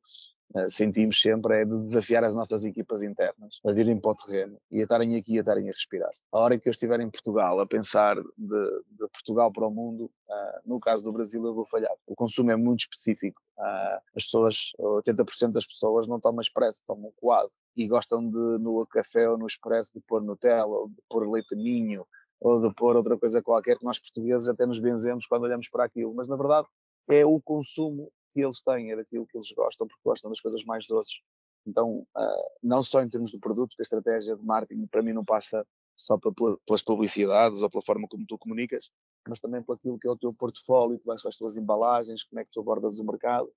sentimos 0.69 1.21
sempre 1.21 1.63
é 1.63 1.65
de 1.65 1.77
desafiar 1.85 2.25
as 2.25 2.35
nossas 2.35 2.65
equipas 2.65 3.03
internas 3.03 3.61
a 3.67 3.73
virem 3.73 3.99
para 3.99 4.13
o 4.13 4.15
terreno 4.15 4.59
e 4.71 4.81
a 4.81 4.83
estarem 4.83 5.17
aqui 5.17 5.35
e 5.35 5.39
a 5.39 5.41
estarem 5.41 5.69
a 5.69 5.73
respirar. 5.73 6.11
A 6.33 6.39
hora 6.39 6.59
que 6.59 6.69
eu 6.69 6.71
estiver 6.71 7.01
em 7.01 7.11
Portugal 7.11 7.61
a 7.61 7.67
pensar 7.67 8.17
de, 8.17 8.83
de 8.91 9.09
Portugal 9.13 9.53
para 9.53 9.67
o 9.67 9.71
mundo, 9.71 10.05
uh, 10.05 10.61
no 10.65 10.79
caso 10.79 11.03
do 11.03 11.13
Brasil 11.13 11.45
eu 11.45 11.55
vou 11.55 11.67
falhar. 11.67 11.95
O 12.07 12.15
consumo 12.15 12.51
é 12.51 12.57
muito 12.57 12.81
específico. 12.81 13.41
Uh, 13.59 13.99
as 14.17 14.25
pessoas, 14.25 14.73
80% 14.79 15.53
das 15.53 15.67
pessoas 15.67 16.07
não 16.07 16.21
tomam 16.21 16.41
expresso, 16.41 16.83
tomam 16.87 17.13
coado 17.17 17.51
e 17.77 17.89
gostam 17.89 18.29
de 18.29 18.59
no 18.59 18.87
café 18.87 19.29
ou 19.29 19.37
no 19.37 19.47
expresso 19.47 19.93
de 19.95 20.01
pôr 20.01 20.23
Nutella 20.23 20.67
ou 20.67 20.89
de 20.89 21.03
pôr 21.09 21.29
leite 21.29 21.55
ninho 21.55 22.07
ou 22.41 22.61
de 22.61 22.73
pôr 22.75 22.97
outra 22.97 23.19
coisa 23.19 23.43
qualquer 23.43 23.79
que 23.79 23.85
nós 23.85 23.99
portugueses 23.99 24.49
até 24.49 24.67
nos 24.67 24.79
benzemos 24.79 25.27
quando 25.27 25.45
olhamos 25.45 25.69
para 25.69 25.85
aquilo. 25.85 26.15
Mas 26.15 26.29
na 26.29 26.37
verdade 26.37 26.69
é 27.09 27.25
o 27.25 27.41
consumo 27.41 28.11
que 28.35 28.41
eles 28.41 28.61
têm, 28.61 28.91
é 28.91 28.97
daquilo 28.97 29.27
que 29.27 29.39
eles 29.39 29.51
gostam, 29.53 29.87
porque 29.87 30.03
gostam 30.05 30.31
das 30.31 30.41
coisas 30.41 30.65
mais 30.65 30.87
doces. 30.87 31.21
Então, 31.67 32.07
uh, 32.17 32.51
não 32.63 32.83
só 32.83 33.01
em 33.01 33.09
termos 33.09 33.31
de 33.31 33.39
produto, 33.39 33.71
porque 33.71 33.83
a 33.83 33.85
estratégia 33.85 34.37
de 34.37 34.45
marketing 34.45 34.87
para 34.89 35.03
mim 35.03 35.13
não 35.13 35.25
passa 35.25 35.65
só 35.97 36.19
pelas 36.19 36.83
publicidades 36.83 37.63
ou 37.63 37.71
pela 37.71 37.83
forma 37.83 38.09
como 38.09 38.27
tu 38.27 38.37
comunicas, 38.37 38.91
mas 39.27 39.39
também 39.41 39.63
pelo 39.63 39.79
aquilo 39.79 39.99
que 39.99 40.09
é 40.09 40.11
o 40.11 40.17
teu 40.17 40.35
portfólio, 40.37 40.99
como 40.99 41.13
é 41.13 41.15
que 41.15 41.23
são 41.23 41.29
as 41.29 41.37
tuas 41.37 41.57
embalagens, 41.57 42.25
como 42.25 42.41
é 42.41 42.45
que 42.45 42.51
tu 42.53 42.61
abordas 42.61 42.99
o 42.99 43.05
mercado. 43.05 43.51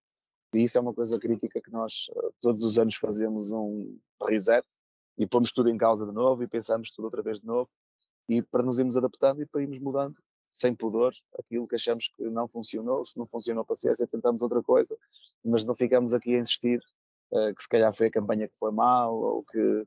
E 0.53 0.63
isso 0.63 0.77
é 0.77 0.81
uma 0.81 0.93
coisa 0.93 1.19
crítica 1.19 1.59
que 1.59 1.71
nós 1.71 2.05
uh, 2.11 2.33
todos 2.39 2.61
os 2.63 2.77
anos 2.77 2.95
fazemos 2.95 3.51
um 3.51 3.97
reset 4.23 4.65
e 5.17 5.25
pomos 5.25 5.51
tudo 5.51 5.69
em 5.69 5.77
causa 5.77 6.05
de 6.05 6.13
novo 6.13 6.43
e 6.43 6.47
pensamos 6.47 6.91
tudo 6.91 7.05
outra 7.05 7.23
vez 7.23 7.41
de 7.41 7.47
novo 7.47 7.69
e 8.29 8.41
para 8.41 8.63
nos 8.63 8.77
irmos 8.77 8.95
adaptando 8.95 9.41
e 9.41 9.47
para 9.47 9.61
irmos 9.61 9.79
mudando 9.79 10.15
sem 10.57 10.75
pudor 10.75 11.13
aquilo 11.37 11.67
que 11.67 11.75
achamos 11.75 12.09
que 12.15 12.23
não 12.23 12.47
funcionou. 12.47 13.05
Se 13.05 13.17
não 13.17 13.25
funcionou, 13.25 13.65
paciência, 13.65 14.07
tentamos 14.07 14.41
outra 14.41 14.61
coisa, 14.61 14.97
mas 15.43 15.63
não 15.63 15.75
ficamos 15.75 16.13
aqui 16.13 16.35
a 16.35 16.39
insistir 16.39 16.79
uh, 17.31 17.53
que 17.53 17.61
se 17.61 17.69
calhar 17.69 17.93
foi 17.93 18.07
a 18.07 18.11
campanha 18.11 18.47
que 18.47 18.57
foi 18.57 18.71
mal 18.71 19.15
ou 19.15 19.43
que 19.51 19.85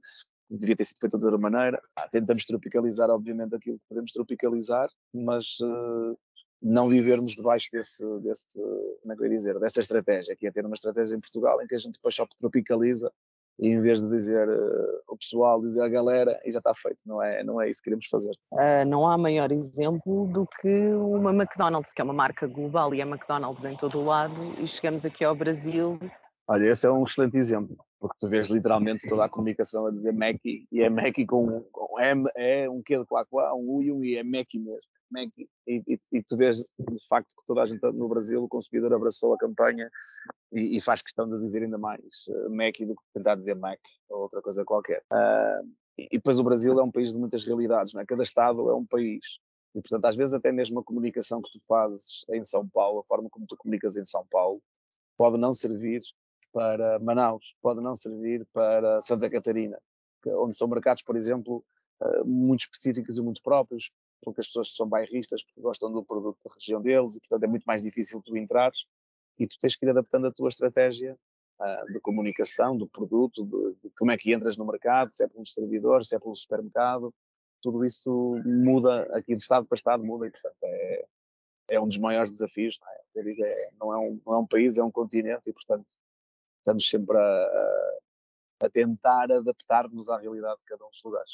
devia 0.49 0.77
ter 0.77 0.85
sido 0.85 0.99
feita 1.01 1.19
de 1.19 1.25
outra 1.25 1.39
maneira. 1.39 1.83
Ah, 1.97 2.09
tentamos 2.09 2.45
tropicalizar, 2.45 3.11
obviamente, 3.11 3.55
aquilo 3.55 3.79
que 3.79 3.85
podemos 3.89 4.13
tropicalizar, 4.13 4.89
mas 5.13 5.59
uh, 5.61 6.19
não 6.63 6.89
vivermos 6.89 7.33
debaixo 7.33 7.69
desse, 7.73 8.05
desse, 8.21 8.47
como 8.53 9.13
é 9.13 9.17
que 9.17 9.23
eu 9.23 9.27
ia 9.27 9.37
dizer, 9.37 9.59
dessa 9.59 9.81
estratégia, 9.81 10.37
que 10.37 10.47
é 10.47 10.53
ter 10.53 10.65
uma 10.65 10.75
estratégia 10.75 11.17
em 11.17 11.21
Portugal 11.21 11.63
em 11.63 11.67
que 11.67 11.75
a 11.75 11.79
gente 11.79 11.95
depois 11.95 12.15
só 12.15 12.27
tropicaliza 12.39 13.11
e 13.61 13.69
em 13.69 13.81
vez 13.81 14.01
de 14.01 14.09
dizer 14.09 14.49
uh, 14.49 15.03
o 15.07 15.17
pessoal, 15.17 15.61
dizer 15.61 15.83
a 15.83 15.89
galera, 15.89 16.41
e 16.45 16.51
já 16.51 16.59
está 16.59 16.73
feito, 16.75 17.03
não 17.07 17.23
é, 17.23 17.45
não 17.45 17.61
é 17.61 17.69
isso 17.69 17.81
que 17.81 17.85
queremos 17.85 18.07
fazer. 18.07 18.33
Uh, 18.53 18.87
não 18.87 19.07
há 19.07 19.19
maior 19.19 19.53
exemplo 19.53 20.27
do 20.29 20.47
que 20.61 20.89
uma 20.95 21.31
McDonald's, 21.31 21.93
que 21.93 22.01
é 22.01 22.05
uma 22.05 22.15
marca 22.15 22.47
global 22.47 22.95
e 22.95 23.03
é 23.03 23.05
McDonald's 23.05 23.65
em 23.65 23.77
todo 23.77 23.99
o 23.99 24.05
lado, 24.05 24.43
e 24.59 24.67
chegamos 24.67 25.05
aqui 25.05 25.23
ao 25.23 25.37
Brasil. 25.37 25.99
Olha, 26.49 26.65
esse 26.65 26.87
é 26.87 26.91
um 26.91 27.03
excelente 27.03 27.37
exemplo, 27.37 27.77
porque 28.01 28.17
tu 28.19 28.29
vês 28.29 28.49
literalmente 28.49 29.07
toda 29.07 29.25
a 29.25 29.29
comunicação 29.31 29.87
a 29.87 29.91
dizer 29.91 30.13
Mackie, 30.13 30.67
e 30.73 30.81
é 30.81 30.89
Mackie 30.89 31.27
com, 31.27 31.63
com 31.71 32.01
M, 32.01 32.25
é 32.35 32.69
um 32.69 32.83
quê 32.83 32.99
de 32.99 33.05
quá 33.05 33.25
quá, 33.27 33.55
um 33.55 33.69
U 33.69 33.83
e 33.83 33.93
um 33.93 34.03
I, 34.03 34.17
é 34.17 34.25
Mackie 34.25 34.59
mesmo. 34.59 34.91
Mackie, 35.11 35.49
e, 35.67 35.83
e, 35.87 36.01
e, 36.13 36.23
tu 36.23 36.37
vês 36.37 36.73
de 36.79 37.09
facto 37.09 37.35
que 37.37 37.45
toda 37.47 37.63
a 37.63 37.67
gente 37.67 37.81
no 37.93 38.09
Brasil, 38.09 38.43
o 38.43 38.49
consumidor 38.49 38.95
abraçou 38.95 39.35
a 39.35 39.39
campanha 39.39 39.91
e, 40.53 40.77
e 40.77 40.81
faz 40.81 41.03
questão 41.03 41.29
de 41.29 41.39
dizer 41.41 41.63
ainda 41.63 41.79
mais 41.79 42.27
uh, 42.29 42.49
Mackie 42.49 42.87
do 42.87 42.95
que 42.95 43.03
tentar 43.13 43.35
dizer 43.35 43.57
Mac 43.57 43.81
ou 44.09 44.23
outra 44.23 44.41
coisa 44.41 44.65
qualquer. 44.65 45.03
Uh, 45.13 45.69
e, 45.99 46.05
e 46.13 46.17
depois 46.17 46.39
o 46.39 46.45
Brasil 46.45 46.79
é 46.79 46.83
um 46.83 46.93
país 46.93 47.13
de 47.13 47.19
muitas 47.19 47.45
realidades, 47.45 47.93
não 47.93 48.01
é? 48.01 48.07
Cada 48.07 48.23
estado 48.23 48.71
é 48.71 48.75
um 48.75 48.87
país. 48.87 49.41
E, 49.75 49.81
portanto, 49.81 50.05
às 50.07 50.17
vezes 50.17 50.33
até 50.33 50.51
mesmo 50.51 50.79
a 50.79 50.85
comunicação 50.85 51.43
que 51.43 51.51
tu 51.51 51.61
fazes 51.67 52.25
em 52.31 52.43
São 52.43 52.69
Paulo, 52.69 53.01
a 53.01 53.05
forma 53.05 53.29
como 53.29 53.47
tu 53.47 53.57
comunicas 53.57 53.97
em 53.97 54.05
São 54.05 54.25
Paulo, 54.31 54.61
pode 55.17 55.37
não 55.37 55.53
servir 55.53 56.03
para 56.53 56.99
Manaus, 56.99 57.55
pode 57.61 57.81
não 57.81 57.95
servir 57.95 58.47
para 58.53 59.01
Santa 59.01 59.31
Catarina, 59.31 59.79
onde 60.27 60.57
são 60.57 60.69
mercados, 60.69 61.03
por 61.03 61.17
exemplo, 61.17 61.65
uh, 62.01 62.25
muito 62.25 62.61
específicos 62.61 63.19
e 63.19 63.23
muito 63.23 63.43
próprios, 63.43 63.91
porque 64.23 64.41
as 64.41 64.47
pessoas 64.47 64.75
são 64.75 64.89
bairristas, 64.89 65.43
porque 65.43 65.61
gostam 65.61 65.91
do 65.93 66.05
produto 66.05 66.39
da 66.45 66.55
região 66.55 66.81
deles, 66.81 67.17
e 67.17 67.21
portanto 67.21 67.45
é 67.45 67.47
muito 67.47 67.65
mais 67.65 67.83
difícil 67.83 68.21
tu 68.23 68.37
entrares 68.37 68.85
e 69.39 69.47
tu 69.47 69.57
tens 69.59 69.77
que 69.77 69.87
ir 69.87 69.91
adaptando 69.91 70.27
a 70.27 70.33
tua 70.33 70.49
estratégia 70.49 71.17
uh, 71.61 71.93
de 71.93 72.01
comunicação, 72.01 72.77
do 72.77 72.87
produto, 72.87 73.45
de, 73.45 73.75
de, 73.83 73.91
como 73.97 74.11
é 74.11 74.17
que 74.17 74.33
entras 74.33 74.57
no 74.57 74.67
mercado, 74.67 75.11
se 75.11 75.25
é 75.25 75.29
pelo 75.29 75.43
distribuidor, 75.43 76.05
se 76.05 76.15
é 76.15 76.19
pelo 76.19 76.35
supermercado, 76.35 77.15
tudo 77.63 77.85
isso 77.85 78.41
muda 78.45 79.03
aqui 79.17 79.35
de 79.35 79.43
estado 79.43 79.67
para 79.67 79.77
estado, 79.77 80.05
muda 80.05 80.27
e 80.27 80.31
portanto 80.31 80.57
é, 80.65 81.05
é 81.69 81.81
um 81.81 81.87
dos 81.87 81.99
maiores 81.99 82.31
desafios, 82.31 82.79
não 82.81 82.89
é? 82.89 83.01
é 83.17 83.71
não, 83.79 83.93
é 83.93 83.99
um, 83.99 84.21
não 84.27 84.35
é 84.35 84.39
um 84.39 84.47
país, 84.47 84.79
é 84.79 84.85
um 84.85 84.91
continente 84.91 85.51
e 85.51 85.53
portanto 85.53 85.87
estamos 86.61 86.89
sempre 86.89 87.17
a, 87.17 87.47
a, 88.63 88.71
tentar 88.71 89.33
adaptar-nos 89.33 90.09
à 90.09 90.19
realidade 90.19 90.59
de 90.61 90.65
cada 90.67 90.85
um 90.85 90.91
dos 90.91 91.03
lugares. 91.05 91.31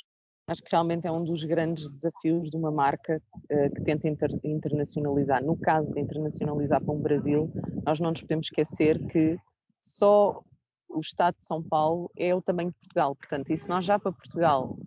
Acho 0.49 0.62
que 0.62 0.71
realmente 0.71 1.07
é 1.07 1.11
um 1.11 1.25
dos 1.25 1.43
grandes 1.43 1.89
desafios 1.89 2.51
de 2.51 2.57
uma 2.57 2.71
marca 2.71 3.21
uh, 3.35 3.75
que 3.75 3.83
tenta 3.83 4.09
inter 4.09 4.31
internacionalizar. 4.45 5.45
No 5.45 5.57
caso 5.57 5.93
de 5.93 6.01
internacionalizar 6.01 6.81
para 6.81 6.95
um 6.95 7.01
Brasil, 7.01 7.51
nós 7.85 7.99
não 7.99 8.11
nos 8.11 8.21
podemos 8.21 8.47
esquecer 8.47 9.05
que 9.09 9.37
só 9.81 10.41
o 10.89 11.01
Estado 11.01 11.37
de 11.39 11.45
São 11.45 11.61
Paulo 11.61 12.11
é 12.17 12.33
o 12.33 12.41
tamanho 12.41 12.71
de 12.71 12.79
Portugal. 12.79 13.17
Portanto, 13.17 13.51
e 13.51 13.59
se 13.59 13.69
nós 13.69 13.85
já 13.85 13.99
para 13.99 14.12
Portugal 14.12 14.79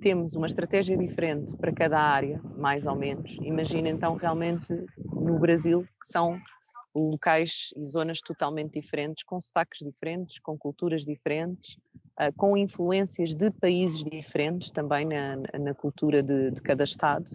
temos 0.00 0.34
uma 0.34 0.46
estratégia 0.46 0.96
diferente 0.98 1.56
para 1.56 1.72
cada 1.72 1.98
área, 1.98 2.40
mais 2.56 2.84
ou 2.84 2.96
menos, 2.96 3.38
imagina 3.40 3.88
então 3.88 4.16
realmente 4.16 4.74
no 4.98 5.38
Brasil, 5.38 5.82
que 5.82 6.08
são 6.08 6.38
locais 6.94 7.70
e 7.76 7.82
zonas 7.82 8.20
totalmente 8.20 8.80
diferentes, 8.80 9.24
com 9.24 9.40
sotaques 9.40 9.80
diferentes, 9.84 10.38
com 10.38 10.56
culturas 10.56 11.04
diferentes, 11.04 11.76
uh, 12.20 12.32
com 12.36 12.56
influências 12.56 13.34
de 13.34 13.50
países 13.50 14.04
diferentes 14.04 14.70
também 14.70 15.04
na, 15.06 15.36
na 15.58 15.74
cultura 15.74 16.22
de, 16.22 16.52
de, 16.52 16.62
cada 16.62 16.84
Estado, 16.84 17.30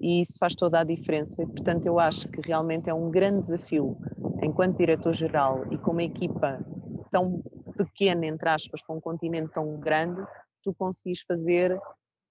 e 0.00 0.20
isso 0.20 0.38
faz 0.38 0.54
toda 0.54 0.80
a 0.80 0.84
diferença. 0.84 1.46
Portanto, 1.46 1.86
eu 1.86 1.98
acho 1.98 2.28
que 2.28 2.40
realmente 2.40 2.88
é 2.88 2.94
um 2.94 3.10
grande 3.10 3.42
desafio, 3.42 3.96
enquanto 4.42 4.78
diretor-geral 4.78 5.66
e 5.72 5.78
com 5.78 5.90
uma 5.90 6.02
equipa 6.02 6.64
tão 7.10 7.42
pequena, 7.76 8.26
entre 8.26 8.48
aspas, 8.48 8.82
para 8.82 8.96
um 8.96 9.00
continente 9.00 9.52
tão 9.52 9.78
grande, 9.78 10.22
tu 10.62 10.72
conseguis 10.74 11.20
fazer 11.22 11.78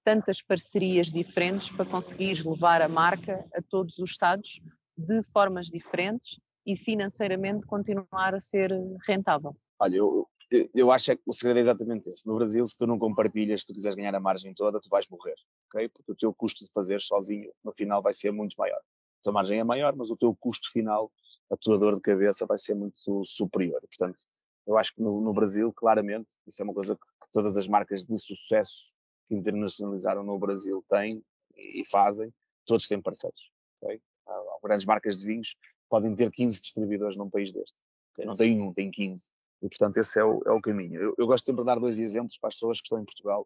tantas 0.03 0.41
parcerias 0.41 1.07
diferentes 1.07 1.69
para 1.69 1.85
conseguires 1.85 2.43
levar 2.43 2.81
a 2.81 2.89
marca 2.89 3.45
a 3.53 3.61
todos 3.61 3.99
os 3.99 4.09
Estados 4.09 4.59
de 4.97 5.21
formas 5.31 5.67
diferentes 5.67 6.39
e 6.65 6.77
financeiramente 6.77 7.65
continuar 7.65 8.35
a 8.35 8.39
ser 8.39 8.71
rentável. 9.07 9.55
Olha, 9.79 9.95
eu, 9.95 10.27
eu 10.75 10.91
acho 10.91 11.15
que 11.15 11.21
o 11.25 11.33
segredo 11.33 11.57
é 11.57 11.61
exatamente 11.61 12.09
esse. 12.09 12.27
No 12.27 12.35
Brasil, 12.35 12.63
se 12.65 12.77
tu 12.77 12.85
não 12.85 12.99
compartilhas, 12.99 13.61
se 13.61 13.67
tu 13.67 13.73
quiseres 13.73 13.95
ganhar 13.95 14.13
a 14.13 14.19
margem 14.19 14.53
toda, 14.53 14.79
tu 14.79 14.89
vais 14.89 15.07
morrer, 15.07 15.35
ok? 15.67 15.89
Porque 15.89 16.11
o 16.11 16.15
teu 16.15 16.33
custo 16.33 16.63
de 16.63 16.71
fazer 16.71 17.01
sozinho, 17.01 17.51
no 17.63 17.73
final, 17.73 18.01
vai 18.01 18.13
ser 18.13 18.31
muito 18.31 18.55
maior. 18.57 18.77
A 18.77 19.23
tua 19.23 19.33
margem 19.33 19.59
é 19.59 19.63
maior, 19.63 19.95
mas 19.95 20.09
o 20.09 20.17
teu 20.17 20.35
custo 20.35 20.71
final, 20.71 21.11
a 21.51 21.57
tua 21.57 21.77
dor 21.77 21.95
de 21.95 22.01
cabeça 22.01 22.45
vai 22.45 22.57
ser 22.57 22.75
muito 22.75 23.23
superior. 23.23 23.81
Portanto, 23.81 24.23
eu 24.67 24.77
acho 24.77 24.93
que 24.93 25.01
no, 25.01 25.21
no 25.21 25.33
Brasil, 25.33 25.71
claramente, 25.73 26.33
isso 26.45 26.61
é 26.61 26.65
uma 26.65 26.73
coisa 26.73 26.95
que, 26.95 27.05
que, 27.05 27.31
todas 27.31 27.57
as 27.57 27.67
marcas 27.67 28.05
de 28.05 28.17
sucesso 28.17 28.93
que 29.27 29.35
internacionalizaram 29.35 30.23
no 30.23 30.37
Brasil 30.37 30.83
têm 30.89 31.23
e 31.55 31.83
fazem, 31.85 32.33
todos 32.65 32.87
têm 32.87 33.01
parceiros, 33.01 33.51
ok? 33.81 34.01
Há 34.27 34.59
grandes 34.63 34.85
marcas 34.85 35.19
de 35.19 35.25
vinhos 35.25 35.55
podem 35.91 36.15
ter 36.15 36.31
15 36.31 36.61
distribuidores 36.61 37.17
num 37.17 37.29
país 37.29 37.51
deste. 37.51 37.75
Não 38.19 38.35
tem 38.35 38.61
um, 38.61 38.71
tem 38.71 38.89
15. 38.89 39.29
E, 39.61 39.67
portanto, 39.67 39.97
esse 39.97 40.17
é 40.17 40.23
o, 40.23 40.41
é 40.45 40.51
o 40.51 40.61
caminho. 40.61 41.01
Eu, 41.01 41.13
eu, 41.17 41.27
gosto 41.27 41.45
sempre 41.45 41.61
de 41.61 41.65
dar 41.65 41.79
dois 41.79 41.99
exemplos 41.99 42.37
para 42.39 42.47
as 42.47 42.55
pessoas 42.55 42.79
que 42.79 42.85
estão 42.85 42.99
em 42.99 43.03
Portugal 43.03 43.45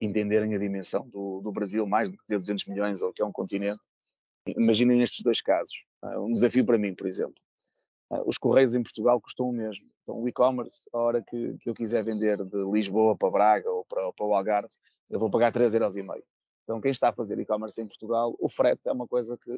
entenderem 0.00 0.54
a 0.54 0.58
dimensão 0.58 1.08
do, 1.08 1.40
do 1.40 1.50
Brasil, 1.50 1.86
mais 1.86 2.10
do 2.10 2.18
que 2.18 2.24
dizer 2.24 2.38
200 2.38 2.66
milhões 2.66 3.00
ou 3.00 3.14
que 3.14 3.22
é 3.22 3.24
um 3.24 3.32
continente. 3.32 3.80
Imaginem 4.46 5.00
estes 5.00 5.22
dois 5.22 5.40
casos. 5.40 5.74
Uh, 6.04 6.20
um 6.20 6.32
desafio 6.34 6.66
para 6.66 6.76
mim, 6.76 6.94
por 6.94 7.06
exemplo. 7.06 7.34
Uh, 8.12 8.22
os 8.28 8.36
correios 8.36 8.74
em 8.74 8.82
Portugal 8.82 9.18
custam 9.18 9.48
o 9.48 9.52
mesmo. 9.52 9.86
Então, 10.02 10.20
o 10.20 10.28
e-commerce, 10.28 10.88
a 10.92 10.98
hora 10.98 11.24
que, 11.26 11.56
que, 11.58 11.70
eu 11.70 11.74
quiser 11.74 12.04
vender 12.04 12.44
de 12.44 12.70
Lisboa 12.70 13.16
para 13.16 13.30
Braga 13.30 13.70
ou 13.70 13.86
para, 13.86 14.12
para 14.12 14.26
o 14.26 14.34
Algarve, 14.34 14.72
eu 15.08 15.18
vou 15.18 15.30
pagar 15.30 15.50
3,5€. 15.50 16.20
Então, 16.64 16.80
quem 16.80 16.90
está 16.90 17.08
a 17.08 17.12
fazer 17.12 17.38
e-commerce 17.40 17.80
em 17.80 17.86
Portugal, 17.86 18.36
o 18.38 18.48
frete 18.50 18.86
é 18.88 18.92
uma 18.92 19.08
coisa 19.08 19.38
que 19.38 19.50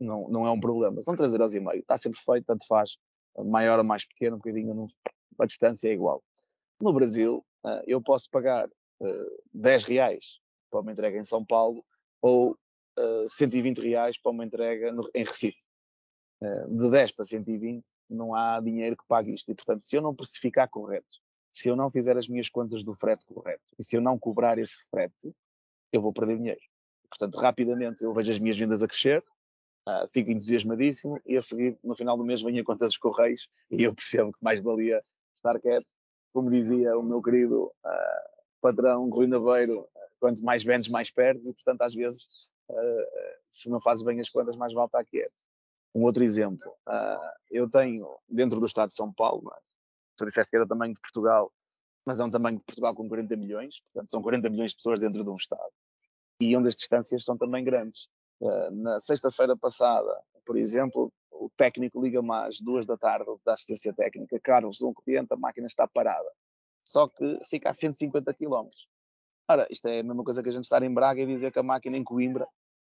não, 0.00 0.28
não 0.28 0.46
é 0.46 0.50
um 0.50 0.60
problema. 0.60 1.00
São 1.02 1.14
3,5€. 1.14 1.78
Está 1.78 1.96
sempre 1.96 2.20
feito, 2.20 2.44
tanto 2.46 2.66
faz. 2.66 2.96
Maior 3.46 3.78
ou 3.78 3.84
mais 3.84 4.06
pequeno, 4.06 4.36
um 4.36 4.38
bocadinho, 4.38 4.74
não, 4.74 4.86
a 5.40 5.46
distância 5.46 5.88
é 5.88 5.92
igual. 5.92 6.22
No 6.80 6.92
Brasil, 6.92 7.44
uh, 7.64 7.82
eu 7.86 8.00
posso 8.00 8.30
pagar 8.30 8.68
uh, 8.68 9.42
10 9.52 9.84
reais 9.84 10.40
para 10.70 10.80
uma 10.80 10.92
entrega 10.92 11.18
em 11.18 11.24
São 11.24 11.44
Paulo 11.44 11.84
ou 12.22 12.52
uh, 12.98 13.28
120 13.28 13.78
reais 13.78 14.20
para 14.20 14.30
uma 14.30 14.44
entrega 14.44 14.94
em 15.14 15.24
Recife. 15.24 15.58
De 16.66 16.90
10 16.90 17.12
para 17.12 17.24
120 17.24 17.82
não 18.10 18.34
há 18.34 18.60
dinheiro 18.60 18.96
que 18.96 19.04
pague 19.08 19.34
isto. 19.34 19.50
E, 19.50 19.54
portanto, 19.54 19.82
se 19.82 19.96
eu 19.96 20.02
não 20.02 20.14
precificar 20.14 20.68
correto, 20.68 21.16
se 21.50 21.68
eu 21.68 21.76
não 21.76 21.90
fizer 21.90 22.16
as 22.18 22.28
minhas 22.28 22.48
contas 22.48 22.84
do 22.84 22.92
frete 22.92 23.24
correto 23.24 23.62
e 23.78 23.84
se 23.84 23.96
eu 23.96 24.00
não 24.00 24.18
cobrar 24.18 24.58
esse 24.58 24.84
frete, 24.90 25.34
eu 25.92 26.02
vou 26.02 26.12
perder 26.12 26.36
dinheiro. 26.36 26.60
Portanto, 27.08 27.36
rapidamente 27.36 28.02
eu 28.02 28.12
vejo 28.12 28.30
as 28.30 28.38
minhas 28.38 28.56
vendas 28.56 28.82
a 28.82 28.88
crescer, 28.88 29.24
uh, 29.88 30.08
fico 30.12 30.30
entusiasmadíssimo 30.30 31.20
e 31.26 31.36
a 31.36 31.42
seguir, 31.42 31.78
no 31.82 31.96
final 31.96 32.16
do 32.16 32.24
mês, 32.24 32.42
vem 32.42 32.58
a 32.58 32.64
conta 32.64 32.86
dos 32.86 32.96
correios 32.96 33.48
e 33.70 33.82
eu 33.82 33.94
percebo 33.94 34.32
que 34.32 34.42
mais 34.42 34.60
valia 34.60 35.00
estar 35.34 35.58
quieto. 35.60 35.92
Como 36.32 36.50
dizia 36.50 36.96
o 36.98 37.02
meu 37.02 37.22
querido 37.22 37.64
uh, 37.66 38.34
patrão 38.60 39.08
Rui 39.08 39.26
Naveiro, 39.26 39.86
quanto 40.18 40.42
mais 40.42 40.64
vendes, 40.64 40.88
mais 40.88 41.10
perdes, 41.10 41.48
e 41.48 41.54
portanto, 41.54 41.82
às 41.82 41.94
vezes, 41.94 42.26
se 43.46 43.68
não 43.68 43.78
fazes 43.78 44.02
bem 44.02 44.18
as 44.20 44.30
contas, 44.30 44.56
mais 44.56 44.72
vale 44.72 44.86
estar 44.86 45.04
quieto. 45.04 45.34
Um 45.94 46.02
outro 46.02 46.24
exemplo, 46.24 46.74
eu 47.50 47.70
tenho 47.70 48.08
dentro 48.26 48.58
do 48.58 48.64
estado 48.64 48.88
de 48.88 48.94
São 48.94 49.12
Paulo, 49.12 49.52
é? 49.54 49.58
tu 50.16 50.24
disseste 50.24 50.50
que 50.50 50.56
era 50.56 50.64
o 50.64 50.68
tamanho 50.68 50.94
de 50.94 51.00
Portugal, 51.00 51.52
mas 52.04 52.20
é 52.20 52.24
um 52.24 52.30
tamanho 52.30 52.58
de 52.58 52.64
Portugal 52.64 52.94
com 52.94 53.08
40 53.08 53.36
milhões, 53.36 53.80
portanto 53.92 54.10
são 54.10 54.22
40 54.22 54.50
milhões 54.50 54.70
de 54.70 54.76
pessoas 54.76 55.00
dentro 55.00 55.24
de 55.24 55.30
um 55.30 55.36
estado. 55.36 55.72
E 56.40 56.56
onde 56.56 56.68
as 56.68 56.76
distâncias 56.76 57.24
são 57.24 57.36
também 57.36 57.64
grandes. 57.64 58.08
Uh, 58.40 58.70
na 58.70 59.00
sexta-feira 59.00 59.56
passada, 59.56 60.22
por 60.44 60.56
exemplo, 60.56 61.12
o 61.30 61.50
técnico 61.56 62.00
liga-me 62.00 62.32
às 62.32 62.60
duas 62.60 62.86
da 62.86 62.96
tarde 62.96 63.26
da 63.44 63.52
assistência 63.52 63.92
técnica, 63.92 64.38
Carlos, 64.40 64.82
um 64.82 64.92
cliente, 64.92 65.32
a 65.32 65.36
máquina 65.36 65.66
está 65.66 65.86
parada. 65.86 66.28
Só 66.84 67.08
que 67.08 67.38
fica 67.48 67.70
a 67.70 67.72
150 67.72 68.32
km. 68.34 68.68
Ora, 69.48 69.66
isto 69.70 69.88
é 69.88 70.00
a 70.00 70.02
mesma 70.02 70.24
coisa 70.24 70.42
que 70.42 70.48
a 70.48 70.52
gente 70.52 70.64
estar 70.64 70.82
em 70.82 70.92
Braga 70.92 71.20
e 71.20 71.26
dizer 71.26 71.52
que 71.52 71.58
a 71.58 71.62
máquina 71.62 71.96
em 71.96 72.04
Coimbra 72.04 72.46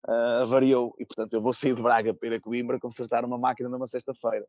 uh, 0.08 0.94
e, 0.98 1.06
portanto, 1.06 1.32
eu 1.32 1.40
vou 1.40 1.52
sair 1.52 1.74
de 1.74 1.82
Braga 1.82 2.14
para 2.14 2.28
ir 2.28 2.34
a 2.34 2.40
Coimbra 2.40 2.78
consertar 2.78 3.24
uma 3.24 3.38
máquina 3.38 3.68
numa 3.68 3.86
sexta-feira. 3.86 4.46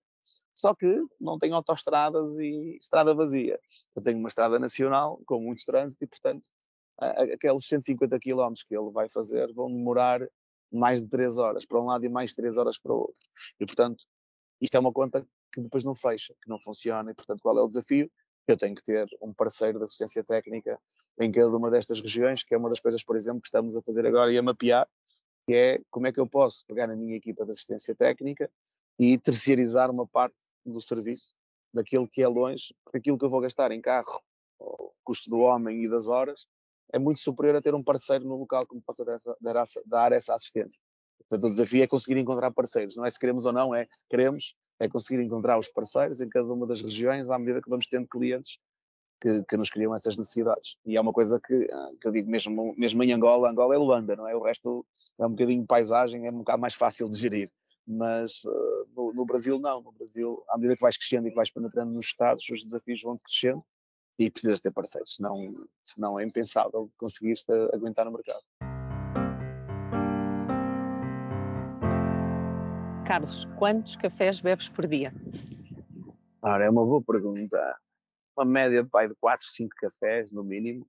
Só 0.58 0.74
que 0.74 1.04
não 1.20 1.38
tenho 1.38 1.56
autoestradas 1.56 2.38
e 2.38 2.78
estrada 2.80 3.14
vazia. 3.14 3.60
Eu 3.96 4.02
tenho 4.02 4.18
uma 4.18 4.30
estrada 4.30 4.58
nacional 4.58 5.20
com 5.26 5.40
muito 5.40 5.66
trânsito 5.66 6.04
e, 6.04 6.08
portanto, 6.08 6.50
aqueles 6.98 7.68
150 7.68 8.20
km 8.20 8.54
que 8.68 8.76
ele 8.76 8.90
vai 8.92 9.10
fazer 9.10 9.52
vão 9.54 9.68
demorar 9.68 10.22
mais 10.76 11.02
de 11.02 11.08
3 11.08 11.38
horas 11.38 11.66
para 11.66 11.80
um 11.80 11.86
lado 11.86 12.06
e 12.06 12.10
mais 12.10 12.34
3 12.34 12.58
horas 12.58 12.78
para 12.78 12.94
o 12.94 12.98
outro. 12.98 13.22
E, 13.60 13.66
portanto, 13.66 14.04
isto 14.62 14.76
é 14.76 14.80
uma 14.80 14.92
conta 14.92 15.26
que 15.54 15.62
depois 15.62 15.84
não 15.84 15.96
fecha, 15.96 16.34
que 16.42 16.50
não 16.50 16.60
funciona. 16.60 17.12
E, 17.12 17.14
portanto, 17.14 17.40
qual 17.42 17.58
é 17.58 17.62
o 17.62 17.68
desafio? 17.68 18.12
Eu 18.48 18.58
tenho 18.58 18.76
que 18.76 18.84
ter 18.84 19.08
um 19.22 19.34
parceiro 19.34 19.80
de 19.80 19.86
assistência 19.86 20.24
técnica 20.24 20.80
em 21.20 21.32
cada 21.32 21.56
uma 21.56 21.72
destas 21.72 22.00
regiões, 22.00 22.44
que 22.44 22.54
é 22.54 22.58
uma 22.58 22.70
das 22.70 22.80
coisas, 22.80 23.04
por 23.04 23.16
exemplo, 23.16 23.42
que 23.42 23.48
estamos 23.48 23.76
a 23.76 23.82
fazer 23.82 24.06
agora 24.06 24.32
e 24.32 24.38
a 24.38 24.44
mapear, 24.44 24.88
que 25.48 25.54
é 25.54 25.82
como 25.90 26.08
é 26.08 26.12
que 26.12 26.20
eu 26.20 26.28
posso 26.28 26.66
pegar 26.68 26.88
na 26.88 26.96
minha 26.96 27.16
equipa 27.16 27.46
de 27.46 27.52
assistência 27.52 27.96
técnica 27.96 28.52
e 29.00 29.18
terceirizar 29.18 29.90
uma 29.90 30.08
parte 30.08 30.36
do 30.66 30.82
serviço 30.82 31.34
daquilo 31.74 32.08
que 32.08 32.22
é 32.22 32.28
longe, 32.28 32.74
porque 32.84 32.98
aquilo 32.98 33.18
que 33.18 33.26
eu 33.26 33.30
vou 33.30 33.42
gastar 33.42 33.72
em 33.72 33.82
carro 33.82 34.22
o 34.60 34.92
custo 35.04 35.30
do 35.30 35.40
homem 35.40 35.84
e 35.84 35.90
das 35.90 36.08
horas, 36.08 36.48
é 36.94 37.00
muito 37.00 37.20
superior 37.20 37.56
a 37.56 37.62
ter 37.62 37.74
um 37.74 37.84
parceiro 37.84 38.26
no 38.26 38.36
local 38.38 38.66
que 38.66 38.76
me 38.76 38.82
possa 38.82 39.04
dar 39.06 39.56
essa, 39.56 39.84
dar, 39.86 40.12
essa, 40.12 40.36
assistência. 40.36 40.80
Portanto, 41.28 41.48
o 41.48 41.50
desafio 41.50 41.84
é 41.84 41.88
conseguir 41.88 42.20
encontrar 42.20 42.52
parceiros. 42.52 42.96
Não 42.96 43.06
é 43.06 43.10
se 43.10 43.20
queremos 43.20 43.46
ou 43.46 43.54
não, 43.54 43.74
é 43.74 43.88
queremos, 44.10 44.56
é 44.80 44.88
conseguir 44.88 45.22
encontrar 45.22 45.58
os 45.58 45.68
parceiros 45.68 46.22
em 46.22 46.30
cada 46.30 46.52
uma 46.52 46.68
das 46.68 46.82
regiões 46.82 47.30
à 47.30 47.38
medida 47.38 47.62
que 47.62 47.70
vamos 47.70 47.88
tendo 47.88 48.08
clientes 48.08 48.60
que, 49.22 49.44
que 49.44 49.58
nos 49.58 49.70
criam 49.70 49.96
essas 49.96 50.16
necessidades. 50.16 50.76
E 50.86 50.96
é 50.96 51.02
uma 51.02 51.14
coisa 51.14 51.40
que, 51.40 51.68
ah, 51.72 51.90
que 52.00 52.08
eu 52.08 52.12
digo 52.12 52.30
mesmo, 52.30 52.76
mesmo 52.78 53.04
em 53.04 53.14
Angola, 53.14 53.50
Angola 53.50 53.74
é 53.74 53.78
Luanda, 53.78 54.16
não 54.16 54.28
é? 54.28 54.36
O 54.36 54.44
resto 54.44 54.86
é 55.20 55.26
um 55.26 55.32
bocadinho 55.32 55.66
paisagem, 55.66 56.28
é 56.28 56.32
um 56.32 56.40
bocado 56.40 56.62
mais 56.62 56.76
fácil 56.76 57.10
de 57.10 57.16
gerir. 57.18 57.50
Mas 57.88 58.44
uh, 58.46 58.88
no, 58.96 59.14
no, 59.14 59.26
Brasil, 59.26 59.60
não. 59.60 59.82
No 59.82 59.92
Brasil, 59.92 60.44
à 60.50 60.58
medida 60.58 60.76
que 60.76 60.82
vais 60.82 60.98
crescendo 60.98 61.28
e 61.28 61.30
que 61.30 61.36
vais 61.36 61.52
penetrando 61.52 61.94
nos 61.94 62.06
Estados, 62.06 62.44
os 62.50 62.64
desafios 62.64 63.02
vão 63.02 63.16
crescendo 63.18 63.64
e 64.18 64.32
precisas 64.32 64.60
ter 64.60 64.72
parceiros, 64.72 65.16
senão, 65.16 65.48
senão 65.84 66.20
é 66.20 66.24
impensável 66.24 66.88
conseguir 66.98 67.36
aguentar 67.74 68.06
no 68.06 68.12
mercado. 68.12 68.44
Carlos, 73.06 73.46
quantos 73.58 73.96
cafés 73.96 74.42
bebes 74.42 74.68
por 74.68 74.88
dia? 74.88 75.14
Ora, 76.42 76.66
é 76.66 76.70
uma 76.70 76.84
boa 76.84 77.02
pergunta. 77.02 77.58
Uma 78.38 78.46
média 78.46 78.84
de 78.84 78.90
pai 78.90 79.08
de 79.08 79.16
4, 79.16 79.48
5 79.48 79.76
cafés, 79.78 80.32
no 80.32 80.44
mínimo. 80.44 80.88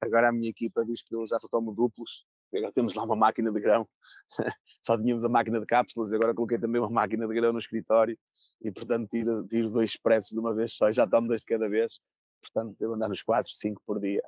Agora 0.00 0.28
a 0.28 0.32
minha 0.32 0.50
equipa 0.50 0.84
diz 0.84 1.02
que 1.02 1.14
eu 1.14 1.26
já 1.26 1.38
só 1.38 1.48
tomo 1.48 1.72
duplos. 1.72 2.26
Agora 2.54 2.72
temos 2.72 2.94
lá 2.94 3.02
uma 3.04 3.16
máquina 3.16 3.52
de 3.52 3.60
grão. 3.60 3.88
só 4.84 4.96
tínhamos 4.96 5.24
a 5.24 5.28
máquina 5.28 5.60
de 5.60 5.66
cápsulas 5.66 6.12
e 6.12 6.16
agora 6.16 6.34
coloquei 6.34 6.58
também 6.58 6.80
uma 6.80 6.90
máquina 6.90 7.26
de 7.26 7.34
grão 7.34 7.52
no 7.52 7.58
escritório. 7.58 8.16
E, 8.62 8.70
portanto, 8.70 9.08
tiro, 9.08 9.46
tiro 9.46 9.70
dois 9.70 9.90
expressos 9.90 10.30
de 10.30 10.38
uma 10.38 10.54
vez 10.54 10.74
só 10.74 10.88
e 10.88 10.92
já 10.92 11.06
tomo 11.06 11.28
dois 11.28 11.40
de 11.40 11.46
cada 11.46 11.68
vez. 11.68 11.92
Portanto, 12.40 12.76
devo 12.78 12.94
andar 12.94 13.08
nos 13.08 13.22
4, 13.22 13.52
5 13.54 13.82
por 13.86 14.00
dia. 14.00 14.22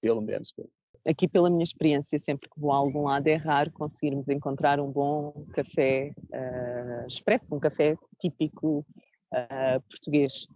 Pelo 0.00 0.20
menos 0.20 0.52
aqui 1.06 1.26
pela 1.26 1.50
minha 1.50 1.64
experiência, 1.64 2.18
sempre 2.18 2.48
que 2.48 2.60
vou 2.60 2.72
a 2.72 2.76
algum 2.76 3.04
lado 3.04 3.26
é 3.26 3.36
raro 3.36 3.70
conseguirmos 3.72 4.28
encontrar 4.28 4.80
um 4.80 4.90
bom 4.90 5.46
café 5.52 6.12
uh, 6.32 7.06
expresso, 7.06 7.54
um 7.54 7.60
café 7.60 7.96
típico 8.18 8.84
uh, 9.32 9.80
português. 9.88 10.46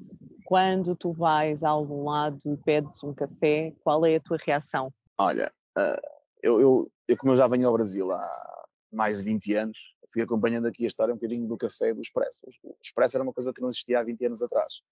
Quando 0.44 0.94
tu 0.94 1.12
vais 1.12 1.62
a 1.62 1.70
algum 1.70 2.04
lado 2.04 2.38
e 2.46 2.56
pedes 2.58 3.02
um 3.02 3.14
café, 3.14 3.72
qual 3.82 4.04
é 4.04 4.16
a 4.16 4.20
tua 4.20 4.36
reação? 4.44 4.92
Olha, 5.18 5.50
uh, 5.78 6.00
eu, 6.42 6.60
eu, 6.60 6.92
eu, 7.08 7.16
como 7.16 7.32
eu 7.32 7.36
já 7.36 7.46
venho 7.48 7.66
ao 7.66 7.74
Brasil 7.74 8.10
há 8.12 8.64
mais 8.92 9.18
de 9.18 9.24
20 9.24 9.54
anos, 9.54 9.78
fui 10.12 10.22
acompanhando 10.22 10.66
aqui 10.66 10.84
a 10.84 10.88
história 10.88 11.12
um 11.12 11.16
bocadinho 11.16 11.48
do 11.48 11.56
café 11.56 11.90
e 11.90 11.94
do 11.94 12.02
expresso. 12.02 12.42
O 12.62 12.76
expresso 12.82 13.16
era 13.16 13.24
uma 13.24 13.32
coisa 13.32 13.52
que 13.52 13.60
não 13.60 13.70
existia 13.70 13.98
há 13.98 14.04
20 14.04 14.26
anos 14.26 14.42
atrás 14.42 14.82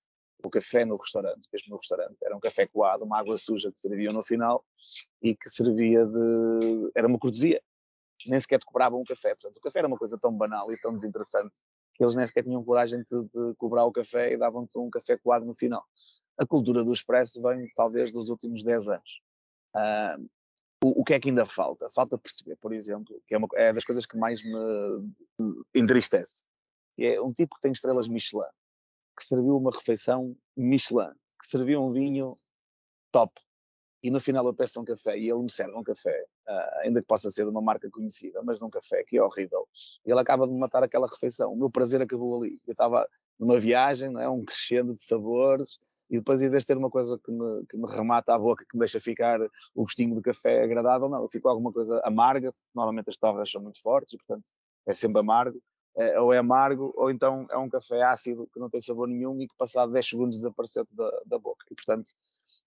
o 0.44 0.50
café 0.50 0.84
no 0.84 0.96
restaurante, 0.96 1.48
mesmo 1.52 1.70
no 1.70 1.76
restaurante. 1.76 2.16
Era 2.22 2.36
um 2.36 2.40
café 2.40 2.66
coado, 2.66 3.04
uma 3.04 3.18
água 3.18 3.36
suja 3.36 3.70
que 3.70 3.80
serviam 3.80 4.12
no 4.12 4.22
final 4.22 4.64
e 5.22 5.34
que 5.34 5.48
servia 5.48 6.04
de. 6.04 6.90
era 6.94 7.06
uma 7.06 7.18
cortesia. 7.18 7.62
Nem 8.26 8.38
sequer 8.38 8.58
te 8.58 8.66
cobravam 8.66 9.00
um 9.00 9.04
café. 9.04 9.30
Portanto, 9.34 9.56
o 9.56 9.60
café 9.60 9.80
era 9.80 9.88
uma 9.88 9.98
coisa 9.98 10.16
tão 10.18 10.32
banal 10.32 10.72
e 10.72 10.80
tão 10.80 10.94
desinteressante 10.94 11.54
que 11.94 12.02
eles 12.02 12.14
nem 12.14 12.26
sequer 12.26 12.44
tinham 12.44 12.64
coragem 12.64 13.02
de, 13.02 13.24
de 13.24 13.54
cobrar 13.56 13.84
o 13.84 13.92
café 13.92 14.32
e 14.32 14.38
davam-te 14.38 14.78
um 14.78 14.88
café 14.88 15.16
coado 15.18 15.44
no 15.44 15.54
final. 15.54 15.84
A 16.38 16.46
cultura 16.46 16.82
do 16.84 16.92
expresso 16.92 17.42
vem 17.42 17.68
talvez 17.74 18.12
dos 18.12 18.28
últimos 18.28 18.62
10 18.62 18.88
anos. 18.88 19.20
Uh, 19.74 20.30
o, 20.84 21.00
o, 21.00 21.04
que 21.04 21.14
é 21.14 21.20
que 21.20 21.28
ainda 21.28 21.44
falta? 21.44 21.88
Falta 21.90 22.16
perceber, 22.16 22.56
por 22.56 22.72
exemplo, 22.72 23.14
que 23.26 23.34
é, 23.34 23.38
uma, 23.38 23.48
é 23.54 23.72
das 23.72 23.84
coisas 23.84 24.06
que 24.06 24.16
mais 24.16 24.42
me 24.42 25.12
entristece. 25.74 26.44
É 26.98 27.20
um 27.20 27.32
tipo 27.32 27.56
que 27.56 27.60
tem 27.60 27.72
estrelas 27.72 28.08
Michelin 28.08 28.44
que 29.22 29.28
serviu 29.28 29.56
uma 29.56 29.70
refeição 29.70 30.36
Michelin, 30.56 31.12
que 31.40 31.46
serviu 31.46 31.82
um 31.82 31.92
vinho 31.92 32.32
top. 33.12 33.32
E 34.02 34.10
no 34.10 34.20
final 34.20 34.44
eu 34.46 34.54
peço 34.54 34.80
um 34.80 34.84
café 34.84 35.16
e 35.16 35.30
ele 35.30 35.42
me 35.42 35.50
serve 35.50 35.76
um 35.76 35.82
café, 35.82 36.26
uh, 36.48 36.80
ainda 36.80 37.00
que 37.00 37.06
possa 37.06 37.30
ser 37.30 37.44
de 37.44 37.50
uma 37.50 37.62
marca 37.62 37.88
conhecida, 37.88 38.42
mas 38.42 38.58
de 38.58 38.64
um 38.64 38.70
café 38.70 39.04
que 39.04 39.16
é 39.16 39.22
horrível. 39.22 39.68
E 40.04 40.10
ele 40.10 40.20
acaba 40.20 40.46
de 40.46 40.58
matar 40.58 40.82
aquela 40.82 41.06
refeição. 41.06 41.52
O 41.52 41.56
meu 41.56 41.70
prazer 41.70 42.02
acabou 42.02 42.42
ali. 42.42 42.60
Eu 42.66 42.72
estava 42.72 43.08
numa 43.38 43.60
viagem, 43.60 44.10
não 44.10 44.20
é? 44.20 44.28
um 44.28 44.44
crescendo 44.44 44.92
de 44.92 45.02
sabores, 45.02 45.78
e 46.10 46.18
depois, 46.18 46.42
em 46.42 46.50
vez 46.50 46.64
de 46.64 46.66
ter 46.66 46.76
uma 46.76 46.90
coisa 46.90 47.18
que 47.24 47.32
me, 47.32 47.64
que 47.66 47.76
me 47.76 47.86
remata 47.88 48.34
a 48.34 48.38
boca, 48.38 48.66
que 48.68 48.76
me 48.76 48.80
deixa 48.80 49.00
ficar 49.00 49.40
o 49.74 49.82
gostinho 49.82 50.14
do 50.14 50.20
café 50.20 50.62
agradável, 50.62 51.08
não, 51.08 51.22
eu 51.22 51.28
fico 51.28 51.48
alguma 51.48 51.72
coisa 51.72 52.02
amarga. 52.04 52.52
Normalmente 52.74 53.08
as 53.08 53.16
torres 53.16 53.50
são 53.50 53.62
muito 53.62 53.80
fortes, 53.80 54.12
e 54.12 54.18
portanto 54.18 54.52
é 54.86 54.92
sempre 54.92 55.20
amargo 55.20 55.58
é, 55.96 56.18
ou 56.20 56.32
é 56.32 56.38
amargo, 56.38 56.92
ou 56.96 57.10
então 57.10 57.46
é 57.50 57.58
um 57.58 57.68
café 57.68 58.02
ácido 58.02 58.48
que 58.52 58.58
não 58.58 58.70
tem 58.70 58.80
sabor 58.80 59.08
nenhum 59.08 59.40
e 59.40 59.46
que 59.46 59.56
passado 59.56 59.92
10 59.92 60.08
segundos 60.08 60.36
desapareceu 60.36 60.86
da, 60.92 61.22
da 61.26 61.38
boca. 61.38 61.66
E 61.70 61.74
portanto, 61.74 62.12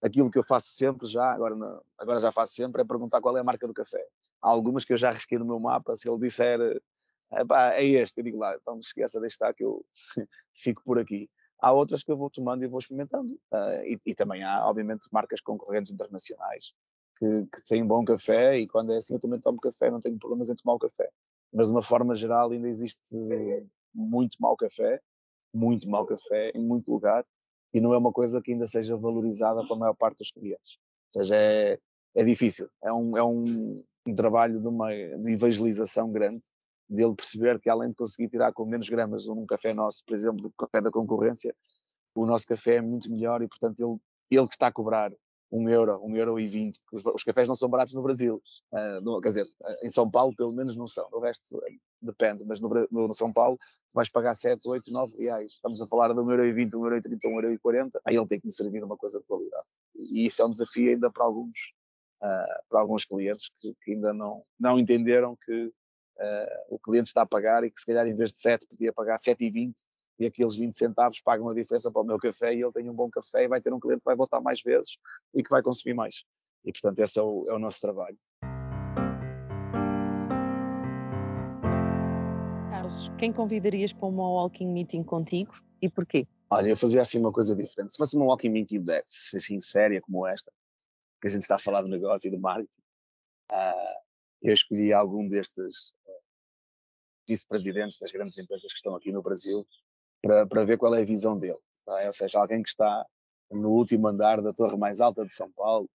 aquilo 0.01 0.29
que 0.29 0.37
eu 0.37 0.43
faço 0.43 0.67
sempre 0.69 1.07
já, 1.07 1.31
agora, 1.31 1.55
não, 1.55 1.79
agora 1.97 2.19
já 2.19 2.31
faço 2.31 2.53
sempre, 2.53 2.81
é 2.81 2.85
perguntar 2.85 3.21
qual 3.21 3.35
é 3.37 3.39
a 3.39 3.43
marca 3.43 3.67
do 3.67 3.73
café. 3.73 4.05
Há 4.41 4.49
algumas 4.49 4.85
que 4.85 4.93
eu 4.93 4.97
já 4.97 5.11
risquei 5.11 5.39
no 5.39 5.45
meu 5.45 5.59
mapa, 5.59 5.95
se 5.95 6.09
ele 6.09 6.19
disser 6.19 6.59
é 7.73 7.83
este, 7.83 8.19
eu 8.19 8.23
digo 8.23 8.37
lá, 8.37 8.55
então 8.55 8.77
esqueça 8.77 9.19
de 9.19 9.27
estar 9.27 9.53
que 9.53 9.63
eu 9.63 9.83
fico 10.55 10.83
por 10.83 10.99
aqui. 10.99 11.27
Há 11.59 11.71
outras 11.71 12.03
que 12.03 12.11
eu 12.11 12.17
vou 12.17 12.29
tomando 12.29 12.63
e 12.63 12.67
vou 12.67 12.79
experimentando. 12.79 13.33
Uh, 13.51 13.83
e, 13.85 13.99
e, 14.05 14.13
também 14.13 14.43
há, 14.43 14.67
obviamente, 14.67 15.07
marcas 15.11 15.41
concorrentes 15.41 15.91
internacionais 15.91 16.73
que, 17.17 17.45
que 17.45 17.63
têm 17.67 17.85
bom 17.85 18.05
café 18.05 18.59
e 18.59 18.67
quando 18.67 18.93
é 18.93 18.97
assim 18.97 19.15
eu 19.15 19.19
também 19.19 19.39
tomo 19.39 19.59
café, 19.59 19.89
não 19.89 19.99
tenho 19.99 20.19
problemas 20.19 20.49
em 20.49 20.55
tomar 20.55 20.75
o 20.75 20.79
café 20.79 21.09
mas 21.55 21.67
de 21.67 21.73
uma 21.73 21.81
forma 21.81 22.13
geral 22.13 22.51
ainda 22.51 22.67
existe 22.67 22.99
muito 23.93 24.35
mau 24.41 24.57
café, 24.57 24.99
muito 25.53 25.89
mau 25.89 26.05
café 26.05 26.51
em 26.53 26.59
muito 26.59 26.91
lugar 26.91 27.25
e 27.73 27.79
não 27.79 27.93
é 27.93 27.97
uma 27.97 28.11
coisa 28.11 28.41
que 28.41 28.51
ainda 28.51 28.67
seja 28.67 28.97
valorizada 28.97 29.63
pela 29.63 29.79
maior 29.79 29.93
parte 29.93 30.17
dos 30.17 30.31
clientes. 30.31 30.77
Ou 31.15 31.23
seja, 31.23 31.35
é, 31.35 31.79
é 32.13 32.23
difícil, 32.25 32.69
é 32.83 32.91
um, 32.91 33.17
é 33.17 33.23
um, 33.23 33.81
um 34.05 34.15
trabalho 34.15 34.59
de 34.59 34.67
uma 34.67 34.89
de 34.89 35.31
evangelização 35.31 36.11
grande, 36.11 36.45
dele 36.89 37.15
perceber 37.15 37.59
que 37.59 37.69
além 37.69 37.89
de 37.89 37.95
conseguir 37.95 38.29
tirar 38.29 38.51
com 38.51 38.65
menos 38.65 38.89
gramas 38.89 39.25
num 39.25 39.45
café 39.45 39.73
nosso, 39.73 40.03
por 40.05 40.13
exemplo, 40.13 40.41
do 40.41 40.51
café 40.51 40.81
da 40.81 40.91
concorrência, 40.91 41.55
o 42.13 42.25
nosso 42.25 42.45
café 42.45 42.75
é 42.75 42.81
muito 42.81 43.09
melhor 43.09 43.41
e, 43.41 43.47
portanto, 43.47 43.79
ele, 43.79 44.39
ele 44.39 44.47
que 44.47 44.55
está 44.55 44.67
a 44.67 44.71
cobrar 44.71 45.11
um 45.55 45.69
euro, 45.69 45.99
um 46.03 46.15
euro 46.15 46.37
e 46.39 46.47
vinte, 46.47 46.79
porque 46.79 46.97
os, 46.97 47.15
os, 47.15 47.23
cafés 47.23 47.47
não 47.47 47.55
são 47.55 47.69
baratos 47.69 47.93
no 47.93 48.03
Brasil, 48.03 48.41
uh, 48.71 49.01
no, 49.01 49.21
quer 49.21 49.29
dizer, 49.29 49.45
em 49.83 49.89
São 49.89 50.09
Paulo 50.09 50.35
pelo 50.35 50.51
menos 50.51 50.75
não 50.75 50.85
são, 50.85 51.07
no 51.09 51.19
resto 51.19 51.57
eh, 51.65 51.77
depende, 52.01 52.43
mas 52.45 52.59
no, 52.59 52.69
no, 52.91 53.07
no 53.07 53.13
São 53.13 53.31
Paulo 53.31 53.57
vais 53.93 54.09
pagar 54.09 54.35
7, 54.35 54.67
8, 54.67 54.91
9 54.91 55.17
reais, 55.17 55.53
estamos 55.53 55.81
a 55.81 55.87
falar 55.87 56.13
de 56.13 56.19
um 56.19 56.29
euro 56.29 56.45
e 56.45 56.51
vinte, 56.51 56.75
um 56.75 56.83
euro 56.83 56.97
e 56.97 57.01
trinta, 57.01 57.27
um 57.27 57.35
euro 57.35 57.53
e 57.53 57.57
quarenta, 57.57 58.01
aí 58.05 58.15
ele 58.15 58.27
tem 58.27 58.39
que 58.39 58.45
me 58.45 58.51
servir 58.51 58.83
uma 58.83 58.97
coisa 58.97 59.19
de 59.19 59.25
qualidade, 59.25 59.67
e 60.11 60.25
isso 60.25 60.41
é 60.41 60.45
um 60.45 60.51
desafio 60.51 60.91
ainda 60.91 61.09
para 61.09 61.23
alguns, 61.23 61.49
uh, 62.21 62.69
para 62.69 62.81
alguns 62.81 63.05
clientes 63.05 63.49
que, 63.57 63.73
que, 63.81 63.93
ainda 63.93 64.13
não, 64.13 64.43
não 64.59 64.77
entenderam 64.77 65.37
que 65.45 65.67
uh, 65.67 66.65
o 66.69 66.79
cliente 66.79 67.07
está 67.07 67.21
a 67.21 67.27
pagar 67.27 67.63
e 67.63 67.71
que 67.71 67.79
se 67.79 67.85
calhar 67.85 68.05
em 68.05 68.15
vez 68.15 68.31
de 68.31 68.39
7 68.39 68.67
podia 68.67 68.91
pagar 68.91 69.17
7,20 69.17 69.73
e 70.19 70.25
aqueles 70.25 70.55
20 70.55 70.73
centavos 70.73 71.19
pagam 71.21 71.49
a 71.49 71.53
diferença 71.53 71.91
para 71.91 72.01
o 72.01 72.05
meu 72.05 72.17
café 72.17 72.53
e 72.53 72.61
ele 72.61 72.71
tem 72.71 72.89
um 72.89 72.95
bom 72.95 73.09
café 73.09 73.43
e 73.43 73.47
vai 73.47 73.61
ter 73.61 73.73
um 73.73 73.79
cliente 73.79 73.99
que 73.99 74.05
vai 74.05 74.15
voltar 74.15 74.39
mais 74.39 74.61
vezes 74.61 74.97
e 75.33 75.43
que 75.43 75.49
vai 75.49 75.61
consumir 75.61 75.93
mais. 75.93 76.23
E 76.63 76.71
portanto 76.71 76.99
esse 76.99 77.19
é 77.19 77.21
o, 77.21 77.45
é 77.49 77.53
o 77.53 77.59
nosso 77.59 77.81
trabalho. 77.81 78.17
Carlos, 82.69 83.11
quem 83.17 83.33
convidarias 83.33 83.93
para 83.93 84.07
uma 84.07 84.29
walking 84.29 84.67
meeting 84.67 85.03
contigo 85.03 85.53
e 85.81 85.89
porquê? 85.89 86.27
Olha, 86.49 86.69
eu 86.69 86.77
fazia 86.77 87.01
assim 87.01 87.19
uma 87.19 87.31
coisa 87.31 87.55
diferente. 87.55 87.91
Se 87.91 87.97
fosse 87.97 88.15
uma 88.15 88.25
walking 88.25 88.49
meeting 88.49 88.81
dessa, 88.81 89.35
assim 89.35 89.59
séria 89.59 89.99
como 90.01 90.25
esta, 90.25 90.51
que 91.21 91.27
a 91.27 91.31
gente 91.31 91.41
está 91.41 91.55
a 91.55 91.59
falar 91.59 91.81
de 91.81 91.89
negócio 91.89 92.27
e 92.27 92.31
de 92.31 92.37
marketing, 92.37 92.81
uh, 93.51 94.05
eu 94.41 94.53
escolhi 94.53 94.93
algum 94.93 95.27
destes 95.27 95.95
uh, 96.05 96.23
vice-presidentes 97.27 97.99
das 97.99 98.11
grandes 98.11 98.37
empresas 98.37 98.71
que 98.71 98.77
estão 98.77 98.95
aqui 98.95 99.11
no 99.11 99.21
Brasil 99.21 99.67
para, 100.21 100.65
ver 100.65 100.77
qual 100.77 100.95
é 100.95 101.01
a 101.01 101.05
visão 101.05 101.37
dele. 101.37 101.59
É? 102.01 102.07
Ou 102.07 102.13
seja, 102.13 102.39
alguém 102.39 102.63
que 102.63 102.69
está 102.69 103.05
no 103.51 103.69
último 103.69 104.07
andar 104.07 104.41
da 104.41 104.51
torre 104.51 104.77
mais 104.77 104.99
alta 104.99 105.25
de 105.25 105.33
São 105.33 105.51
Paulo 105.51 105.89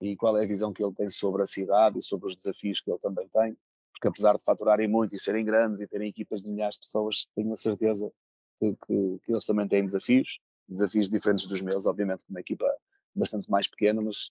e 0.00 0.16
qual 0.16 0.36
é 0.38 0.44
a 0.44 0.46
visão 0.46 0.72
que 0.72 0.82
ele 0.82 0.94
tem 0.94 1.08
sobre 1.08 1.42
a 1.42 1.46
cidade 1.46 1.98
e 1.98 2.02
sobre 2.02 2.26
os 2.26 2.34
desafios 2.34 2.80
que 2.80 2.90
ele 2.90 2.98
também 2.98 3.28
tem, 3.28 3.56
porque 3.92 4.08
apesar 4.08 4.34
de 4.34 4.42
faturarem 4.42 4.88
muito 4.88 5.14
e 5.14 5.18
serem 5.18 5.44
grandes 5.44 5.80
e 5.80 5.86
terem 5.86 6.08
equipas 6.08 6.42
de 6.42 6.48
milhares 6.48 6.74
de 6.74 6.80
pessoas, 6.80 7.28
tenho 7.34 7.52
a 7.52 7.56
certeza 7.56 8.10
que, 8.58 8.72
que, 8.86 9.20
que 9.22 9.32
eles 9.32 9.46
também 9.46 9.68
têm 9.68 9.84
desafios, 9.84 10.40
desafios 10.68 11.08
diferentes 11.08 11.46
dos 11.46 11.60
meus, 11.60 11.86
obviamente, 11.86 12.24
com 12.24 12.32
uma 12.32 12.40
equipa 12.40 12.66
bastante 13.14 13.50
mais 13.50 13.68
pequena, 13.68 14.00
mas 14.02 14.30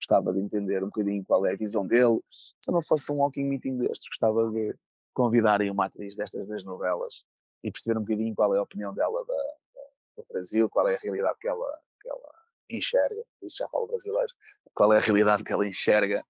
gostava 0.00 0.32
de 0.32 0.40
entender 0.40 0.82
um 0.82 0.86
bocadinho 0.86 1.24
qual 1.24 1.46
é 1.46 1.52
a 1.52 1.56
visão 1.56 1.86
dele. 1.86 2.18
Se 2.30 2.72
não 2.72 2.82
fosse 2.82 3.12
um 3.12 3.16
walking 3.16 3.44
meeting 3.44 3.76
destes, 3.76 4.08
gostava 4.08 4.50
de 4.50 4.74
convidarem 5.14 5.70
uma 5.70 5.86
atriz 5.86 6.16
destas 6.16 6.48
das 6.48 6.64
novelas 6.64 7.24
e 7.62 7.70
perceber 7.70 7.98
um 7.98 8.02
bocadinho 8.02 8.34
qual 8.34 8.54
é 8.54 8.58
a 8.58 8.62
opinião 8.62 8.94
dela 8.94 9.24
da, 9.24 9.34
da, 9.34 9.82
do 10.16 10.26
Brasil, 10.28 10.68
qual 10.68 10.88
é 10.88 10.94
a 10.94 10.98
realidade 10.98 11.38
que 11.40 11.48
ela, 11.48 11.78
que 12.00 12.08
ela 12.08 12.34
enxerga, 12.68 13.22
isso 13.42 13.58
já 13.58 13.68
falo 13.68 13.86
brasileiro, 13.86 14.32
qual 14.74 14.92
é 14.92 14.98
a 14.98 15.00
realidade 15.00 15.44
que 15.44 15.52
ela 15.52 15.66
enxerga 15.66 16.24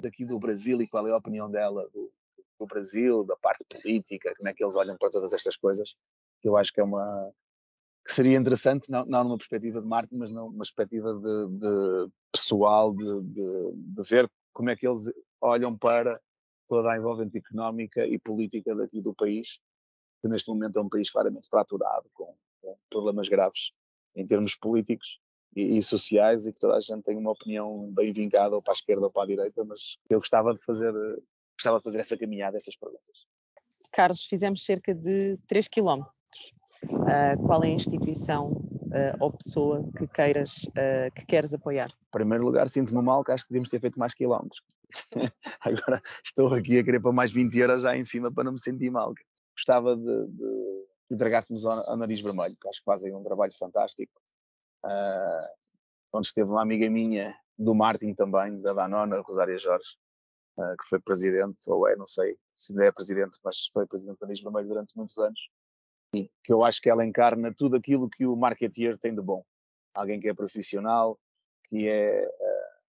daqui 0.00 0.24
do 0.24 0.38
Brasil 0.38 0.80
e 0.80 0.88
qual 0.88 1.06
é 1.06 1.12
a 1.12 1.16
opinião 1.16 1.50
dela 1.50 1.88
do, 1.92 2.12
do 2.58 2.66
Brasil, 2.66 3.24
da 3.24 3.36
parte 3.36 3.64
política, 3.68 4.34
como 4.36 4.48
é 4.48 4.54
que 4.54 4.64
eles 4.64 4.76
olham 4.76 4.96
para 4.96 5.10
todas 5.10 5.32
estas 5.32 5.56
coisas, 5.56 5.94
eu 6.42 6.56
acho 6.56 6.72
que 6.72 6.80
é 6.80 6.84
uma 6.84 7.32
que 8.04 8.14
seria 8.14 8.38
interessante, 8.38 8.88
não, 8.88 9.04
não 9.04 9.24
numa 9.24 9.36
perspectiva 9.36 9.80
de 9.80 9.86
marketing, 9.86 10.18
mas 10.18 10.30
numa 10.30 10.56
perspectiva 10.58 11.12
de, 11.12 11.58
de 11.58 12.12
pessoal, 12.32 12.94
de, 12.94 13.20
de, 13.22 13.72
de, 13.74 14.02
ver 14.08 14.30
como 14.52 14.70
é 14.70 14.76
que 14.76 14.86
eles 14.86 15.10
olham 15.40 15.76
para 15.76 16.20
toda 16.68 16.92
a 16.92 16.96
envolvente 16.96 17.38
económica 17.38 18.06
e 18.06 18.16
política 18.16 18.76
daqui 18.76 19.02
do 19.02 19.12
país, 19.12 19.58
que 20.26 20.32
neste 20.32 20.48
momento 20.48 20.78
é 20.78 20.82
um 20.82 20.88
país 20.88 21.10
claramente 21.10 21.48
fraturado, 21.48 22.08
com, 22.12 22.34
com 22.60 22.76
problemas 22.90 23.28
graves 23.28 23.72
em 24.14 24.24
termos 24.24 24.54
políticos 24.54 25.20
e, 25.54 25.78
e, 25.78 25.82
sociais, 25.82 26.46
e 26.46 26.52
que 26.52 26.58
toda 26.58 26.76
a 26.76 26.80
gente 26.80 27.02
tem 27.02 27.16
uma 27.16 27.30
opinião 27.30 27.90
bem 27.92 28.12
vincada 28.12 28.54
ou 28.54 28.62
para 28.62 28.72
a 28.72 28.76
esquerda 28.76 29.04
ou 29.04 29.10
para 29.10 29.24
a 29.24 29.26
direita, 29.26 29.64
mas 29.64 29.98
eu 30.08 30.18
gostava 30.18 30.54
de 30.54 30.62
fazer, 30.62 30.92
gostava 31.56 31.78
de 31.78 31.84
fazer 31.84 32.00
essa 32.00 32.16
caminhada, 32.16 32.56
essas 32.56 32.76
perguntas. 32.76 33.26
Carlos, 33.92 34.24
fizemos 34.24 34.64
cerca 34.64 34.94
de 34.94 35.38
3 35.46 35.68
quilómetros 35.68 36.16
Uh, 36.84 37.40
qual 37.46 37.64
é 37.64 37.68
a 37.68 37.70
instituição 37.70 38.52
uh, 38.52 39.16
ou 39.20 39.32
pessoa 39.32 39.88
que 39.96 40.06
queiras, 40.06 40.64
uh, 40.64 41.12
que 41.14 41.24
queres 41.24 41.52
apoiar? 41.54 41.88
Em 41.88 42.10
primeiro 42.10 42.44
lugar, 42.44 42.68
sinto-me 42.68 43.02
mal 43.02 43.24
que 43.24 43.32
acho 43.32 43.44
que 43.44 43.50
devíamos 43.50 43.68
ter 43.68 43.80
feito 43.80 43.98
mais 43.98 44.14
quilómetros. 44.14 44.62
Agora 45.60 46.00
estou 46.24 46.52
aqui 46.52 46.78
a 46.78 46.84
querer 46.84 47.00
para 47.00 47.12
mais 47.12 47.30
20 47.30 47.56
euros 47.58 47.82
já 47.82 47.96
em 47.96 48.04
cima 48.04 48.30
para 48.30 48.44
não 48.44 48.52
me 48.52 48.60
sentir 48.60 48.90
mal. 48.90 49.14
Gostava 49.56 49.96
de, 49.96 50.26
de 50.28 50.86
entregássemos 51.10 51.64
ao, 51.64 51.88
ao 51.90 51.96
Nariz 51.96 52.20
Vermelho, 52.20 52.54
que 52.60 52.68
acho 52.68 52.80
que 52.80 52.84
fazem 52.84 53.14
um 53.14 53.22
trabalho 53.22 53.52
fantástico. 53.58 54.20
onde 56.12 56.26
esteve 56.26 56.50
uma 56.50 56.62
amiga 56.62 56.88
minha 56.90 57.34
do 57.58 57.74
Martin 57.74 58.14
também, 58.14 58.60
da 58.60 58.72
Danona, 58.72 59.20
Rosária 59.20 59.58
Jorge, 59.58 59.96
que 60.56 60.88
foi 60.88 61.00
presidente, 61.00 61.68
ou 61.68 61.88
é, 61.88 61.96
não 61.96 62.06
sei 62.06 62.36
se 62.54 62.72
ainda 62.72 62.86
é 62.86 62.92
presidente, 62.92 63.38
mas 63.44 63.68
foi 63.72 63.86
presidente 63.86 64.18
do 64.18 64.26
Nariz 64.26 64.42
Vermelho 64.42 64.68
durante 64.68 64.96
muitos 64.96 65.16
anos 65.18 65.40
que 66.42 66.52
eu 66.52 66.64
acho 66.64 66.80
que 66.80 66.88
ela 66.88 67.04
encarna 67.04 67.52
tudo 67.54 67.76
aquilo 67.76 68.08
que 68.08 68.26
o 68.26 68.36
marketeer 68.36 68.96
tem 68.96 69.14
de 69.14 69.20
bom. 69.20 69.44
Alguém 69.94 70.20
que 70.20 70.28
é 70.28 70.34
profissional, 70.34 71.18
que 71.68 71.88
é 71.88 72.26
uh, 72.26 72.82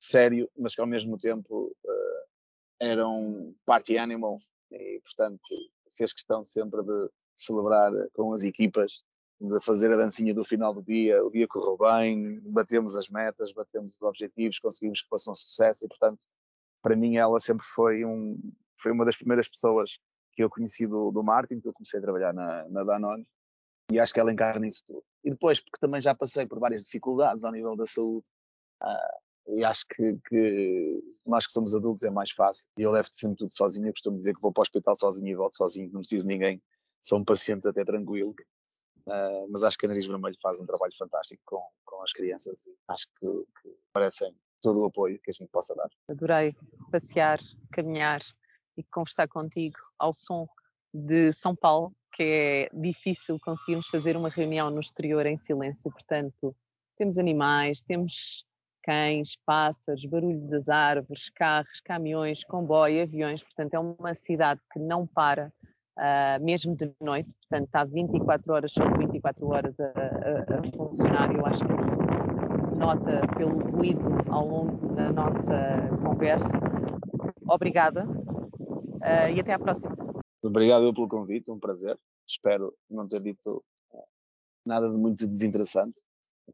sério, 0.00 0.50
mas 0.56 0.74
que 0.74 0.80
ao 0.80 0.86
mesmo 0.86 1.16
tempo 1.16 1.74
uh, 1.84 2.26
era 2.80 3.08
um 3.08 3.54
party 3.64 3.98
animal 3.98 4.38
e, 4.70 5.00
portanto, 5.00 5.40
fez 5.96 6.12
questão 6.12 6.44
sempre 6.44 6.82
de 6.82 7.10
celebrar 7.36 7.92
com 8.12 8.32
as 8.32 8.44
equipas, 8.44 9.02
de 9.40 9.60
fazer 9.60 9.92
a 9.92 9.96
dancinha 9.96 10.34
do 10.34 10.44
final 10.44 10.72
do 10.72 10.82
dia. 10.82 11.24
O 11.24 11.30
dia 11.30 11.46
correu 11.48 11.76
bem, 11.76 12.40
batemos 12.44 12.96
as 12.96 13.08
metas, 13.08 13.52
batemos 13.52 13.94
os 13.94 14.02
objetivos, 14.02 14.58
conseguimos 14.58 15.02
que 15.02 15.08
fosse 15.08 15.30
um 15.30 15.34
sucesso 15.34 15.84
e, 15.84 15.88
portanto, 15.88 16.26
para 16.80 16.96
mim 16.96 17.16
ela 17.16 17.38
sempre 17.38 17.64
foi, 17.64 18.04
um, 18.04 18.38
foi 18.76 18.92
uma 18.92 19.04
das 19.04 19.16
primeiras 19.16 19.48
pessoas 19.48 19.98
que 20.32 20.42
eu 20.42 20.50
conheci 20.50 20.86
do, 20.86 21.10
do 21.10 21.22
Martin, 21.22 21.60
que 21.60 21.68
eu 21.68 21.72
comecei 21.72 21.98
a 21.98 22.02
trabalhar 22.02 22.32
na, 22.32 22.68
na 22.68 22.84
Danone, 22.84 23.26
e 23.90 24.00
acho 24.00 24.14
que 24.14 24.20
ela 24.20 24.32
encarna 24.32 24.66
isso 24.66 24.82
tudo. 24.86 25.04
E 25.22 25.30
depois, 25.30 25.60
porque 25.60 25.78
também 25.78 26.00
já 26.00 26.14
passei 26.14 26.46
por 26.46 26.58
várias 26.58 26.84
dificuldades 26.84 27.44
ao 27.44 27.52
nível 27.52 27.76
da 27.76 27.84
saúde, 27.84 28.26
uh, 28.82 29.20
e 29.46 29.64
acho 29.64 29.84
que, 29.86 30.18
que, 30.28 31.02
nós 31.26 31.46
que 31.46 31.52
somos 31.52 31.74
adultos 31.74 32.04
é 32.04 32.10
mais 32.10 32.30
fácil. 32.30 32.66
E 32.78 32.82
eu 32.82 32.90
levo 32.90 33.08
sempre 33.12 33.38
tudo 33.38 33.52
sozinho, 33.52 33.88
eu 33.88 33.92
costumo 33.92 34.16
dizer 34.16 34.34
que 34.34 34.40
vou 34.40 34.52
para 34.52 34.60
o 34.60 34.62
hospital 34.62 34.94
sozinho 34.94 35.28
e 35.28 35.34
volto 35.34 35.56
sozinho, 35.56 35.90
não 35.92 36.00
preciso 36.00 36.26
de 36.26 36.32
ninguém, 36.32 36.62
sou 37.00 37.18
um 37.18 37.24
paciente 37.24 37.66
até 37.66 37.84
tranquilo. 37.84 38.34
Uh, 39.06 39.50
mas 39.50 39.64
acho 39.64 39.76
que 39.76 39.86
a 39.86 39.88
Nariz 39.88 40.06
Vermelho 40.06 40.36
faz 40.40 40.60
um 40.60 40.66
trabalho 40.66 40.92
fantástico 40.96 41.42
com, 41.44 41.60
com 41.84 42.02
as 42.02 42.12
crianças 42.12 42.64
e 42.64 42.76
acho 42.88 43.08
que, 43.18 43.26
que 43.60 43.76
merecem 43.92 44.32
todo 44.60 44.80
o 44.80 44.84
apoio 44.84 45.18
que 45.20 45.30
a 45.30 45.34
gente 45.34 45.50
possa 45.50 45.74
dar. 45.74 45.88
Adorei 46.08 46.54
passear, 46.92 47.40
caminhar 47.72 48.20
e 48.76 48.84
conversar 48.84 49.26
contigo 49.26 49.76
ao 49.98 50.14
som 50.14 50.46
de 50.94 51.32
São 51.32 51.56
Paulo, 51.56 51.92
que 52.12 52.22
é 52.22 52.70
difícil 52.72 53.38
conseguirmos 53.40 53.88
fazer 53.88 54.16
uma 54.16 54.28
reunião 54.28 54.70
no 54.70 54.80
exterior 54.80 55.26
em 55.26 55.36
silêncio, 55.36 55.90
portanto, 55.90 56.54
temos 56.96 57.18
animais, 57.18 57.82
temos 57.82 58.46
cães, 58.82 59.38
pássaros, 59.46 60.04
barulho 60.06 60.40
das 60.48 60.68
árvores, 60.68 61.30
carros, 61.30 61.80
caminhões, 61.80 62.44
comboio, 62.44 63.02
aviões, 63.02 63.42
portanto, 63.42 63.74
é 63.74 63.78
uma 63.78 64.14
cidade 64.14 64.60
que 64.72 64.78
não 64.78 65.06
para, 65.06 65.52
uh, 65.98 66.44
mesmo 66.44 66.74
de 66.76 66.92
noite, 67.00 67.32
portanto, 67.34 67.66
está 67.66 67.84
24 67.84 68.52
horas 68.52 68.72
sobre 68.72 69.06
24 69.06 69.46
horas 69.48 69.74
a, 69.80 69.84
a, 69.84 70.58
a 70.58 70.76
funcionar. 70.76 71.34
Eu 71.34 71.46
acho 71.46 71.64
que 71.64 71.72
isso 71.72 72.68
se 72.68 72.76
nota 72.76 73.20
pelo 73.36 73.58
ruído 73.70 74.02
ao 74.30 74.46
longo 74.46 74.94
da 74.94 75.12
nossa 75.12 75.88
conversa. 76.02 76.58
Obrigada 77.48 78.04
uh, 78.06 79.34
e 79.34 79.40
até 79.40 79.52
à 79.52 79.58
próxima. 79.58 79.96
Obrigado 80.42 80.92
pelo 80.92 81.08
convite, 81.08 81.50
um 81.50 81.58
prazer. 81.58 81.98
Espero 82.26 82.74
não 82.90 83.06
ter 83.06 83.20
dito 83.22 83.64
eh, 83.92 84.04
nada 84.66 84.90
de 84.90 84.96
muito 84.96 85.26
desinteressante 85.26 86.00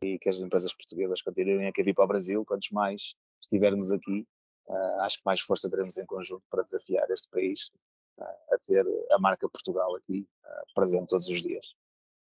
e 0.03 0.19
que 0.19 0.29
as 0.29 0.41
empresas 0.41 0.73
portuguesas 0.75 1.23
continuem 1.23 1.67
a 1.67 1.73
querer 1.73 1.91
ir 1.91 1.95
para 1.95 2.05
o 2.05 2.09
Brasil. 2.09 2.45
Quantos 2.45 2.71
mais 2.71 3.15
estivermos 3.43 3.91
aqui, 3.91 4.27
uh, 4.69 5.01
acho 5.03 5.19
que 5.19 5.23
mais 5.25 5.41
força 5.41 5.69
teremos 5.71 5.97
em 5.99 6.07
conjunto 6.07 6.43
para 6.51 6.63
desafiar 6.63 7.09
este 7.11 7.29
país 7.31 7.71
uh, 8.19 8.55
a 8.55 8.59
ter 8.65 8.87
a 9.11 9.19
marca 9.19 9.49
Portugal 9.49 9.95
aqui 9.97 10.27
uh, 10.45 10.75
presente 10.75 11.09
todos 11.09 11.27
os 11.29 11.43
dias. 11.43 11.75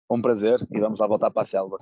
Um 0.09 0.21
prazer 0.21 0.59
e 0.71 0.79
vamos 0.79 0.99
lá 0.99 1.07
voltar 1.07 1.31
para 1.31 1.41
a 1.41 1.45
selva. 1.45 1.77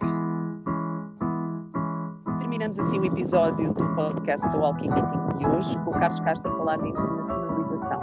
Terminamos 2.39 2.77
assim 2.79 2.99
o 2.99 3.05
episódio 3.05 3.73
do 3.73 3.95
podcast 3.95 4.47
do 4.49 4.57
Walking 4.59 4.89
Meeting 4.89 5.37
de 5.37 5.47
hoje, 5.47 5.75
com 5.83 5.91
o 5.91 5.93
Carlos 5.93 6.19
Castro 6.19 6.51
a 6.51 6.57
falar 6.57 6.77
de 6.77 6.89
internacionalização. 6.89 7.99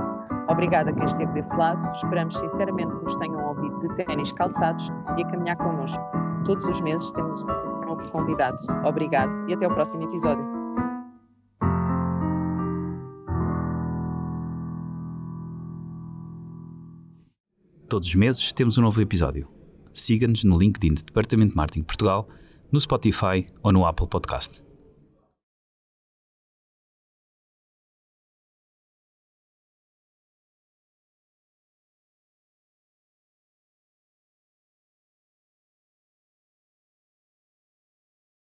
Obrigada 0.48 0.90
a 0.90 0.94
quem 0.94 1.04
esteve 1.04 1.32
desse 1.32 1.54
lado. 1.54 1.84
Esperamos 1.94 2.36
sinceramente 2.36 2.94
que 2.96 3.04
nos 3.04 3.16
tenham 3.16 3.48
ouvido 3.48 3.78
de 3.80 3.94
ténis 4.04 4.32
calçados 4.32 4.88
e 5.16 5.22
a 5.22 5.26
caminhar 5.26 5.56
connosco. 5.58 6.27
Todos 6.44 6.66
os 6.66 6.80
meses 6.80 7.10
temos 7.12 7.42
um 7.42 7.86
novo 7.86 8.10
convidado. 8.10 8.56
Obrigado 8.86 9.48
e 9.48 9.54
até 9.54 9.66
o 9.66 9.74
próximo 9.74 10.04
episódio. 10.04 10.44
Todos 17.88 18.08
os 18.08 18.14
meses 18.14 18.52
temos 18.52 18.76
um 18.76 18.82
novo 18.82 19.00
episódio. 19.00 19.48
Siga-nos 19.94 20.44
no 20.44 20.58
LinkedIn 20.58 20.94
do 20.94 21.04
Departamento 21.04 21.52
de 21.52 21.56
Marketing 21.56 21.82
Portugal, 21.82 22.28
no 22.70 22.80
Spotify 22.80 23.46
ou 23.62 23.72
no 23.72 23.86
Apple 23.86 24.06
Podcast. 24.06 24.67